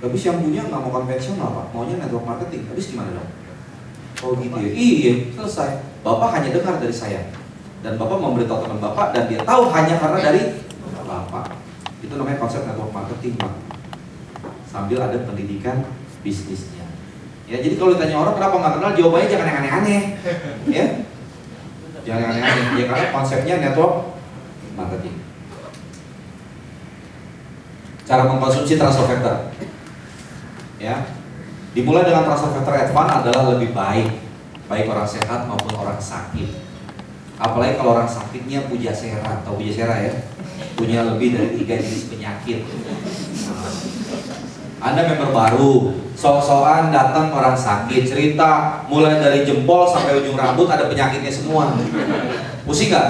Habis 0.00 0.22
yang 0.28 0.40
punya 0.40 0.64
nggak 0.68 0.80
mau 0.80 0.92
konvensional 0.92 1.48
pak, 1.52 1.66
maunya 1.76 1.96
network 2.00 2.24
marketing. 2.24 2.68
Habis 2.72 2.92
gimana 2.92 3.12
dong? 3.16 3.28
Oh 4.24 4.32
gitu 4.36 4.56
ya? 4.56 4.72
Iya, 4.72 5.12
selesai. 5.36 5.80
Bapak 6.00 6.40
hanya 6.40 6.56
dengar 6.56 6.80
dari 6.80 6.92
saya 6.92 7.39
dan 7.80 7.96
bapak 7.96 8.18
memberitahu 8.20 8.60
teman 8.64 8.78
bapak 8.80 9.16
dan 9.16 9.24
dia 9.28 9.40
tahu 9.40 9.72
hanya 9.72 9.96
karena 9.96 10.18
dari 10.20 10.42
bapak. 11.10 11.44
Itu 12.04 12.14
namanya 12.16 12.38
konsep 12.40 12.64
network 12.64 12.92
marketing 12.92 13.40
pak. 13.40 13.52
Sambil 14.68 15.02
ada 15.02 15.18
pendidikan 15.26 15.82
bisnisnya. 16.22 16.86
Ya 17.50 17.58
jadi 17.58 17.74
kalau 17.80 17.98
ditanya 17.98 18.16
orang 18.22 18.38
kenapa 18.38 18.54
nggak 18.62 18.74
kenal, 18.78 18.90
jawabannya 18.94 19.28
jangan 19.28 19.46
yang 19.48 19.58
aneh-aneh. 19.64 20.02
Ya, 20.76 20.86
jangan 22.06 22.20
yang 22.22 22.30
aneh-aneh. 22.30 22.64
Ya 22.78 22.84
karena 22.86 23.06
konsepnya 23.10 23.54
network 23.58 24.14
marketing. 24.78 25.16
Cara 28.06 28.22
mengkonsumsi 28.26 28.74
transfer 28.78 29.06
factor. 29.06 29.36
Ya, 30.80 31.04
dimulai 31.76 32.08
dengan 32.08 32.24
transfer 32.24 32.50
factor 32.56 32.74
advance 32.74 33.12
adalah 33.20 33.54
lebih 33.54 33.76
baik, 33.76 34.08
baik 34.66 34.86
orang 34.88 35.06
sehat 35.06 35.44
maupun 35.44 35.74
orang 35.76 36.00
sakit. 36.00 36.69
Apalagi 37.40 37.80
kalau 37.80 37.96
orang 37.96 38.04
sakitnya 38.04 38.68
puja 38.68 38.92
sera 38.92 39.40
atau 39.40 39.56
puja 39.56 39.72
sera 39.72 39.96
ya, 39.96 40.12
punya 40.76 41.08
lebih 41.08 41.32
dari 41.32 41.56
tiga 41.56 41.80
jenis 41.80 42.12
penyakit. 42.12 42.68
Nah, 43.48 43.72
Anda 44.80 45.08
member 45.08 45.32
baru, 45.32 45.96
sok-sokan 46.12 46.92
datang 46.92 47.32
orang 47.32 47.56
sakit, 47.56 48.04
cerita 48.04 48.84
mulai 48.92 49.20
dari 49.20 49.48
jempol 49.48 49.88
sampai 49.88 50.20
ujung 50.20 50.36
rambut 50.36 50.68
ada 50.68 50.88
penyakitnya 50.88 51.32
semua. 51.32 51.72
Pusing 52.68 52.92
nggak? 52.92 53.08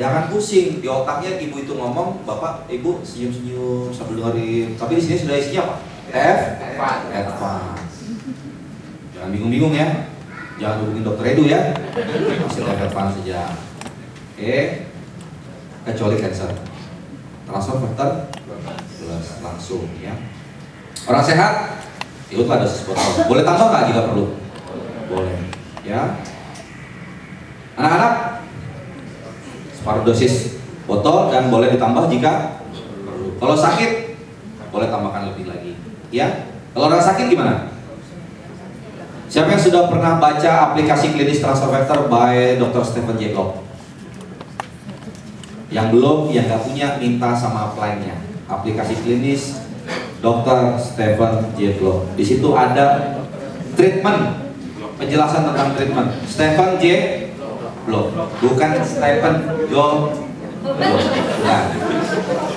Jangan 0.00 0.32
pusing, 0.32 0.80
di 0.80 0.88
otaknya 0.88 1.36
ibu 1.36 1.60
itu 1.60 1.72
ngomong, 1.76 2.24
bapak, 2.24 2.64
ibu 2.72 3.04
senyum-senyum 3.04 3.92
sambil 3.92 4.24
dengerin. 4.24 4.76
Tapi 4.80 4.92
di 4.96 5.02
sini 5.04 5.16
sudah 5.20 5.36
isinya 5.36 5.60
apa? 5.68 5.74
F, 6.12 6.40
advance. 7.12 7.96
Jangan 9.12 9.28
bingung-bingung 9.36 9.76
ya. 9.76 10.13
Jangan 10.54 10.86
hubungin 10.86 11.02
dokter 11.02 11.34
Edu 11.34 11.44
ya. 11.50 11.74
Masih 12.46 12.62
F 12.62 12.80
advance 12.86 13.18
saja. 13.18 13.58
Oke. 14.34 14.86
Kecuali 15.84 16.16
cancer. 16.16 16.50
Transfer 17.44 17.76
plus 19.04 19.26
langsung 19.44 19.84
ya. 20.00 20.14
Orang 21.04 21.20
sehat 21.26 21.82
ikutlah 22.30 22.62
dosis 22.62 22.86
botol. 22.86 23.28
Boleh 23.28 23.42
tambah 23.44 23.66
nggak 23.68 23.84
jika 23.90 24.00
perlu? 24.08 24.24
Boleh. 25.10 25.36
Ya. 25.84 26.22
Anak-anak 27.74 28.46
separuh 29.74 30.06
dosis 30.06 30.56
botol 30.86 31.34
dan 31.34 31.50
boleh 31.50 31.74
ditambah 31.74 32.06
jika 32.08 32.62
perlu. 32.78 33.36
Kalau 33.42 33.58
sakit 33.58 34.16
boleh 34.70 34.86
tambahkan 34.88 35.34
lebih 35.34 35.50
lagi. 35.50 35.72
Ya. 36.14 36.46
Kalau 36.72 36.88
orang 36.88 37.02
sakit 37.02 37.26
gimana? 37.26 37.73
Siapa 39.34 39.50
yang 39.50 39.58
sudah 39.66 39.90
pernah 39.90 40.22
baca 40.22 40.70
aplikasi 40.70 41.10
klinis 41.10 41.42
transfer 41.42 41.66
factor 41.66 42.06
by 42.06 42.54
Dr. 42.54 42.86
Stephen 42.86 43.18
J. 43.18 43.34
Block? 43.34 43.66
Yang 45.74 45.86
belum, 45.90 46.30
yang 46.30 46.46
nggak 46.46 46.62
punya, 46.62 47.02
minta 47.02 47.34
sama 47.34 47.66
upline-nya. 47.66 48.14
Aplikasi 48.46 48.94
klinis 49.02 49.58
Dr. 50.22 50.78
Stephen 50.78 51.50
J. 51.58 51.82
Block. 51.82 52.14
Di 52.14 52.22
situ 52.22 52.54
ada 52.54 53.18
treatment, 53.74 54.54
penjelasan 55.02 55.50
tentang 55.50 55.74
treatment. 55.74 56.14
Stephen 56.30 56.78
J. 56.78 56.84
Block, 57.90 58.14
bukan 58.38 58.70
Stephen 58.86 59.34
John 59.66 60.14
Block. 60.62 61.02
Bukan. 61.42 61.64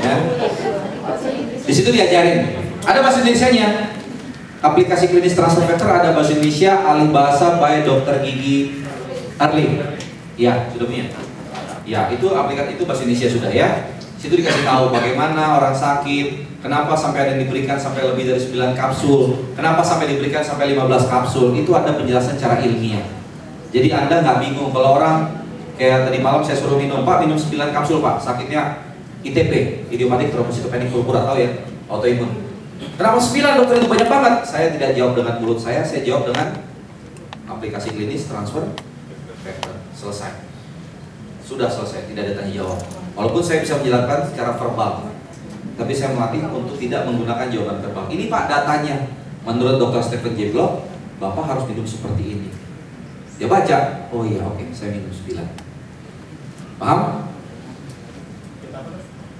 Ya. 0.06 0.16
Di 1.58 1.74
situ 1.74 1.90
diajarin. 1.90 2.70
Ada 2.86 3.02
bahasa 3.02 3.26
Indonesia-nya. 3.26 3.97
Aplikasi 4.58 5.14
klinis 5.14 5.38
transfer 5.38 5.70
ada 5.70 6.18
bahasa 6.18 6.34
Indonesia, 6.34 6.82
alih 6.82 7.14
bahasa 7.14 7.62
by 7.62 7.86
Dr. 7.86 8.26
Gigi 8.26 8.82
Arli. 9.38 9.78
Ya, 10.34 10.66
sudah 10.74 10.90
punya. 10.90 11.06
Ya, 11.86 12.10
itu 12.10 12.26
aplikasi 12.34 12.74
itu 12.74 12.84
bahasa 12.90 13.06
Indonesia 13.06 13.30
sudah 13.30 13.54
ya. 13.54 13.94
Situ 14.18 14.34
dikasih 14.34 14.66
tahu 14.66 14.90
bagaimana 14.90 15.62
orang 15.62 15.78
sakit, 15.78 16.58
kenapa 16.66 16.98
sampai 16.98 17.22
ada 17.22 17.30
yang 17.38 17.46
diberikan 17.46 17.78
sampai 17.78 18.02
lebih 18.02 18.34
dari 18.34 18.42
9 18.42 18.74
kapsul, 18.74 19.54
kenapa 19.54 19.86
sampai 19.86 20.10
diberikan 20.10 20.42
sampai 20.42 20.74
15 20.74 21.06
kapsul. 21.06 21.54
Itu 21.54 21.78
ada 21.78 21.94
penjelasan 21.94 22.42
secara 22.42 22.58
ilmiah. 22.66 23.06
Jadi 23.70 23.94
Anda 23.94 24.26
nggak 24.26 24.38
bingung 24.42 24.74
kalau 24.74 24.98
orang 24.98 25.46
kayak 25.78 26.10
tadi 26.10 26.18
malam 26.18 26.42
saya 26.42 26.58
suruh 26.58 26.82
minum, 26.82 27.06
Pak 27.06 27.30
minum 27.30 27.38
9 27.38 27.54
kapsul 27.70 28.02
Pak, 28.02 28.26
sakitnya 28.26 28.82
ITP, 29.22 29.86
idiomatik 29.94 30.34
trombositopenia 30.34 30.90
purpura 30.90 31.22
tahu 31.30 31.38
ya, 31.38 31.50
autoimun. 31.86 32.47
Kenapa 32.78 33.18
9 33.18 33.60
dokter 33.62 33.76
itu 33.82 33.88
banyak 33.90 34.10
banget? 34.10 34.34
Saya 34.46 34.68
tidak 34.74 34.94
jawab 34.94 35.14
dengan 35.18 35.34
mulut 35.42 35.60
saya, 35.62 35.82
saya 35.82 36.02
jawab 36.06 36.30
dengan 36.30 36.62
aplikasi 37.50 37.94
klinis 37.94 38.30
transfer 38.30 38.70
vector. 39.42 39.76
Selesai. 39.98 40.46
Sudah 41.42 41.72
selesai, 41.72 42.12
tidak 42.12 42.22
ada 42.28 42.34
tanya 42.44 42.54
jawab. 42.62 42.80
Walaupun 43.18 43.42
saya 43.42 43.64
bisa 43.66 43.80
menjelaskan 43.82 44.30
secara 44.30 44.52
verbal, 44.60 45.10
tapi 45.74 45.94
saya 45.94 46.14
melatih 46.14 46.46
untuk 46.54 46.78
tidak 46.78 47.06
menggunakan 47.10 47.48
jawaban 47.50 47.78
verbal. 47.82 48.06
Ini 48.12 48.30
Pak 48.30 48.44
datanya. 48.50 48.98
Menurut 49.48 49.80
Dr. 49.80 50.04
Stephen 50.04 50.36
J. 50.36 50.52
Block, 50.52 50.84
Bapak 51.24 51.48
harus 51.48 51.64
minum 51.72 51.88
seperti 51.88 52.36
ini. 52.36 52.50
Dia 53.40 53.48
baca, 53.48 54.10
oh 54.12 54.28
iya 54.28 54.44
oke, 54.44 54.70
saya 54.76 54.92
minum 54.92 55.08
9. 55.08 55.40
Paham? 56.78 57.00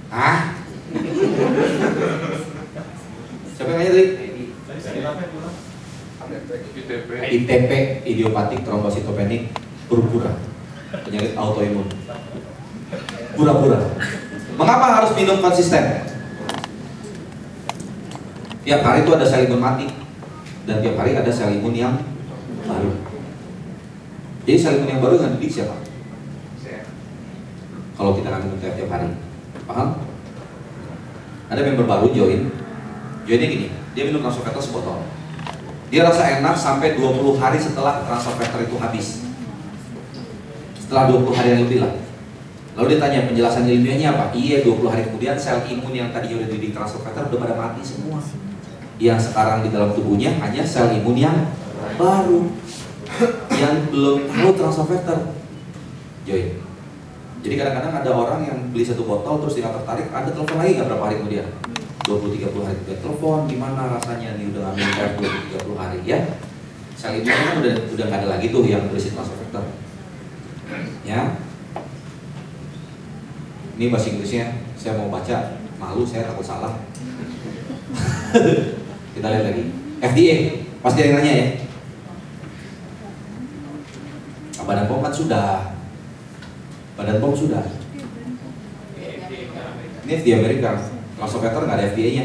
Ah? 0.08 0.56
Siapa 3.52 3.68
yang 3.74 3.78
nanya 3.78 3.92
tadi? 3.92 4.06
ITP. 7.28 7.70
Idiopatik 8.08 8.64
trombositopenik 8.64 9.52
purpura, 9.88 10.36
penyakit 11.04 11.32
autoimun. 11.36 11.88
Pura-pura. 13.36 13.78
Mengapa 14.58 14.86
harus 15.00 15.12
minum 15.14 15.38
konsisten? 15.38 16.04
Tiap 18.68 18.80
hari 18.84 19.00
itu 19.00 19.10
ada 19.16 19.24
sel 19.24 19.48
imun 19.48 19.64
mati 19.64 19.88
dan 20.68 20.84
tiap 20.84 21.00
hari 21.00 21.16
ada 21.16 21.32
sel 21.32 21.56
imun 21.56 21.72
yang 21.72 21.94
baru. 22.68 22.92
Jadi 24.44 24.58
sel 24.60 24.76
imun 24.76 24.92
yang 24.92 25.00
baru 25.00 25.16
yang 25.24 25.40
didik 25.40 25.52
siapa? 25.60 25.76
Kalau 27.98 28.14
kita 28.14 28.30
nggak 28.30 28.42
minum 28.46 28.58
tiap, 28.62 28.78
tiap 28.78 28.90
hari, 28.94 29.10
paham? 29.66 29.98
Ada 31.50 31.66
member 31.66 31.82
baru 31.82 32.14
join, 32.14 32.46
joinnya 33.26 33.48
gini, 33.50 33.66
dia 33.96 34.06
minum 34.06 34.22
transfer 34.22 34.54
sebotol. 34.62 35.02
Dia 35.88 36.04
rasa 36.04 36.40
enak 36.40 36.52
sampai 36.52 37.00
20 37.00 37.40
hari 37.40 37.56
setelah 37.56 38.04
transfer 38.04 38.36
factor 38.36 38.60
itu 38.60 38.76
habis. 38.76 39.24
Setelah 40.76 41.08
20 41.08 41.32
hari 41.32 41.48
yang 41.56 41.62
lebih 41.64 41.78
lah. 41.80 41.92
Lalu 42.78 42.94
dia 42.94 42.98
tanya 43.00 43.26
penjelasan 43.26 43.66
ilmiahnya 43.66 44.14
apa? 44.14 44.30
Iya 44.36 44.62
20 44.62 44.86
hari 44.86 45.02
kemudian 45.08 45.34
sel 45.34 45.64
imun 45.66 45.90
yang 45.96 46.14
tadi 46.14 46.30
udah 46.36 46.46
di 46.46 46.70
transfer 46.70 47.02
factor 47.02 47.26
udah 47.32 47.40
pada 47.40 47.54
mati 47.56 47.82
semua. 47.82 48.20
Yang 49.00 49.32
sekarang 49.32 49.64
di 49.64 49.72
dalam 49.72 49.96
tubuhnya 49.96 50.36
hanya 50.44 50.62
sel 50.62 50.92
imun 50.92 51.16
yang 51.16 51.36
baru 51.96 52.46
yang 53.58 53.74
belum 53.88 54.28
tahu 54.28 54.50
transfer 54.54 54.86
factor. 54.92 55.18
Join. 56.28 56.60
Jadi 57.38 57.54
kadang-kadang 57.54 57.94
ada 58.04 58.10
orang 58.12 58.40
yang 58.44 58.58
beli 58.74 58.84
satu 58.84 59.06
botol 59.08 59.40
terus 59.40 59.56
dia 59.56 59.70
tertarik, 59.70 60.10
ada 60.10 60.28
telepon 60.28 60.58
lagi 60.58 60.74
nggak 60.74 60.86
berapa 60.90 61.04
hari 61.06 61.16
kemudian? 61.22 61.46
20-30 62.08 62.64
hari 62.64 62.78
kemudian 62.80 63.00
telepon 63.04 63.38
gimana 63.44 64.00
rasanya 64.00 64.40
nih 64.40 64.48
udah 64.48 64.72
ngambil 64.72 64.88
air 64.96 65.10
20-30 65.20 65.76
hari 65.76 65.98
ya? 66.08 66.18
Sel 66.96 67.20
imunnya 67.20 67.44
kan 67.44 67.56
udah 67.60 67.74
udah 67.92 68.04
nggak 68.08 68.20
ada 68.24 68.28
lagi 68.32 68.46
tuh 68.48 68.64
yang 68.64 68.88
berisi 68.88 69.12
factor 69.12 69.64
ya? 71.04 71.36
Ini 73.78 73.92
bahasa 73.92 74.10
Inggrisnya 74.10 74.46
saya 74.74 74.98
mau 74.98 75.12
baca 75.12 75.60
malu 75.78 76.02
saya 76.02 76.26
takut 76.26 76.42
salah. 76.42 76.80
Kita 79.14 79.26
lihat 79.30 79.44
lagi. 79.46 79.62
FDA 80.02 80.36
pasti 80.82 80.98
ada 81.04 81.08
yang 81.12 81.16
nanya 81.22 81.34
ya? 81.36 81.48
Badan 84.68 84.84
POM 84.84 85.00
kan 85.00 85.14
sudah. 85.16 85.72
Badan 86.92 87.24
POM 87.24 87.32
sudah. 87.32 87.64
Ini 90.04 90.12
FDA 90.12 90.44
Amerika 90.44 90.76
Transfer 91.18 91.42
factor 91.42 91.66
nggak 91.66 91.76
ada 91.82 91.88
FDA 91.90 92.08
nya 92.14 92.24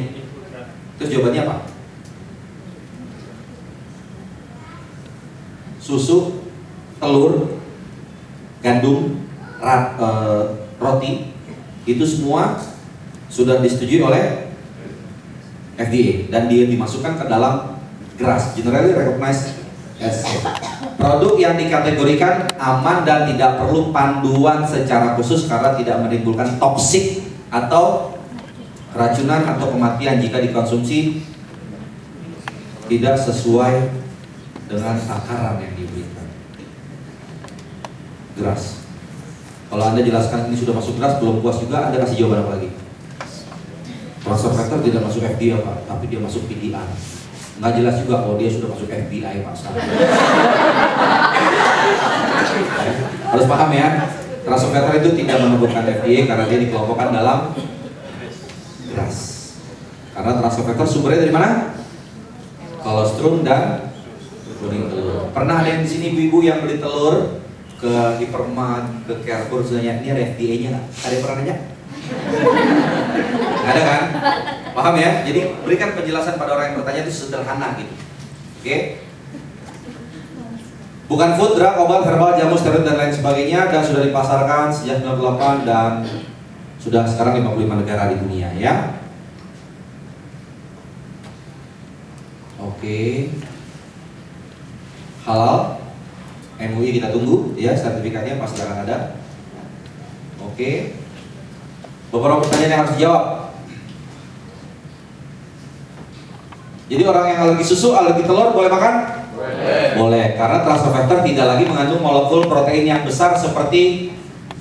terus 1.02 1.10
jawabannya 1.10 1.42
apa 1.50 1.56
susu 5.82 6.48
telur 7.02 7.60
gandum 8.64 9.28
rat, 9.60 10.00
eh, 10.00 10.44
roti 10.80 11.34
itu 11.84 12.06
semua 12.08 12.56
sudah 13.28 13.60
disetujui 13.60 14.00
oleh 14.00 14.54
FDA 15.76 16.30
dan 16.30 16.48
dia 16.48 16.70
dimasukkan 16.70 17.20
ke 17.20 17.26
dalam 17.28 17.82
GRAS 18.16 18.54
Generally 18.56 18.94
Recognized 18.94 19.58
as. 20.00 20.22
Produk 20.96 21.36
yang 21.36 21.60
dikategorikan 21.60 22.56
aman 22.56 23.04
dan 23.04 23.28
tidak 23.28 23.60
perlu 23.60 23.92
panduan 23.92 24.64
secara 24.64 25.18
khusus 25.20 25.52
karena 25.52 25.76
tidak 25.76 26.00
menimbulkan 26.00 26.56
toksik 26.62 27.28
atau 27.52 28.13
keracunan 28.94 29.42
atau 29.58 29.74
kematian 29.74 30.22
jika 30.22 30.38
dikonsumsi 30.38 31.26
tidak 32.88 33.18
sesuai 33.18 33.90
dengan 34.70 34.96
takaran 35.02 35.58
yang 35.66 35.74
diberikan. 35.74 36.30
Geras. 38.38 38.86
Kalau 39.74 39.90
Anda 39.90 40.06
jelaskan 40.06 40.54
ini 40.54 40.58
sudah 40.62 40.78
masuk 40.78 41.02
geras, 41.02 41.18
belum 41.18 41.42
puas 41.42 41.58
juga, 41.58 41.90
Anda 41.90 42.06
kasih 42.06 42.22
jawaban 42.22 42.46
apa 42.46 42.52
lagi? 42.62 42.70
Transfer 44.22 44.80
tidak 44.86 45.02
masuk 45.04 45.26
FDA 45.26 45.58
Pak, 45.60 45.90
tapi 45.90 46.08
dia 46.08 46.22
masuk 46.22 46.46
PDI. 46.46 46.78
Nggak 47.58 47.74
jelas 47.82 47.96
juga 48.06 48.24
kalau 48.24 48.38
dia 48.38 48.50
sudah 48.54 48.70
masuk 48.72 48.88
FBI 48.88 49.42
Pak. 49.42 49.54
Harus 53.34 53.46
paham 53.50 53.70
ya, 53.74 53.88
transfer 54.46 54.94
itu 55.02 55.10
tidak 55.26 55.38
menemukan 55.42 55.84
FDA 55.90 56.30
karena 56.30 56.46
dia 56.46 56.60
dikelompokkan 56.62 57.10
dalam. 57.10 57.40
Karena 60.14 60.32
transfer 60.38 60.64
factor 60.70 60.86
sumbernya 60.86 61.26
dari 61.26 61.34
mana? 61.34 61.74
Kolostrum 62.86 63.42
dan 63.42 63.90
kuning 64.62 64.88
telur. 64.88 65.34
Pernah 65.34 65.66
ada 65.66 65.70
yang 65.74 65.82
di 65.82 65.90
sini 65.90 66.14
ibu-ibu 66.14 66.46
yang 66.46 66.62
beli 66.62 66.78
telur 66.78 67.42
ke 67.82 67.94
Hypermart, 68.22 69.10
ke 69.10 69.14
Carrefour, 69.28 69.66
sebenarnya 69.66 70.00
ini 70.00 70.08
ada 70.14 70.24
FDA-nya 70.38 70.68
nggak? 70.72 70.86
Ada 71.04 71.12
yang 71.12 71.24
pernah 71.26 71.38
nanya? 71.42 71.56
Ada 73.64 73.82
kan? 73.82 74.02
Paham 74.74 74.96
ya? 74.96 75.12
Jadi 75.28 75.40
berikan 75.68 75.90
penjelasan 75.98 76.40
pada 76.40 76.56
orang 76.56 76.66
yang 76.72 76.76
bertanya 76.80 77.02
itu 77.04 77.14
sederhana 77.14 77.76
gitu. 77.76 77.94
Oke? 78.64 78.78
Bukan 81.12 81.30
food, 81.36 81.60
drug, 81.60 81.76
obat, 81.84 82.08
herbal, 82.08 82.40
jamu, 82.40 82.56
steroid 82.56 82.88
dan 82.88 82.96
lain 82.96 83.12
sebagainya 83.12 83.68
dan 83.68 83.84
sudah 83.84 84.02
dipasarkan 84.08 84.72
sejak 84.72 85.04
98 85.04 85.68
dan 85.68 86.08
sudah 86.80 87.04
sekarang 87.04 87.44
55 87.44 87.84
negara 87.84 88.10
di 88.10 88.16
dunia 88.24 88.50
ya. 88.56 89.03
Oke. 92.84 93.32
Halal. 95.24 95.80
MUI 96.60 97.00
kita 97.00 97.16
tunggu 97.16 97.56
ya 97.56 97.72
sertifikatnya 97.72 98.44
pasti 98.44 98.60
akan 98.60 98.84
ada. 98.84 99.16
Oke. 100.44 101.00
Beberapa 102.12 102.44
pertanyaan 102.44 102.72
yang 102.76 102.82
harus 102.84 102.96
dijawab. 103.00 103.24
Jadi 106.92 107.04
orang 107.08 107.26
yang 107.32 107.40
alergi 107.48 107.66
susu, 107.72 107.96
alergi 107.96 108.28
telur 108.28 108.52
boleh 108.52 108.68
makan? 108.68 108.96
Boleh. 109.32 109.84
Boleh, 109.96 110.26
karena 110.36 110.68
transfer 110.68 110.92
factor 110.92 111.24
tidak 111.24 111.56
lagi 111.56 111.64
mengandung 111.64 112.04
molekul 112.04 112.52
protein 112.52 112.84
yang 112.84 113.08
besar 113.08 113.32
seperti 113.40 114.12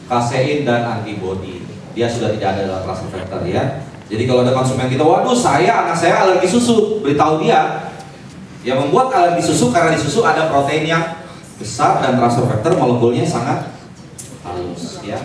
kasein 0.07 0.63
dan 0.63 0.87
antibodi. 0.87 1.67
Dia 1.99 2.07
sudah 2.07 2.31
tidak 2.39 2.55
ada 2.55 2.71
dalam 2.71 2.83
transfer 2.87 3.19
factor 3.19 3.43
ya. 3.51 3.83
Jadi 4.07 4.31
kalau 4.31 4.47
ada 4.47 4.55
konsumen 4.55 4.87
kita, 4.87 5.03
waduh 5.03 5.35
saya 5.35 5.91
anak 5.91 5.99
saya 5.99 6.23
alergi 6.23 6.47
susu, 6.47 7.03
beritahu 7.03 7.43
dia. 7.43 7.92
Yang 8.63 8.79
membuat 8.87 9.11
alergi 9.11 9.43
susu 9.43 9.75
karena 9.75 9.91
di 9.95 10.01
susu 10.01 10.23
ada 10.23 10.47
protein 10.47 10.87
yang 10.87 11.23
besar 11.59 11.99
dan 12.03 12.19
transfer 12.19 12.47
factor 12.47 12.75
molekulnya 12.79 13.27
sangat 13.27 13.75
halus 14.47 15.03
ya. 15.03 15.19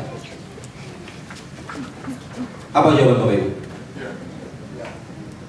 Apa 2.74 2.94
jawaban 2.94 3.22
Bapak 3.22 3.34
Ibu? 3.38 3.50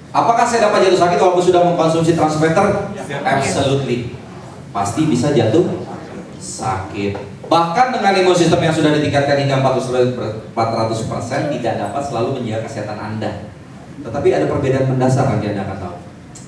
Apakah 0.08 0.44
saya 0.48 0.72
dapat 0.72 0.88
jatuh 0.88 1.00
sakit 1.04 1.18
walaupun 1.20 1.44
sudah 1.44 1.60
mengkonsumsi 1.68 2.16
transfer 2.16 2.48
factor? 2.48 2.88
Absolutely. 3.24 4.16
Pasti 4.72 5.04
bisa 5.04 5.36
jatuh 5.36 5.84
sakit. 6.40 7.16
Bahkan 7.48 7.86
dengan 7.96 8.12
imun 8.12 8.36
sistem 8.36 8.60
yang 8.60 8.72
sudah 8.72 8.92
ditingkatkan 8.96 9.36
hingga 9.40 9.60
400% 9.64 10.52
tidak 11.52 11.74
dapat 11.80 12.02
selalu 12.04 12.40
menjaga 12.40 12.68
kesehatan 12.68 12.96
Anda. 13.00 13.48
Tetapi 14.04 14.28
ada 14.32 14.44
perbedaan 14.48 14.88
mendasar 14.92 15.28
nanti 15.32 15.52
Anda 15.52 15.64
akan 15.68 15.76
tahu. 15.80 15.96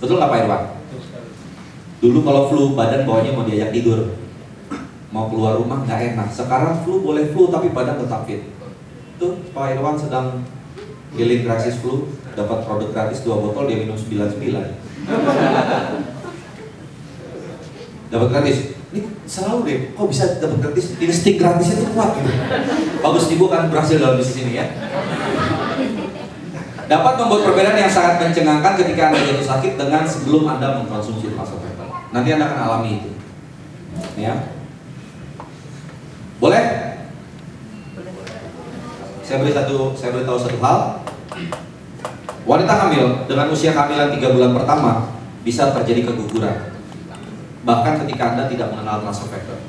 Betul 0.01 0.17
nggak 0.21 0.29
Pak 0.33 0.41
Irwan? 0.45 0.80
Dulu 2.01 2.19
kalau 2.25 2.49
flu 2.49 2.63
badan 2.73 3.05
bawahnya 3.05 3.37
mau 3.37 3.45
diajak 3.45 3.77
tidur, 3.77 4.17
mau 5.13 5.29
keluar 5.29 5.61
rumah 5.61 5.85
nggak 5.85 6.17
enak. 6.17 6.29
Sekarang 6.33 6.81
flu 6.81 7.05
boleh 7.05 7.29
flu 7.33 7.53
tapi 7.53 7.71
badan 7.71 8.01
tetap 8.01 8.25
fit. 8.25 8.41
Tuh 9.21 9.37
Pak 9.53 9.77
Irwan 9.77 10.01
sedang 10.01 10.41
healing 11.13 11.45
crisis 11.45 11.77
flu, 11.85 12.09
dapat 12.33 12.65
produk 12.65 12.89
gratis 12.89 13.21
dua 13.21 13.37
botol 13.37 13.69
dia 13.69 13.85
minum 13.85 13.99
99 13.99 14.81
dapat 18.11 18.29
gratis? 18.35 18.75
Ini 18.91 19.07
selalu 19.23 19.59
deh. 19.71 19.79
Kok 19.95 20.07
bisa 20.11 20.43
dapat 20.43 20.59
gratis? 20.59 20.99
Insting 20.99 21.39
gratisnya 21.39 21.79
itu 21.79 21.87
kuat 21.95 22.11
gitu. 22.19 22.31
Bagus 22.99 23.31
ibu 23.31 23.47
kan 23.47 23.71
berhasil 23.71 24.03
dalam 24.03 24.19
bisnis 24.19 24.43
ini 24.43 24.59
ya. 24.59 24.67
Dapat 26.91 27.23
membuat 27.23 27.47
perbedaan 27.47 27.79
yang 27.79 27.87
sangat 27.87 28.19
mencengangkan 28.19 28.75
ketika 28.83 29.15
Anda 29.15 29.23
jatuh 29.23 29.47
sakit 29.47 29.73
dengan 29.79 30.03
sebelum 30.03 30.43
Anda 30.43 30.83
mengkonsumsi 30.83 31.39
factor. 31.39 31.70
Nanti 32.11 32.29
Anda 32.35 32.47
akan 32.51 32.61
alami 32.67 32.91
itu. 32.99 33.11
Ya. 34.19 34.35
Boleh? 36.43 36.65
Saya 39.23 39.47
beri 39.47 39.55
satu, 39.55 39.95
saya 39.95 40.11
beritahu 40.11 40.39
satu 40.43 40.59
hal. 40.59 41.07
Wanita 42.43 42.73
hamil 42.75 43.31
dengan 43.31 43.47
usia 43.55 43.71
kehamilan 43.71 44.11
3 44.11 44.35
bulan 44.35 44.51
pertama 44.57 45.15
bisa 45.47 45.71
terjadi 45.71 46.11
keguguran. 46.11 46.75
Bahkan 47.63 48.03
ketika 48.03 48.35
Anda 48.35 48.51
tidak 48.51 48.75
mengenal 48.75 49.07
factor. 49.07 49.63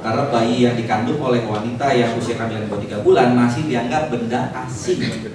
Karena 0.00 0.32
bayi 0.32 0.64
yang 0.64 0.74
dikandung 0.80 1.20
oleh 1.20 1.44
wanita 1.44 1.92
yang 1.92 2.16
usia 2.18 2.34
kehamilan 2.34 2.66
di 2.66 2.68
bawah 2.72 2.82
3 2.82 3.06
bulan 3.06 3.28
masih 3.36 3.68
dianggap 3.70 4.10
benda 4.10 4.50
asing. 4.66 5.30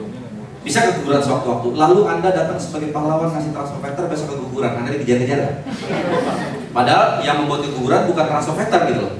Bisa 0.65 0.89
keguguran 0.89 1.21
sewaktu-waktu. 1.21 1.77
Lalu 1.77 2.01
Anda 2.09 2.33
datang 2.33 2.57
sebagai 2.57 2.89
pahlawan 2.89 3.29
ngasih 3.29 3.53
transfer 3.53 4.09
besok 4.09 4.33
keguguran. 4.33 4.81
Anda 4.81 4.97
dikejar-kejar? 4.97 5.61
Padahal 6.73 7.21
yang 7.21 7.45
membuat 7.45 7.69
keguguran 7.69 8.09
bukan 8.09 8.25
transfer 8.25 8.65
gitu 8.65 9.01
loh. 9.05 9.13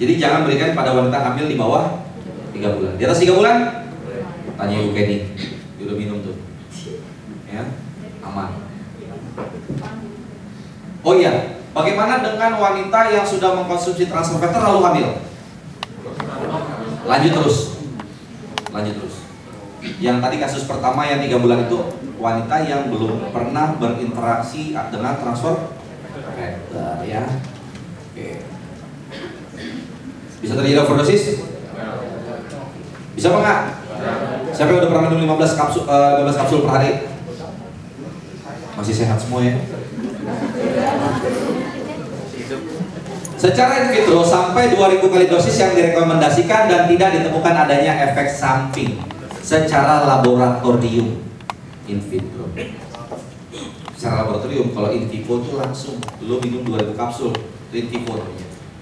Jadi 0.00 0.12
jangan 0.16 0.48
berikan 0.48 0.72
pada 0.72 0.96
wanita 0.96 1.20
hamil 1.20 1.44
di 1.44 1.60
bawah 1.60 2.08
3 2.56 2.74
bulan. 2.80 2.92
Di 2.96 3.04
atas 3.04 3.20
3 3.20 3.36
bulan? 3.36 3.56
Tanya 4.56 4.76
Ibu 4.80 4.90
Kenny. 4.96 5.36
Dia 5.76 5.84
udah 5.84 5.96
minum 6.00 6.24
tuh. 6.24 6.40
Ya, 7.52 7.68
aman. 8.24 8.48
Oh 11.04 11.14
iya, 11.14 11.62
bagaimana 11.76 12.20
dengan 12.24 12.58
wanita 12.58 13.12
yang 13.12 13.26
sudah 13.28 13.54
mengkonsumsi 13.54 14.08
transfer 14.08 14.40
lalu 14.50 14.80
hamil? 14.82 15.08
Lanjut 17.06 17.32
terus. 17.36 17.58
Lanjut 18.72 18.94
terus. 18.98 19.16
Yang 19.96 20.16
tadi 20.20 20.36
kasus 20.36 20.62
pertama 20.68 21.08
yang 21.08 21.24
tiga 21.24 21.40
bulan 21.40 21.64
itu 21.64 21.78
wanita 22.20 22.56
yang 22.68 22.92
belum 22.92 23.32
pernah 23.32 23.80
berinteraksi 23.80 24.76
dengan 24.92 25.16
transfer 25.16 25.78
ya. 27.08 27.24
Oke. 28.12 28.28
Bisa 30.38 30.52
terjadi 30.54 30.78
overdosis? 30.84 31.42
Bisa 33.16 33.34
enggak? 33.34 33.62
Siapa 34.54 34.70
yang 34.70 34.80
udah 34.82 34.90
pernah 34.90 35.04
minum 35.10 35.38
15 35.38 35.58
kapsul, 35.58 35.82
eh, 35.86 36.22
15 36.22 36.38
kapsul 36.38 36.62
per 36.62 36.72
hari? 36.78 36.92
Masih 38.78 38.94
sehat 38.94 39.18
semua 39.18 39.42
ya? 39.42 39.58
Secara 43.38 43.86
in 43.86 43.94
vitro 43.94 44.22
sampai 44.26 44.74
2000 44.74 45.10
kali 45.10 45.30
dosis 45.30 45.54
yang 45.62 45.74
direkomendasikan 45.74 46.66
dan 46.66 46.90
tidak 46.90 47.10
ditemukan 47.14 47.54
adanya 47.54 48.10
efek 48.10 48.26
samping 48.26 48.98
secara 49.48 50.04
laboratorium 50.04 51.24
in 51.88 51.98
vitro. 52.04 52.52
Secara 53.96 54.28
laboratorium 54.28 54.76
kalau 54.76 54.92
in 54.92 55.08
vivo 55.08 55.40
itu 55.40 55.56
langsung 55.56 55.96
lo 56.20 56.36
minum 56.44 56.68
2000 56.68 56.92
kapsul 56.92 57.32
itu 57.72 57.74
in 57.80 57.88
vivo. 57.88 58.20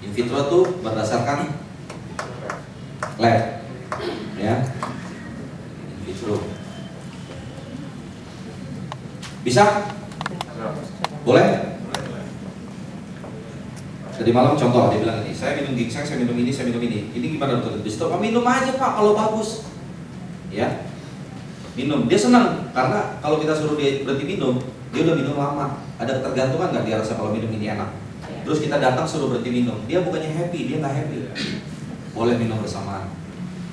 In 0.03 0.11
vitro 0.11 0.51
tuh 0.51 0.63
berdasarkan 0.83 1.55
lab 3.15 3.63
ya. 4.35 4.55
In 5.87 5.99
vitro. 6.03 6.43
Bisa? 9.47 9.63
Boleh? 11.23 11.79
Tadi 14.17 14.33
malam 14.33 14.57
contoh 14.57 14.89
dia 14.91 14.99
bilang 14.99 15.21
ini, 15.23 15.31
saya 15.31 15.61
minum 15.61 15.77
ginseng, 15.77 16.01
saya 16.03 16.17
minum 16.19 16.35
ini, 16.35 16.51
saya 16.51 16.67
minum 16.67 16.81
ini. 16.81 17.13
Ini 17.13 17.37
gimana 17.37 17.61
dokter? 17.61 18.09
"Oh, 18.09 18.19
minum 18.19 18.41
aja 18.43 18.73
pak 18.75 18.91
kalau 18.97 19.13
bagus. 19.13 19.76
Ya, 20.51 20.67
minum. 21.75 22.07
Dia 22.07 22.19
senang 22.19 22.71
karena 22.71 23.19
kalau 23.19 23.37
kita 23.41 23.53
suruh 23.53 23.75
dia 23.75 24.01
berhenti 24.01 24.25
minum, 24.37 24.57
dia 24.95 25.01
udah 25.03 25.15
minum 25.15 25.35
lama. 25.35 25.83
Ada 25.97 26.21
ketergantungan 26.21 26.71
nggak 26.73 26.85
dia 26.87 26.95
rasa 27.01 27.17
kalau 27.19 27.33
minum 27.35 27.51
ini 27.51 27.73
enak? 27.73 27.89
Terus 28.47 28.63
kita 28.63 28.79
datang 28.79 29.03
suruh 29.03 29.27
berhenti 29.31 29.51
minum, 29.51 29.75
dia 29.85 30.01
bukannya 30.01 30.31
happy, 30.31 30.59
dia 30.71 30.77
nggak 30.79 30.93
happy. 30.93 31.17
Boleh 32.15 32.39
minum 32.39 32.63
bersamaan. 32.63 33.11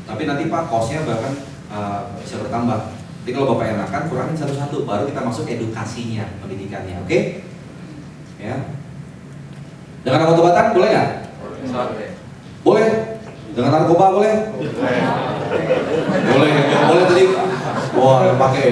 Tapi 0.05 0.29
nanti 0.29 0.53
pak 0.53 0.69
kosnya 0.69 1.07
bahkan 1.07 1.33
uh, 1.73 2.13
bisa 2.21 2.43
bertambah. 2.43 2.93
Jadi 3.25 3.31
kalau 3.33 3.57
bapak 3.57 3.73
enakan 3.73 4.03
kurangin 4.13 4.37
satu-satu, 4.37 4.85
baru 4.85 5.09
kita 5.09 5.25
masuk 5.25 5.49
edukasinya, 5.49 6.29
pendidikannya, 6.45 7.01
oke? 7.01 7.19
Ya, 8.37 8.61
dengan 10.05 10.29
obat-obatan 10.29 10.77
boleh 10.77 10.89
nggak? 10.93 11.11
Boleh. 12.61 12.89
Dengan 13.57 13.71
narkoba 13.73 14.13
boleh? 14.13 14.35
Boleh. 14.53 15.34
Boleh 16.89 17.05
tadi. 17.09 17.25
Wah, 17.95 18.19
yang 18.27 18.39
pakai. 18.39 18.67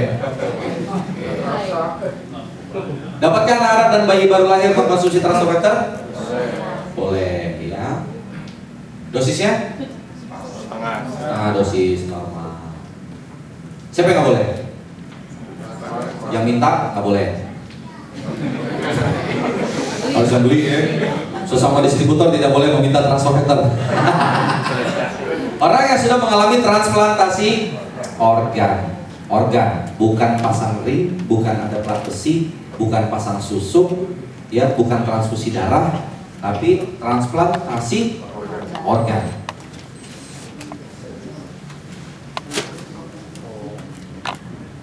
Dapatkah 3.22 3.56
Nara 3.62 3.84
dan 3.94 4.02
bayi 4.08 4.26
baru 4.26 4.50
lahir 4.50 4.74
mengkonsumsi 4.74 5.22
transfer 5.22 5.46
factor? 5.46 6.02
Boleh, 6.98 7.60
ya. 7.62 8.02
Dosisnya? 9.12 9.78
Setengah. 10.42 11.06
Setengah 11.06 11.50
dosis 11.54 12.08
normal. 12.08 12.74
Siapa 13.92 14.08
yang 14.08 14.24
nggak 14.24 14.28
boleh? 14.32 14.48
Yang 16.32 16.44
minta 16.48 16.96
nggak 16.96 17.04
boleh. 17.04 17.28
Harus 20.12 20.32
beli 20.44 20.60
ya. 20.64 20.80
Sesama 21.44 21.84
distributor 21.84 22.32
tidak 22.32 22.56
boleh 22.56 22.72
meminta 22.72 23.04
transfer. 23.04 23.36
Orang 25.62 25.86
yang 25.86 25.94
sudah 25.94 26.18
mengalami 26.18 26.58
transplantasi 26.58 27.78
organ, 28.18 28.98
organ, 29.30 29.86
bukan 29.94 30.34
pasang 30.42 30.82
ring, 30.82 31.14
bukan 31.30 31.54
ada 31.54 31.78
plat 31.86 32.02
besi, 32.02 32.50
bukan 32.74 33.06
pasang 33.06 33.38
susuk, 33.38 34.10
ya, 34.50 34.74
bukan 34.74 35.06
transfusi 35.06 35.54
darah, 35.54 36.02
tapi 36.42 36.98
transplantasi 36.98 38.18
organ. 38.82 39.22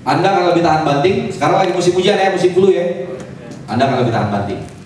Anda 0.07 0.27
akan 0.32 0.43
lebih 0.55 0.63
tahan 0.63 0.88
banting. 0.88 1.27
Sekarang 1.27 1.59
lagi 1.59 1.75
musim 1.75 1.91
hujan 1.99 2.15
ya, 2.15 2.32
musim 2.32 2.55
flu 2.55 2.71
ya. 2.71 3.03
Anda 3.67 3.84
akan 3.84 4.07
lebih 4.07 4.15
tahan 4.15 4.32
banting. 4.32 4.78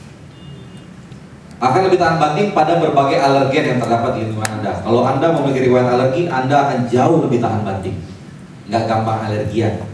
Akan 1.63 1.87
lebih 1.87 1.95
tahan 1.95 2.19
banting 2.19 2.51
pada 2.51 2.75
berbagai 2.75 3.23
alergen 3.23 3.63
yang 3.63 3.79
terdapat 3.79 4.19
di 4.19 4.27
lingkungan 4.27 4.59
Anda. 4.59 4.83
Kalau 4.83 5.07
Anda 5.07 5.31
memiliki 5.31 5.71
riwayat 5.71 5.95
alergi, 5.95 6.27
Anda 6.27 6.67
akan 6.67 6.91
jauh 6.91 7.23
lebih 7.23 7.39
tahan 7.39 7.63
banting. 7.63 8.03
Nggak 8.67 8.83
gampang 8.83 9.31
alergian. 9.31 9.87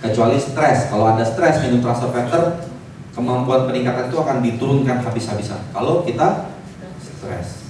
Kecuali 0.00 0.40
stres. 0.40 0.88
Kalau 0.88 1.12
Anda 1.12 1.20
stres 1.20 1.60
minum 1.60 1.84
factor, 1.84 2.64
kemampuan 3.12 3.68
peningkatan 3.68 4.08
itu 4.08 4.16
akan 4.16 4.40
diturunkan 4.40 5.04
habis-habisan. 5.04 5.60
Kalau 5.76 6.08
kita 6.08 6.56
stres. 7.04 7.68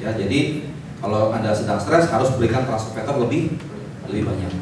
Ya, 0.00 0.16
jadi 0.16 0.64
kalau 1.04 1.36
Anda 1.36 1.52
sedang 1.52 1.76
stres 1.76 2.08
harus 2.08 2.32
berikan 2.40 2.64
factor 2.64 3.20
lebih 3.20 3.60
lebih 4.08 4.24
banyak. 4.24 4.52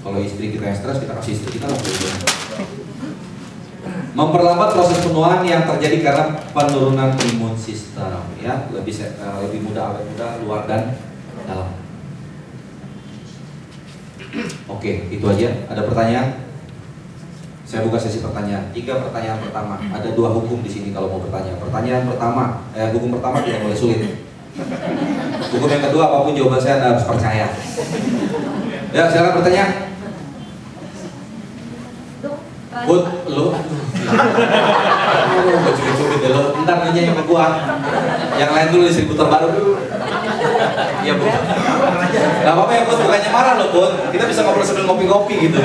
Kalau 0.00 0.16
istri 0.16 0.48
kita 0.48 0.64
yang 0.64 0.78
stres, 0.80 0.96
kita 1.04 1.12
kasih 1.12 1.32
istri 1.36 1.60
kita 1.60 1.68
lebih 1.68 1.92
banyak. 1.92 2.88
Memperlambat 4.10 4.74
proses 4.74 4.98
penuaan 5.06 5.46
yang 5.46 5.62
terjadi 5.70 6.02
karena 6.02 6.24
penurunan 6.50 7.14
imun 7.14 7.54
sistem, 7.54 8.26
ya 8.42 8.66
lebih 8.74 8.90
eh, 8.90 9.36
lebih 9.46 9.70
mudah 9.70 9.94
awet 9.94 10.02
muda 10.02 10.26
luar 10.42 10.66
dan 10.66 10.98
dalam. 11.46 11.70
Oke, 14.66 15.10
itu 15.14 15.22
aja. 15.26 15.48
Ada 15.70 15.86
pertanyaan? 15.86 16.42
Saya 17.62 17.86
buka 17.86 18.02
sesi 18.02 18.18
pertanyaan. 18.18 18.74
Tiga 18.74 18.98
pertanyaan 18.98 19.38
pertama. 19.46 19.78
Ada 19.78 20.10
dua 20.18 20.34
hukum 20.34 20.58
di 20.62 20.70
sini 20.70 20.90
kalau 20.90 21.06
mau 21.06 21.22
bertanya. 21.22 21.54
Pertanyaan 21.62 22.10
pertama, 22.10 22.66
eh, 22.74 22.90
hukum 22.90 23.14
pertama 23.14 23.46
tidak 23.46 23.62
boleh 23.62 23.78
sulit. 23.78 24.26
Hukum 25.54 25.70
yang 25.70 25.86
kedua, 25.86 26.10
apa 26.10 26.26
pun 26.26 26.34
jawaban 26.34 26.58
saya 26.58 26.82
harus 26.82 27.06
percaya. 27.06 27.46
Ya, 28.90 29.06
silakan 29.06 29.38
bertanya. 29.38 29.89
Bud, 32.86 33.04
lu. 33.28 33.46
Aduh, 35.30 35.72
cubit-cubit 35.76 36.18
deh 36.24 36.30
lu. 36.32 36.42
Ntar 36.64 36.76
nanya 36.80 37.00
sama 37.12 37.22
gua. 37.28 37.46
Yang 38.40 38.50
lain 38.56 38.68
dulu 38.72 38.82
distributor 38.88 39.26
baru. 39.28 39.48
Iya 41.00 41.12
bu 41.16 41.24
Gak 42.40 42.52
apa-apa 42.56 42.72
ya 42.72 42.82
Bud, 42.88 42.98
bukannya 43.04 43.30
marah 43.32 43.54
loh 43.60 43.68
Bud. 43.72 43.92
Kita 44.12 44.24
bisa 44.24 44.40
ngobrol 44.44 44.64
sambil 44.64 44.88
ngopi-ngopi 44.88 45.34
gitu. 45.48 45.58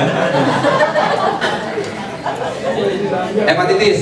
Hepatitis. 3.46 3.98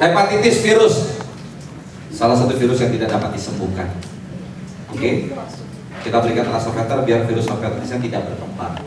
Hepatitis 0.00 0.56
virus. 0.64 0.94
Salah 2.16 2.36
satu 2.36 2.56
virus 2.56 2.80
yang 2.80 2.92
tidak 2.96 3.12
dapat 3.12 3.36
disembuhkan. 3.36 3.92
Oke 4.88 5.28
Kita 6.06 6.22
berikan 6.22 6.46
transfer 6.46 6.86
biar 7.02 7.26
virus 7.26 7.50
hepatitisnya 7.50 7.98
tidak 7.98 8.30
berkembang 8.30 8.78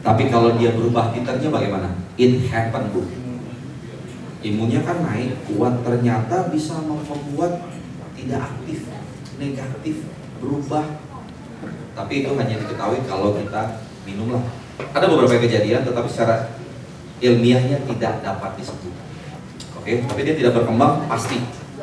Tapi 0.00 0.22
kalau 0.32 0.56
dia 0.56 0.72
berubah 0.72 1.12
titernya 1.12 1.52
bagaimana? 1.52 1.92
It 2.16 2.48
happen 2.48 2.88
bu 2.96 3.04
Imunnya 4.40 4.80
kan 4.88 5.04
naik, 5.04 5.36
kuat 5.52 5.84
Ternyata 5.84 6.48
bisa 6.48 6.80
membuat 6.80 7.60
tidak 8.16 8.40
aktif, 8.52 8.88
negatif, 9.40 9.96
berubah. 10.40 10.84
Tapi 11.96 12.12
itu 12.24 12.30
hanya 12.36 12.56
diketahui 12.60 13.00
kalau 13.08 13.36
kita 13.36 13.84
minumlah. 14.04 14.40
Ada 14.96 15.08
beberapa 15.08 15.40
kejadian, 15.40 15.84
tetapi 15.84 16.08
secara 16.08 16.56
ilmiahnya 17.20 17.84
tidak 17.84 18.24
dapat 18.24 18.56
disebut. 18.56 18.92
Oke, 19.76 20.04
tapi 20.04 20.20
dia 20.24 20.36
tidak 20.36 20.56
berkembang 20.56 21.04
pasti 21.08 21.40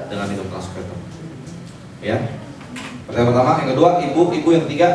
dengan 0.09 0.25
minum 0.29 0.45
transvector. 0.49 0.97
Ya. 2.01 2.17
Pertanyaan 3.07 3.29
pertama, 3.31 3.51
yang 3.57 3.69
kedua, 3.71 3.89
ibu, 4.01 4.21
ibu 4.33 4.49
yang 4.51 4.63
ketiga, 4.67 4.89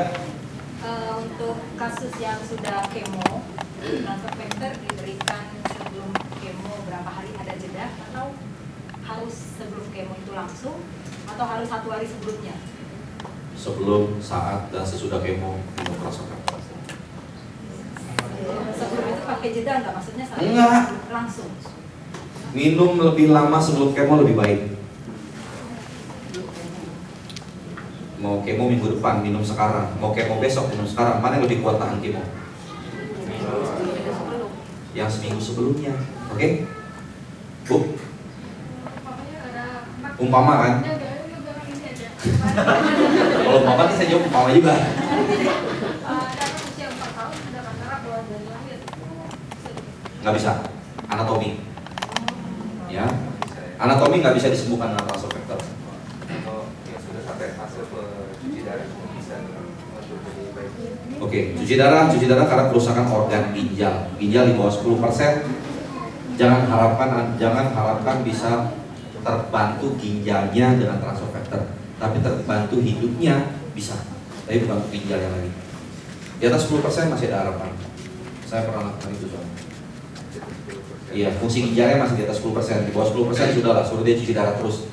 Eh, 0.82 1.12
untuk 1.14 1.54
kasus 1.78 2.10
yang 2.18 2.42
sudah 2.42 2.82
kemo, 2.90 3.46
transfer 3.78 4.32
factor 4.34 4.72
diberikan 4.82 5.46
sebelum 5.64 6.10
kemo 6.36 6.74
berapa 6.82 7.06
hari 7.06 7.30
ada 7.32 7.54
jeda 7.54 7.86
atau 8.10 8.34
harus 9.00 9.34
sebelum 9.54 9.86
kemo 9.88 10.14
itu 10.16 10.32
langsung 10.32 10.82
atau 11.24 11.44
harus 11.46 11.68
satu 11.68 11.88
hari 11.88 12.04
sebelumnya? 12.04 12.58
sebelum, 13.54 14.18
saat, 14.18 14.66
dan 14.68 14.82
sesudah 14.82 15.22
kemo 15.22 15.54
minum 15.78 15.94
transvector. 15.96 16.58
Sebelum 18.74 19.04
itu 19.06 19.22
pakai 19.22 19.48
jeda 19.54 19.72
nggak? 19.78 19.94
Maksudnya 19.94 20.24
Enggak. 20.34 20.82
langsung. 21.08 21.50
Minum 22.50 22.98
lebih 23.00 23.30
lama 23.30 23.62
sebelum 23.62 23.94
kemo 23.94 24.18
lebih 24.18 24.34
baik. 24.34 24.60
Mau 28.22 28.38
kemo 28.46 28.70
minggu 28.70 28.86
depan 28.86 29.18
minum 29.18 29.42
sekarang, 29.42 29.98
mau 29.98 30.14
kemo 30.14 30.38
besok 30.38 30.70
minum 30.70 30.86
sekarang, 30.86 31.18
mana 31.18 31.42
yang 31.42 31.44
lebih 31.50 31.58
kuat 31.58 31.82
tahan 31.82 31.98
kemo? 31.98 32.22
Yang 34.94 35.18
seminggu 35.18 35.42
sebelumnya, 35.42 35.98
oke? 36.30 36.48
Bu, 37.66 37.76
umpama 40.22 40.54
kan? 40.62 40.74
Kalau 43.42 43.58
umpama 43.66 43.90
nih 43.90 43.94
saya 43.98 44.08
jawab 44.14 44.30
umpama 44.30 44.48
juga. 44.54 44.74
Nggak 50.22 50.34
bisa, 50.38 50.52
anatomi. 51.10 51.58
Ya, 52.86 53.10
anatomi 53.82 54.22
nggak 54.22 54.38
bisa 54.38 54.54
disembuhkan 54.54 54.94
dengan 54.94 55.10
transfer 55.10 55.32
Kalau 55.34 56.70
yang 56.86 57.00
sudah 57.02 57.22
sampai 57.26 57.56
fase 57.58 57.80
cuci 57.82 58.60
darah 58.62 58.86
bisa 59.16 59.34
untuk 59.42 60.18
jadi 60.22 60.50
baik. 60.54 60.72
Oke, 61.22 61.54
cuci 61.54 61.78
darah, 61.78 62.10
cuci 62.10 62.26
darah 62.26 62.50
karena 62.50 62.66
kerusakan 62.66 63.06
organ 63.06 63.54
ginjal. 63.54 64.10
Ginjal 64.18 64.50
di 64.50 64.54
bawah 64.58 64.74
10%. 64.74 65.46
Jangan 66.34 66.66
harapkan 66.66 67.38
jangan 67.38 67.70
harapkan 67.70 68.26
bisa 68.26 68.74
terbantu 69.22 69.94
ginjalnya 70.02 70.74
dengan 70.74 70.98
transfer 70.98 71.30
tapi 72.02 72.18
terbantu 72.18 72.82
hidupnya 72.82 73.54
bisa. 73.70 73.94
Tapi 74.42 74.66
bukan 74.66 74.82
ginjalnya 74.90 75.30
lagi. 75.30 75.50
Di 76.42 76.44
atas 76.50 76.66
10% 76.66 77.14
masih 77.14 77.30
ada 77.30 77.46
harapan. 77.46 77.70
Saya 78.42 78.66
pernah 78.66 78.90
lakukan 78.90 79.14
itu 79.14 79.26
soalnya. 79.30 79.56
Iya, 81.14 81.28
fungsi 81.38 81.70
ginjalnya 81.70 82.02
masih 82.02 82.18
di 82.18 82.24
atas 82.26 82.42
10%. 82.42 82.90
Di 82.90 82.90
bawah 82.90 83.06
10% 83.06 83.54
sudah 83.54 83.72
lah, 83.78 83.84
suruh 83.86 84.02
dia 84.02 84.18
cuci 84.18 84.34
darah 84.34 84.58
terus. 84.58 84.90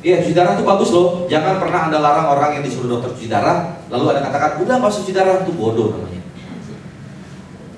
Iya, 0.00 0.24
cuci 0.24 0.32
darah 0.32 0.56
itu 0.56 0.64
bagus 0.64 0.90
loh. 0.96 1.28
Jangan 1.28 1.60
pernah 1.60 1.92
Anda 1.92 2.00
larang 2.00 2.32
orang 2.32 2.50
yang 2.56 2.64
disuruh 2.64 2.88
dokter 2.88 3.12
cuci 3.12 3.28
darah, 3.28 3.84
lalu 3.92 4.16
Anda 4.16 4.24
katakan, 4.24 4.64
udah 4.64 4.74
nggak 4.80 4.92
cuci 4.96 5.12
darah, 5.12 5.44
itu 5.44 5.52
bodoh 5.52 5.92
namanya. 5.92 6.24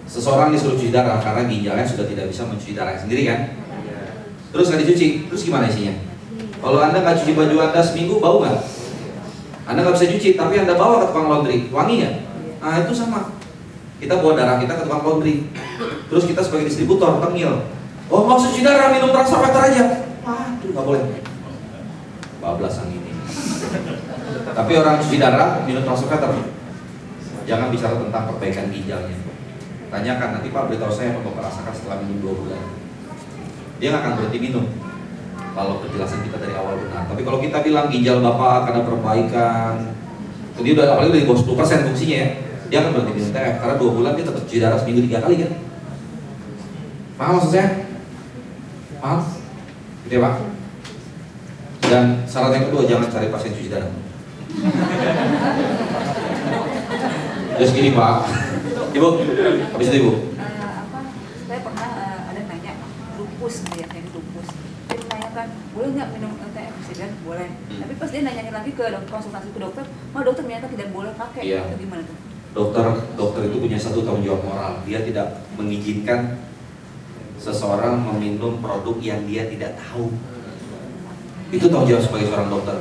Seseorang 0.06 0.54
disuruh 0.54 0.78
cuci 0.78 0.94
darah 0.94 1.18
karena 1.18 1.50
ginjalnya 1.50 1.82
sudah 1.82 2.06
tidak 2.06 2.30
bisa 2.30 2.46
mencuci 2.46 2.78
darah 2.78 2.94
sendiri 2.94 3.26
kan? 3.26 3.40
Terus 4.54 4.70
nggak 4.70 4.80
dicuci, 4.86 5.06
terus 5.26 5.42
gimana 5.42 5.66
isinya? 5.66 5.98
Kalau 6.62 6.78
Anda 6.78 7.02
nggak 7.02 7.26
cuci 7.26 7.32
baju 7.34 7.56
Anda 7.58 7.82
seminggu, 7.82 8.14
bau 8.22 8.38
nggak? 8.38 8.58
Anda 9.66 9.78
nggak 9.82 9.94
bisa 9.98 10.06
cuci, 10.14 10.28
tapi 10.38 10.54
Anda 10.62 10.78
bawa 10.78 11.02
ke 11.02 11.06
tukang 11.10 11.26
laundry, 11.26 11.66
wangi 11.74 12.06
nggak? 12.06 12.14
Nah 12.62 12.86
itu 12.86 12.94
sama. 12.94 13.34
Kita 13.98 14.22
bawa 14.22 14.38
darah 14.38 14.56
kita 14.62 14.78
ke 14.78 14.82
tukang 14.86 15.02
laundry, 15.02 15.50
terus 16.06 16.22
kita 16.30 16.38
sebagai 16.38 16.70
distributor 16.70 17.18
tengil. 17.18 17.66
Oh 18.06 18.30
usah 18.30 18.46
cuci 18.46 18.62
darah, 18.62 18.94
minum 18.94 19.10
transfer 19.10 19.42
aja. 19.42 20.06
Waduh 20.22 20.70
nggak 20.70 20.86
boleh. 20.86 21.02
Bablas 22.42 22.74
yang 22.82 22.90
ini. 22.90 23.12
Tapi 24.50 24.72
orang 24.74 24.98
cuci 24.98 25.16
darah 25.22 25.62
minum 25.62 25.86
transfer 25.86 26.18
Jangan 27.42 27.70
bicara 27.70 27.94
tentang 27.98 28.22
perbaikan 28.34 28.66
ginjalnya. 28.74 29.18
Tanyakan 29.92 30.28
nanti 30.40 30.48
Pak 30.50 30.72
beritahu 30.72 30.90
saya 30.90 31.14
apa 31.14 31.20
Bapak 31.22 31.70
setelah 31.70 32.02
minum 32.02 32.18
dua 32.18 32.34
bulan. 32.34 32.62
Dia 33.78 33.94
nggak 33.94 34.02
akan 34.02 34.12
berhenti 34.18 34.38
minum. 34.42 34.66
Kalau 35.52 35.84
penjelasan 35.84 36.24
kita 36.24 36.40
dari 36.40 36.54
awal 36.56 36.80
benar. 36.80 37.06
Tapi 37.06 37.22
kalau 37.22 37.38
kita 37.38 37.60
bilang 37.62 37.86
ginjal 37.92 38.18
Bapak 38.24 38.72
ada 38.72 38.80
perbaikan, 38.82 39.92
jadi 40.56 40.68
udah 40.74 40.84
apalagi 40.96 41.10
udah 41.12 41.20
di 41.20 41.28
bawah 41.28 41.40
10% 41.44 41.86
fungsinya 41.92 42.16
ya, 42.16 42.28
dia 42.72 42.78
akan 42.80 42.90
berhenti 42.96 43.12
minum 43.20 43.30
TF 43.36 43.54
karena 43.60 43.74
dua 43.76 43.90
bulan 43.92 44.12
dia 44.16 44.24
tetap 44.24 44.42
cuci 44.48 44.58
darah 44.58 44.78
seminggu 44.80 45.00
tiga 45.06 45.18
kali 45.20 45.34
kan. 45.44 45.52
Paham 47.20 47.32
maksud 47.36 47.50
saya? 47.52 47.68
Paham? 48.98 49.20
Gitu 50.08 50.14
ya 50.16 50.20
Pak? 50.24 50.51
Dan 51.92 52.24
syarat 52.24 52.56
yang 52.56 52.64
kedua 52.72 52.88
jangan 52.88 53.12
cari 53.12 53.28
pasien 53.28 53.52
cuci 53.52 53.68
darah. 53.68 53.92
Terus 57.52 57.70
gini 57.76 57.92
Pak, 57.92 58.14
Ibu, 58.96 59.08
habis 59.76 59.88
itu 59.92 59.96
Ibu. 60.00 60.12
Eh, 60.40 60.72
apa 60.88 61.00
saya 61.44 61.60
pernah 61.60 61.88
eh, 62.00 62.18
ada 62.32 62.40
nanya 62.48 62.72
lupus 63.20 63.54
yang 63.76 64.08
lupus 64.08 64.48
dia 64.88 64.96
menanyakan 65.04 65.46
boleh 65.72 65.88
nggak 65.92 66.08
minum 66.16 66.32
saya 66.48 66.68
bilang 66.88 67.12
boleh 67.24 67.48
Hmm. 67.68 67.80
tapi 67.84 67.92
pas 67.96 68.08
dia 68.08 68.20
nanya 68.24 68.52
lagi 68.52 68.72
ke 68.72 68.84
dokter 68.84 69.08
konsultasi 69.08 69.48
ke 69.52 69.60
dokter 69.60 69.84
malah 70.12 70.24
dokter 70.28 70.44
ternyata 70.44 70.66
tidak 70.68 70.88
boleh 70.92 71.12
pakai 71.16 71.40
Iya. 71.44 71.60
itu 71.68 71.88
gimana 71.88 72.02
tuh 72.04 72.16
Dokter 72.52 72.84
dokter 73.16 73.42
itu 73.48 73.56
punya 73.56 73.78
satu 73.80 74.04
tanggung 74.04 74.28
jawab 74.28 74.44
moral. 74.44 74.72
Dia 74.84 75.00
tidak 75.00 75.40
mengizinkan 75.56 76.36
seseorang 77.40 78.04
meminum 78.04 78.60
produk 78.60 78.96
yang 79.00 79.24
dia 79.24 79.48
tidak 79.48 79.72
tahu. 79.80 80.12
Itu 81.52 81.68
tanggung 81.68 81.86
jawab 81.86 82.02
sebagai 82.02 82.26
seorang 82.32 82.48
dokter. 82.48 82.76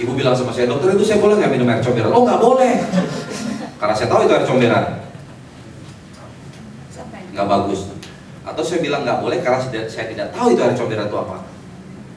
Ibu 0.00 0.16
bilang 0.16 0.32
sama 0.32 0.54
saya, 0.54 0.70
dokter 0.70 0.94
itu 0.96 1.04
saya 1.04 1.18
boleh 1.20 1.36
nggak 1.36 1.50
minum 1.52 1.68
air 1.68 1.82
comberan? 1.82 2.14
Oh 2.14 2.22
nggak 2.22 2.40
boleh. 2.40 2.74
Karena 3.76 3.94
saya 3.98 4.08
tahu 4.08 4.24
itu 4.24 4.32
air 4.32 4.46
comberan. 4.46 4.86
nggak 7.30 7.46
bagus 7.46 7.80
atau 8.44 8.62
saya 8.66 8.82
bilang 8.82 9.06
nggak 9.06 9.22
boleh 9.22 9.38
karena 9.40 9.60
saya, 9.86 10.10
tidak 10.10 10.28
tahu 10.34 10.52
itu 10.52 10.60
air 10.60 10.74
comberan 10.74 11.06
itu 11.06 11.16
apa 11.16 11.36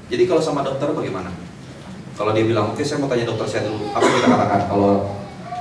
jadi 0.10 0.24
kalau 0.28 0.42
sama 0.42 0.66
dokter 0.66 0.90
bagaimana 0.92 1.32
kalau 2.18 2.34
dia 2.34 2.46
bilang 2.46 2.74
oke 2.74 2.82
saya 2.82 3.00
mau 3.00 3.08
tanya 3.08 3.30
dokter 3.30 3.48
saya 3.48 3.64
dulu 3.70 3.88
apa 3.94 4.04
kita 4.04 4.28
katakan 4.28 4.62
kalau 4.68 4.92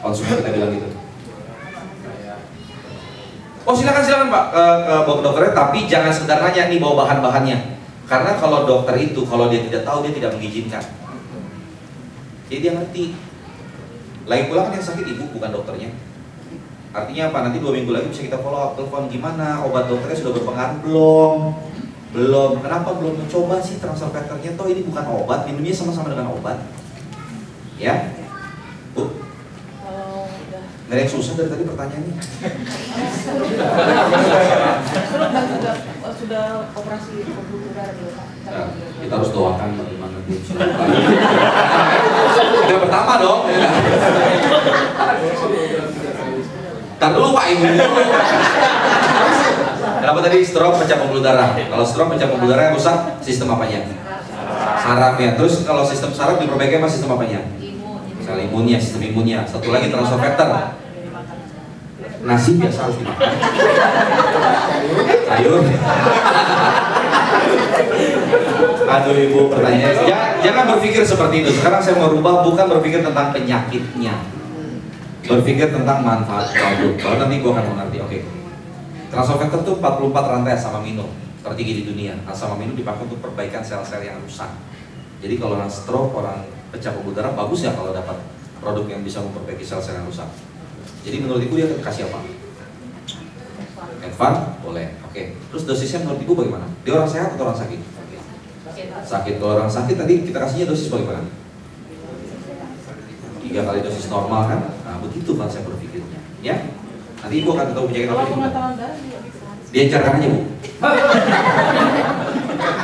konsumen 0.01 0.41
kita 0.41 0.51
bilang 0.51 0.71
gitu 0.73 0.89
oh 3.63 3.75
silakan 3.77 4.03
silakan 4.03 4.29
pak 4.33 4.45
ke, 4.51 4.65
ke 4.65 4.95
bawa 5.07 5.15
ke 5.15 5.23
dokternya 5.23 5.53
tapi 5.55 5.79
jangan 5.87 6.11
sekedar 6.11 6.39
nanya 6.41 6.63
nih 6.73 6.79
bawa 6.81 6.95
bahan-bahannya 7.07 7.59
karena 8.11 8.33
kalau 8.39 8.67
dokter 8.67 8.95
itu 8.99 9.23
kalau 9.27 9.47
dia 9.49 9.63
tidak 9.67 9.83
tahu 9.87 10.07
dia 10.07 10.13
tidak 10.15 10.35
mengizinkan 10.39 10.85
jadi 12.51 12.59
dia 12.61 12.73
ngerti 12.77 13.05
lagi 14.27 14.45
pula 14.47 14.71
kan 14.71 14.77
yang 14.79 14.87
sakit 14.87 15.05
ibu 15.07 15.25
bukan 15.35 15.51
dokternya 15.51 15.91
Artinya 16.93 17.33
apa? 17.33 17.49
Nanti 17.49 17.57
dua 17.57 17.73
minggu 17.73 17.89
lagi 17.89 18.13
bisa 18.13 18.21
kita 18.29 18.37
follow 18.45 18.61
up 18.61 18.77
telepon 18.77 19.09
gimana? 19.09 19.65
Obat 19.65 19.89
dokternya 19.89 20.13
sudah 20.13 20.37
berpengaruh 20.37 20.77
belum? 20.85 21.57
Belum. 22.13 22.61
Kenapa 22.61 22.93
belum 23.01 23.17
mencoba 23.25 23.65
sih 23.65 23.81
transfer 23.81 24.13
factornya? 24.13 24.53
Toh 24.53 24.69
ini 24.69 24.85
bukan 24.85 25.09
obat, 25.09 25.49
minumnya 25.49 25.73
sama-sama 25.73 26.13
dengan 26.13 26.29
obat. 26.37 26.61
Ya? 27.81 28.13
Bu, 28.93 29.09
Kalau 29.81 30.29
udah 30.29 30.63
nggak 30.69 30.93
ada 30.93 31.01
yang 31.01 31.09
susah 31.09 31.33
dari 31.33 31.49
tadi 31.49 31.65
pertanyaannya. 31.65 32.15
sudah 36.33 36.65
operasi 36.73 37.29
pembuluh 37.29 37.77
darah 37.77 37.93
di 37.93 38.09
otak. 38.09 38.25
Nah, 38.49 38.73
kita 38.73 39.15
harus 39.21 39.31
doakan 39.37 39.69
bagaimana 39.77 40.17
dia 40.25 40.41
bisa 40.41 40.57
yang 42.73 42.81
pertama 42.89 43.13
dong. 43.21 43.41
ya. 43.53 43.69
Ntar 46.97 47.11
dulu 47.13 47.37
Pak, 47.37 47.45
ibu. 47.53 47.69
Kenapa 50.01 50.19
tadi 50.25 50.37
stroke 50.41 50.81
pecah 50.81 51.05
pembuluh 51.05 51.21
darah? 51.21 51.53
Kalau 51.53 51.85
stroke 51.85 52.17
pecah 52.17 52.33
pembuluh 52.33 52.57
darah 52.57 52.73
yang 52.73 52.81
rusak, 52.81 52.97
sistem 53.21 53.53
apanya? 53.53 53.93
Sarafnya. 54.81 55.37
Terus 55.37 55.69
kalau 55.69 55.85
sistem 55.85 56.17
saraf 56.17 56.41
diperbaiki 56.41 56.81
apa 56.81 56.89
sistem 56.89 57.13
apanya? 57.13 57.45
Sel 58.25 58.41
imunnya, 58.41 58.81
sistem 58.81 59.05
imunnya. 59.05 59.45
Satu 59.45 59.69
lagi 59.69 59.93
transfer 59.93 60.17
factor. 60.17 60.81
Nasi 62.23 62.55
biasa 62.55 62.79
harus 62.87 62.97
dimakan. 63.03 63.31
Sayur. 65.27 65.63
Aduh 68.93 69.15
ibu 69.17 69.41
pertanyaan. 69.51 69.95
Jangan, 70.07 70.31
jangan 70.39 70.65
berpikir 70.77 71.03
seperti 71.03 71.43
itu. 71.43 71.51
Sekarang 71.59 71.81
saya 71.83 71.99
mau 71.99 72.13
rubah 72.15 72.47
bukan 72.47 72.67
berpikir 72.79 73.03
tentang 73.03 73.35
penyakitnya. 73.35 74.15
Berpikir 75.27 75.75
tentang 75.75 75.99
manfaat 76.07 76.51
produk. 76.55 76.95
Baru 76.99 77.17
nanti 77.27 77.37
gua 77.43 77.53
akan 77.59 77.65
mengerti. 77.75 77.99
Oke. 78.03 78.19
Transfer 79.11 79.37
factor 79.37 79.61
itu 79.61 79.73
44 79.77 80.33
rantai 80.33 80.57
asam 80.57 80.73
amino 80.79 81.05
tertinggi 81.43 81.83
di 81.83 81.85
dunia. 81.91 82.15
Asam 82.25 82.55
amino 82.55 82.73
dipakai 82.79 83.11
untuk 83.11 83.19
perbaikan 83.19 83.67
sel-sel 83.67 84.07
yang 84.07 84.17
rusak. 84.23 84.49
Jadi 85.19 85.35
kalau 85.39 85.59
orang 85.59 85.71
stroke, 85.71 86.15
orang 86.15 86.47
pecah 86.71 86.95
pembuluh 86.95 87.15
darah, 87.19 87.35
bagus 87.35 87.67
ya 87.67 87.75
kalau 87.75 87.91
dapat 87.91 88.19
produk 88.63 88.87
yang 88.87 89.03
bisa 89.03 89.19
memperbaiki 89.23 89.67
sel-sel 89.67 89.99
yang 89.99 90.07
rusak. 90.07 90.27
Jadi 91.03 91.17
menurut 91.19 91.43
ibu 91.43 91.55
dia 91.59 91.67
kasih 91.83 92.07
apa? 92.11 92.23
Advan? 94.03 94.35
Boleh. 94.63 94.87
Oke. 95.07 95.35
Terus 95.51 95.63
dosisnya 95.67 96.07
menurut 96.07 96.21
ibu 96.23 96.33
bagaimana? 96.39 96.67
Dia 96.87 96.93
orang 96.99 97.11
sehat 97.11 97.35
atau 97.35 97.51
orang 97.51 97.59
sakit? 97.59 97.81
Sakit. 99.03 99.35
Kalau 99.43 99.59
orang 99.59 99.71
sakit 99.71 99.97
tadi 99.99 100.15
kita 100.23 100.39
kasihnya 100.39 100.67
dosis 100.71 100.89
bagaimana? 100.91 101.27
Tiga 103.43 103.61
kali 103.67 103.81
dosis 103.83 104.07
normal 104.09 104.43
kan? 104.49 104.61
Nah 104.87 104.97
begitu 105.03 105.35
konsep 105.35 105.67
berpikirnya. 105.67 106.23
Ya? 106.41 106.71
Nanti 107.23 107.35
ibu 107.43 107.51
akan 107.55 107.75
tahu 107.75 107.85
penyakit 107.91 108.09
apa 108.11 108.15
Kalau 108.15 108.23
di 108.23 108.31
ibu. 108.31 108.39
pengetahuan 108.39 108.75
darah 108.79 108.97
juga 108.99 109.19
bisa. 109.27 109.47
Diencerkan 109.75 110.13
aja 110.19 110.29
bu. 110.31 110.41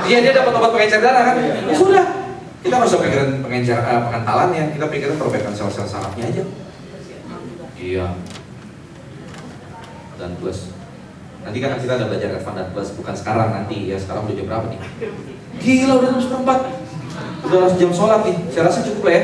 Iya 0.09 0.25
dia 0.25 0.33
dapat 0.33 0.57
obat 0.57 0.73
pengencer 0.73 1.05
darah 1.05 1.23
kan? 1.23 1.37
Ya 1.45 1.75
sudah. 1.77 2.05
Kita 2.65 2.75
nggak 2.81 2.89
usah 2.89 3.01
pikirin 3.05 3.31
pengencer 3.45 3.77
eh, 3.77 4.01
pengentalan 4.09 4.49
ya. 4.57 4.65
Kita 4.73 4.87
pikirin 4.89 5.17
perbaikan 5.21 5.53
sel-sel 5.53 5.85
sarafnya 5.85 6.25
aja. 6.33 6.43
Iya. 7.79 8.11
Dan 10.19 10.31
plus. 10.43 10.75
Nanti 11.47 11.59
kan 11.63 11.79
kita 11.79 11.95
ada 11.95 12.11
belajar 12.11 12.35
Advan 12.35 12.59
dan 12.59 12.69
plus 12.75 12.91
bukan 12.99 13.15
sekarang 13.15 13.55
nanti 13.55 13.87
ya. 13.87 13.97
Sekarang 13.97 14.27
udah 14.27 14.35
jam 14.35 14.47
berapa 14.51 14.67
nih? 14.67 14.81
Gila 15.63 15.93
udah 16.03 16.09
jam 16.11 16.21
seperempat. 16.21 16.59
Udah 17.47 17.59
langsung 17.63 17.79
jam 17.79 17.93
sholat 17.95 18.21
nih. 18.27 18.37
Saya 18.51 18.67
rasa 18.67 18.83
cukup 18.83 19.07
lah 19.07 19.15
ya. 19.15 19.23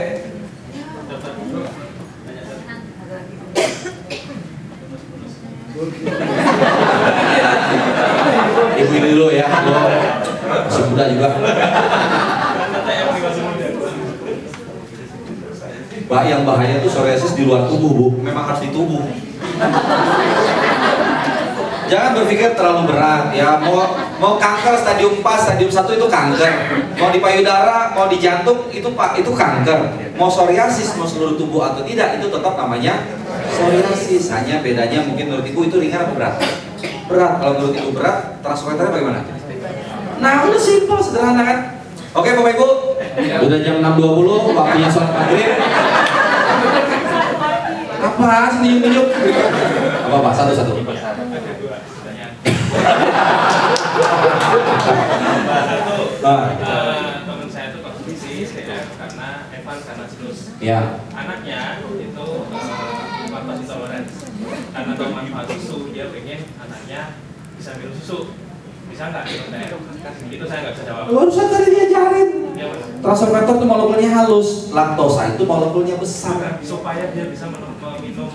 Ibu 8.75 8.93
ini 8.95 9.09
dulu 9.19 9.29
ya. 9.35 9.51
Masih 10.47 10.83
muda 10.95 11.05
juga. 11.11 11.29
Pak 16.05 16.23
yang 16.29 16.45
bahaya 16.45 16.85
tuh 16.85 16.93
psoriasis 16.93 17.33
di 17.33 17.49
luar 17.49 17.65
tubuh 17.65 17.91
bu, 17.97 18.07
memang 18.21 18.45
harus 18.45 18.61
di 18.61 18.71
tubuh. 18.73 19.01
Jangan 21.85 22.17
berpikir 22.17 22.57
terlalu 22.57 22.93
berat 22.93 23.33
ya. 23.37 23.61
Mau 23.61 23.77
mau 24.21 24.41
kanker 24.41 24.77
stadium 24.77 25.21
4, 25.21 25.25
stadium 25.37 25.71
1 25.73 25.97
itu 26.01 26.07
kanker. 26.09 26.53
Mau 26.97 27.09
di 27.13 27.21
payudara, 27.21 27.93
mau 27.93 28.09
di 28.09 28.21
jantung 28.21 28.69
itu 28.73 28.89
pak 28.93 29.21
itu 29.21 29.33
kanker. 29.33 29.97
Mau 30.17 30.29
psoriasis, 30.29 30.97
mau 30.97 31.05
seluruh 31.09 31.37
tubuh 31.37 31.61
atau 31.73 31.85
tidak 31.85 32.21
itu 32.21 32.29
tetap 32.29 32.57
namanya 32.57 33.05
psoriasis. 33.53 34.33
Hanya 34.33 34.65
bedanya 34.65 35.05
mungkin 35.05 35.33
menurut 35.33 35.47
ibu 35.49 35.61
itu 35.69 35.77
ringan 35.81 36.09
atau 36.09 36.17
berat? 36.17 36.35
Berat. 37.09 37.33
Kalau 37.41 37.53
menurut 37.61 37.75
ibu 37.77 37.91
berat, 37.93 38.41
transfernya 38.41 38.89
bagaimana? 38.89 39.21
Nah 40.25 40.49
udah 40.49 40.61
simpel 40.61 40.99
sederhana 41.05 41.43
kan? 41.45 41.59
Oke 42.15 42.31
bapak 42.31 42.55
ibu, 42.55 42.69
udah 43.19 43.59
jam 43.59 43.83
6.20 43.83 44.55
waktunya 44.55 44.89
sholat 44.89 45.11
maghrib. 45.11 45.51
Apa 48.15 48.47
sih 48.47 48.59
niup-niup? 48.63 49.09
Apa 50.07 50.17
apa 50.23 50.31
satu 50.31 50.53
satu. 50.55 50.73
Nah, 56.25 56.55
teman 57.27 57.49
saya 57.51 57.75
itu 57.75 57.79
konsumsi 57.83 58.47
saya 58.47 58.87
karena 58.97 59.29
Evan 59.51 59.79
karena 59.83 60.05
terus 60.07 60.39
ya. 60.63 60.81
anaknya 61.11 61.83
itu 61.83 62.27
eh, 62.55 63.27
lactose 63.29 63.59
intolerance 63.61 64.15
karena 64.73 64.93
tahu 64.97 65.11
manfaat 65.13 65.47
susu 65.59 65.79
dia 65.93 66.09
pengen 66.09 66.41
anaknya 66.57 67.19
bisa 67.59 67.71
minum 67.77 67.93
susu 67.99 68.33
bisa 68.89 69.11
nggak 69.11 69.25
itu 70.31 70.45
saya 70.47 70.59
nggak 70.65 70.75
bisa 70.79 70.85
jawab 70.87 71.05
Barusan 71.11 71.47
tadi 71.51 71.69
diajarin. 71.75 72.31
ya 72.55 72.71
factor 73.29 73.61
itu 73.61 73.67
molekulnya 73.69 74.11
halus, 74.17 74.73
laktosa 74.73 75.37
itu 75.37 75.45
molekulnya 75.45 76.01
besar. 76.01 76.63
Supaya 76.65 77.13
dia 77.13 77.29
bisa 77.29 77.53
minum, 77.53 77.74
minum 78.03 78.31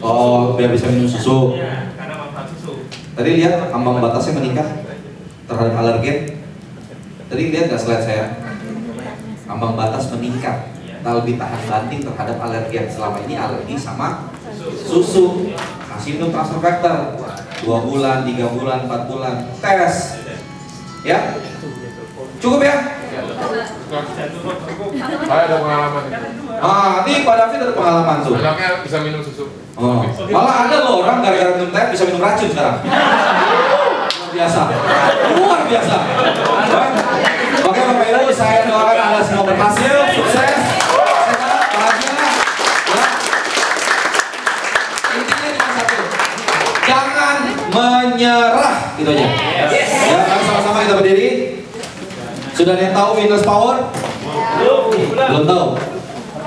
Oh, 0.00 0.56
biar 0.56 0.72
bisa 0.72 0.88
minum 0.88 1.04
susu. 1.04 1.58
ya 1.60 1.92
karena 1.94 2.14
manfaat 2.16 2.48
susu 2.48 2.88
Tadi 3.12 3.30
lihat 3.36 3.68
ambang 3.70 4.00
batasnya 4.00 4.40
meningkat 4.40 4.68
terhadap 5.44 5.74
alergen. 5.76 6.40
Tadi 7.28 7.42
lihat 7.52 7.64
nggak 7.68 7.80
slide 7.80 8.04
saya? 8.04 8.26
Ambang 9.44 9.76
batas 9.76 10.08
meningkat. 10.16 10.72
Nah, 11.02 11.18
lebih 11.18 11.36
tahan 11.36 11.62
banting 11.68 12.00
terhadap 12.08 12.36
alergen. 12.40 12.84
Selama 12.88 13.20
ini 13.26 13.34
alergi 13.36 13.76
sama 13.76 14.32
susu. 14.80 15.52
Kasih 15.92 16.16
minum 16.16 16.32
transfer 16.32 16.62
factor. 16.62 17.20
Dua 17.62 17.78
bulan, 17.84 18.24
tiga 18.24 18.48
bulan, 18.48 18.88
empat 18.88 19.02
bulan. 19.12 19.34
Tes. 19.60 20.24
Ya? 21.04 21.36
Cukup 22.40 22.64
ya? 22.64 23.01
Saya 25.28 25.42
ada 25.44 25.56
pengalaman. 25.60 26.04
Ah, 26.62 27.04
ini 27.04 27.24
Pak 27.26 27.34
David 27.36 27.58
ada 27.68 27.74
pengalaman 27.76 28.16
tuh. 28.24 28.34
Anaknya 28.40 28.80
bisa 28.80 28.96
minum 29.04 29.20
susu. 29.20 29.52
Oh. 29.76 30.04
Malah 30.32 30.68
ada 30.68 30.76
loh 30.84 31.04
orang 31.04 31.20
gara-gara 31.20 31.56
minum 31.56 31.68
teh 31.72 31.84
bisa 31.92 32.04
minum 32.08 32.20
racun 32.24 32.48
sekarang. 32.48 32.80
Luar 32.82 34.30
biasa. 34.32 34.60
Luar 35.36 35.60
biasa. 35.68 35.96
Oke 37.62 37.80
Bapak 37.84 38.06
Ibu, 38.10 38.32
saya 38.32 38.64
doakan 38.66 38.96
Anda 38.96 39.20
semua 39.22 39.44
berhasil, 39.46 39.96
sukses, 40.16 40.34
sehat, 40.34 41.66
bahagia. 41.72 42.12
Ya. 42.90 43.06
Intinya 45.14 45.50
cuma 45.52 45.70
satu. 45.76 45.96
Jangan 46.82 47.36
menyerah, 47.70 48.74
gitu 48.98 49.10
aja. 49.14 49.26
Ya, 49.72 50.16
mari 50.26 50.42
sama-sama 50.42 50.82
kita 50.82 50.94
berdiri. 50.98 51.28
Sudah 52.52 52.72
ada 52.76 52.82
yang 52.84 52.94
tahu 52.94 53.10
Winners 53.16 53.44
Power? 53.44 53.76
Belum 55.08 55.44
tahu. 55.48 55.66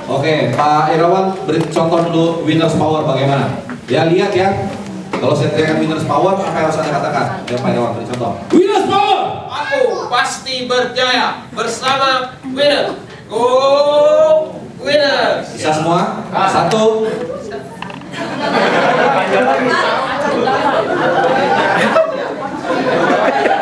Oke, 0.05 0.53
Pak 0.53 0.93
Irawan 0.93 1.33
beri 1.49 1.65
contoh 1.73 1.99
dulu 2.05 2.45
Winners 2.45 2.77
Power 2.77 3.01
bagaimana? 3.09 3.57
Ya 3.89 4.05
lihat 4.05 4.29
ya. 4.37 4.69
Kalau 5.17 5.33
saya 5.33 5.49
teriakan 5.57 5.81
Winners 5.81 6.05
Power, 6.05 6.37
apa 6.37 6.53
yang 6.53 6.69
harus 6.69 6.77
Anda 6.77 6.91
katakan? 7.01 7.25
Ya 7.49 7.57
Pak 7.57 7.69
Irawan 7.73 7.91
beri 7.97 8.05
contoh. 8.13 8.31
Winners 8.53 8.85
Power! 8.85 9.21
Aku 9.49 10.05
pasti 10.13 10.69
berjaya 10.69 11.49
bersama 11.57 12.37
winner. 12.53 13.01
Go 13.25 14.53
winner. 14.77 15.41
Bisa 15.41 15.73
semua? 15.73 16.21
Satu. 16.29 17.09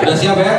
Sudah 0.03 0.17
siap 0.19 0.35
ya? 0.35 0.55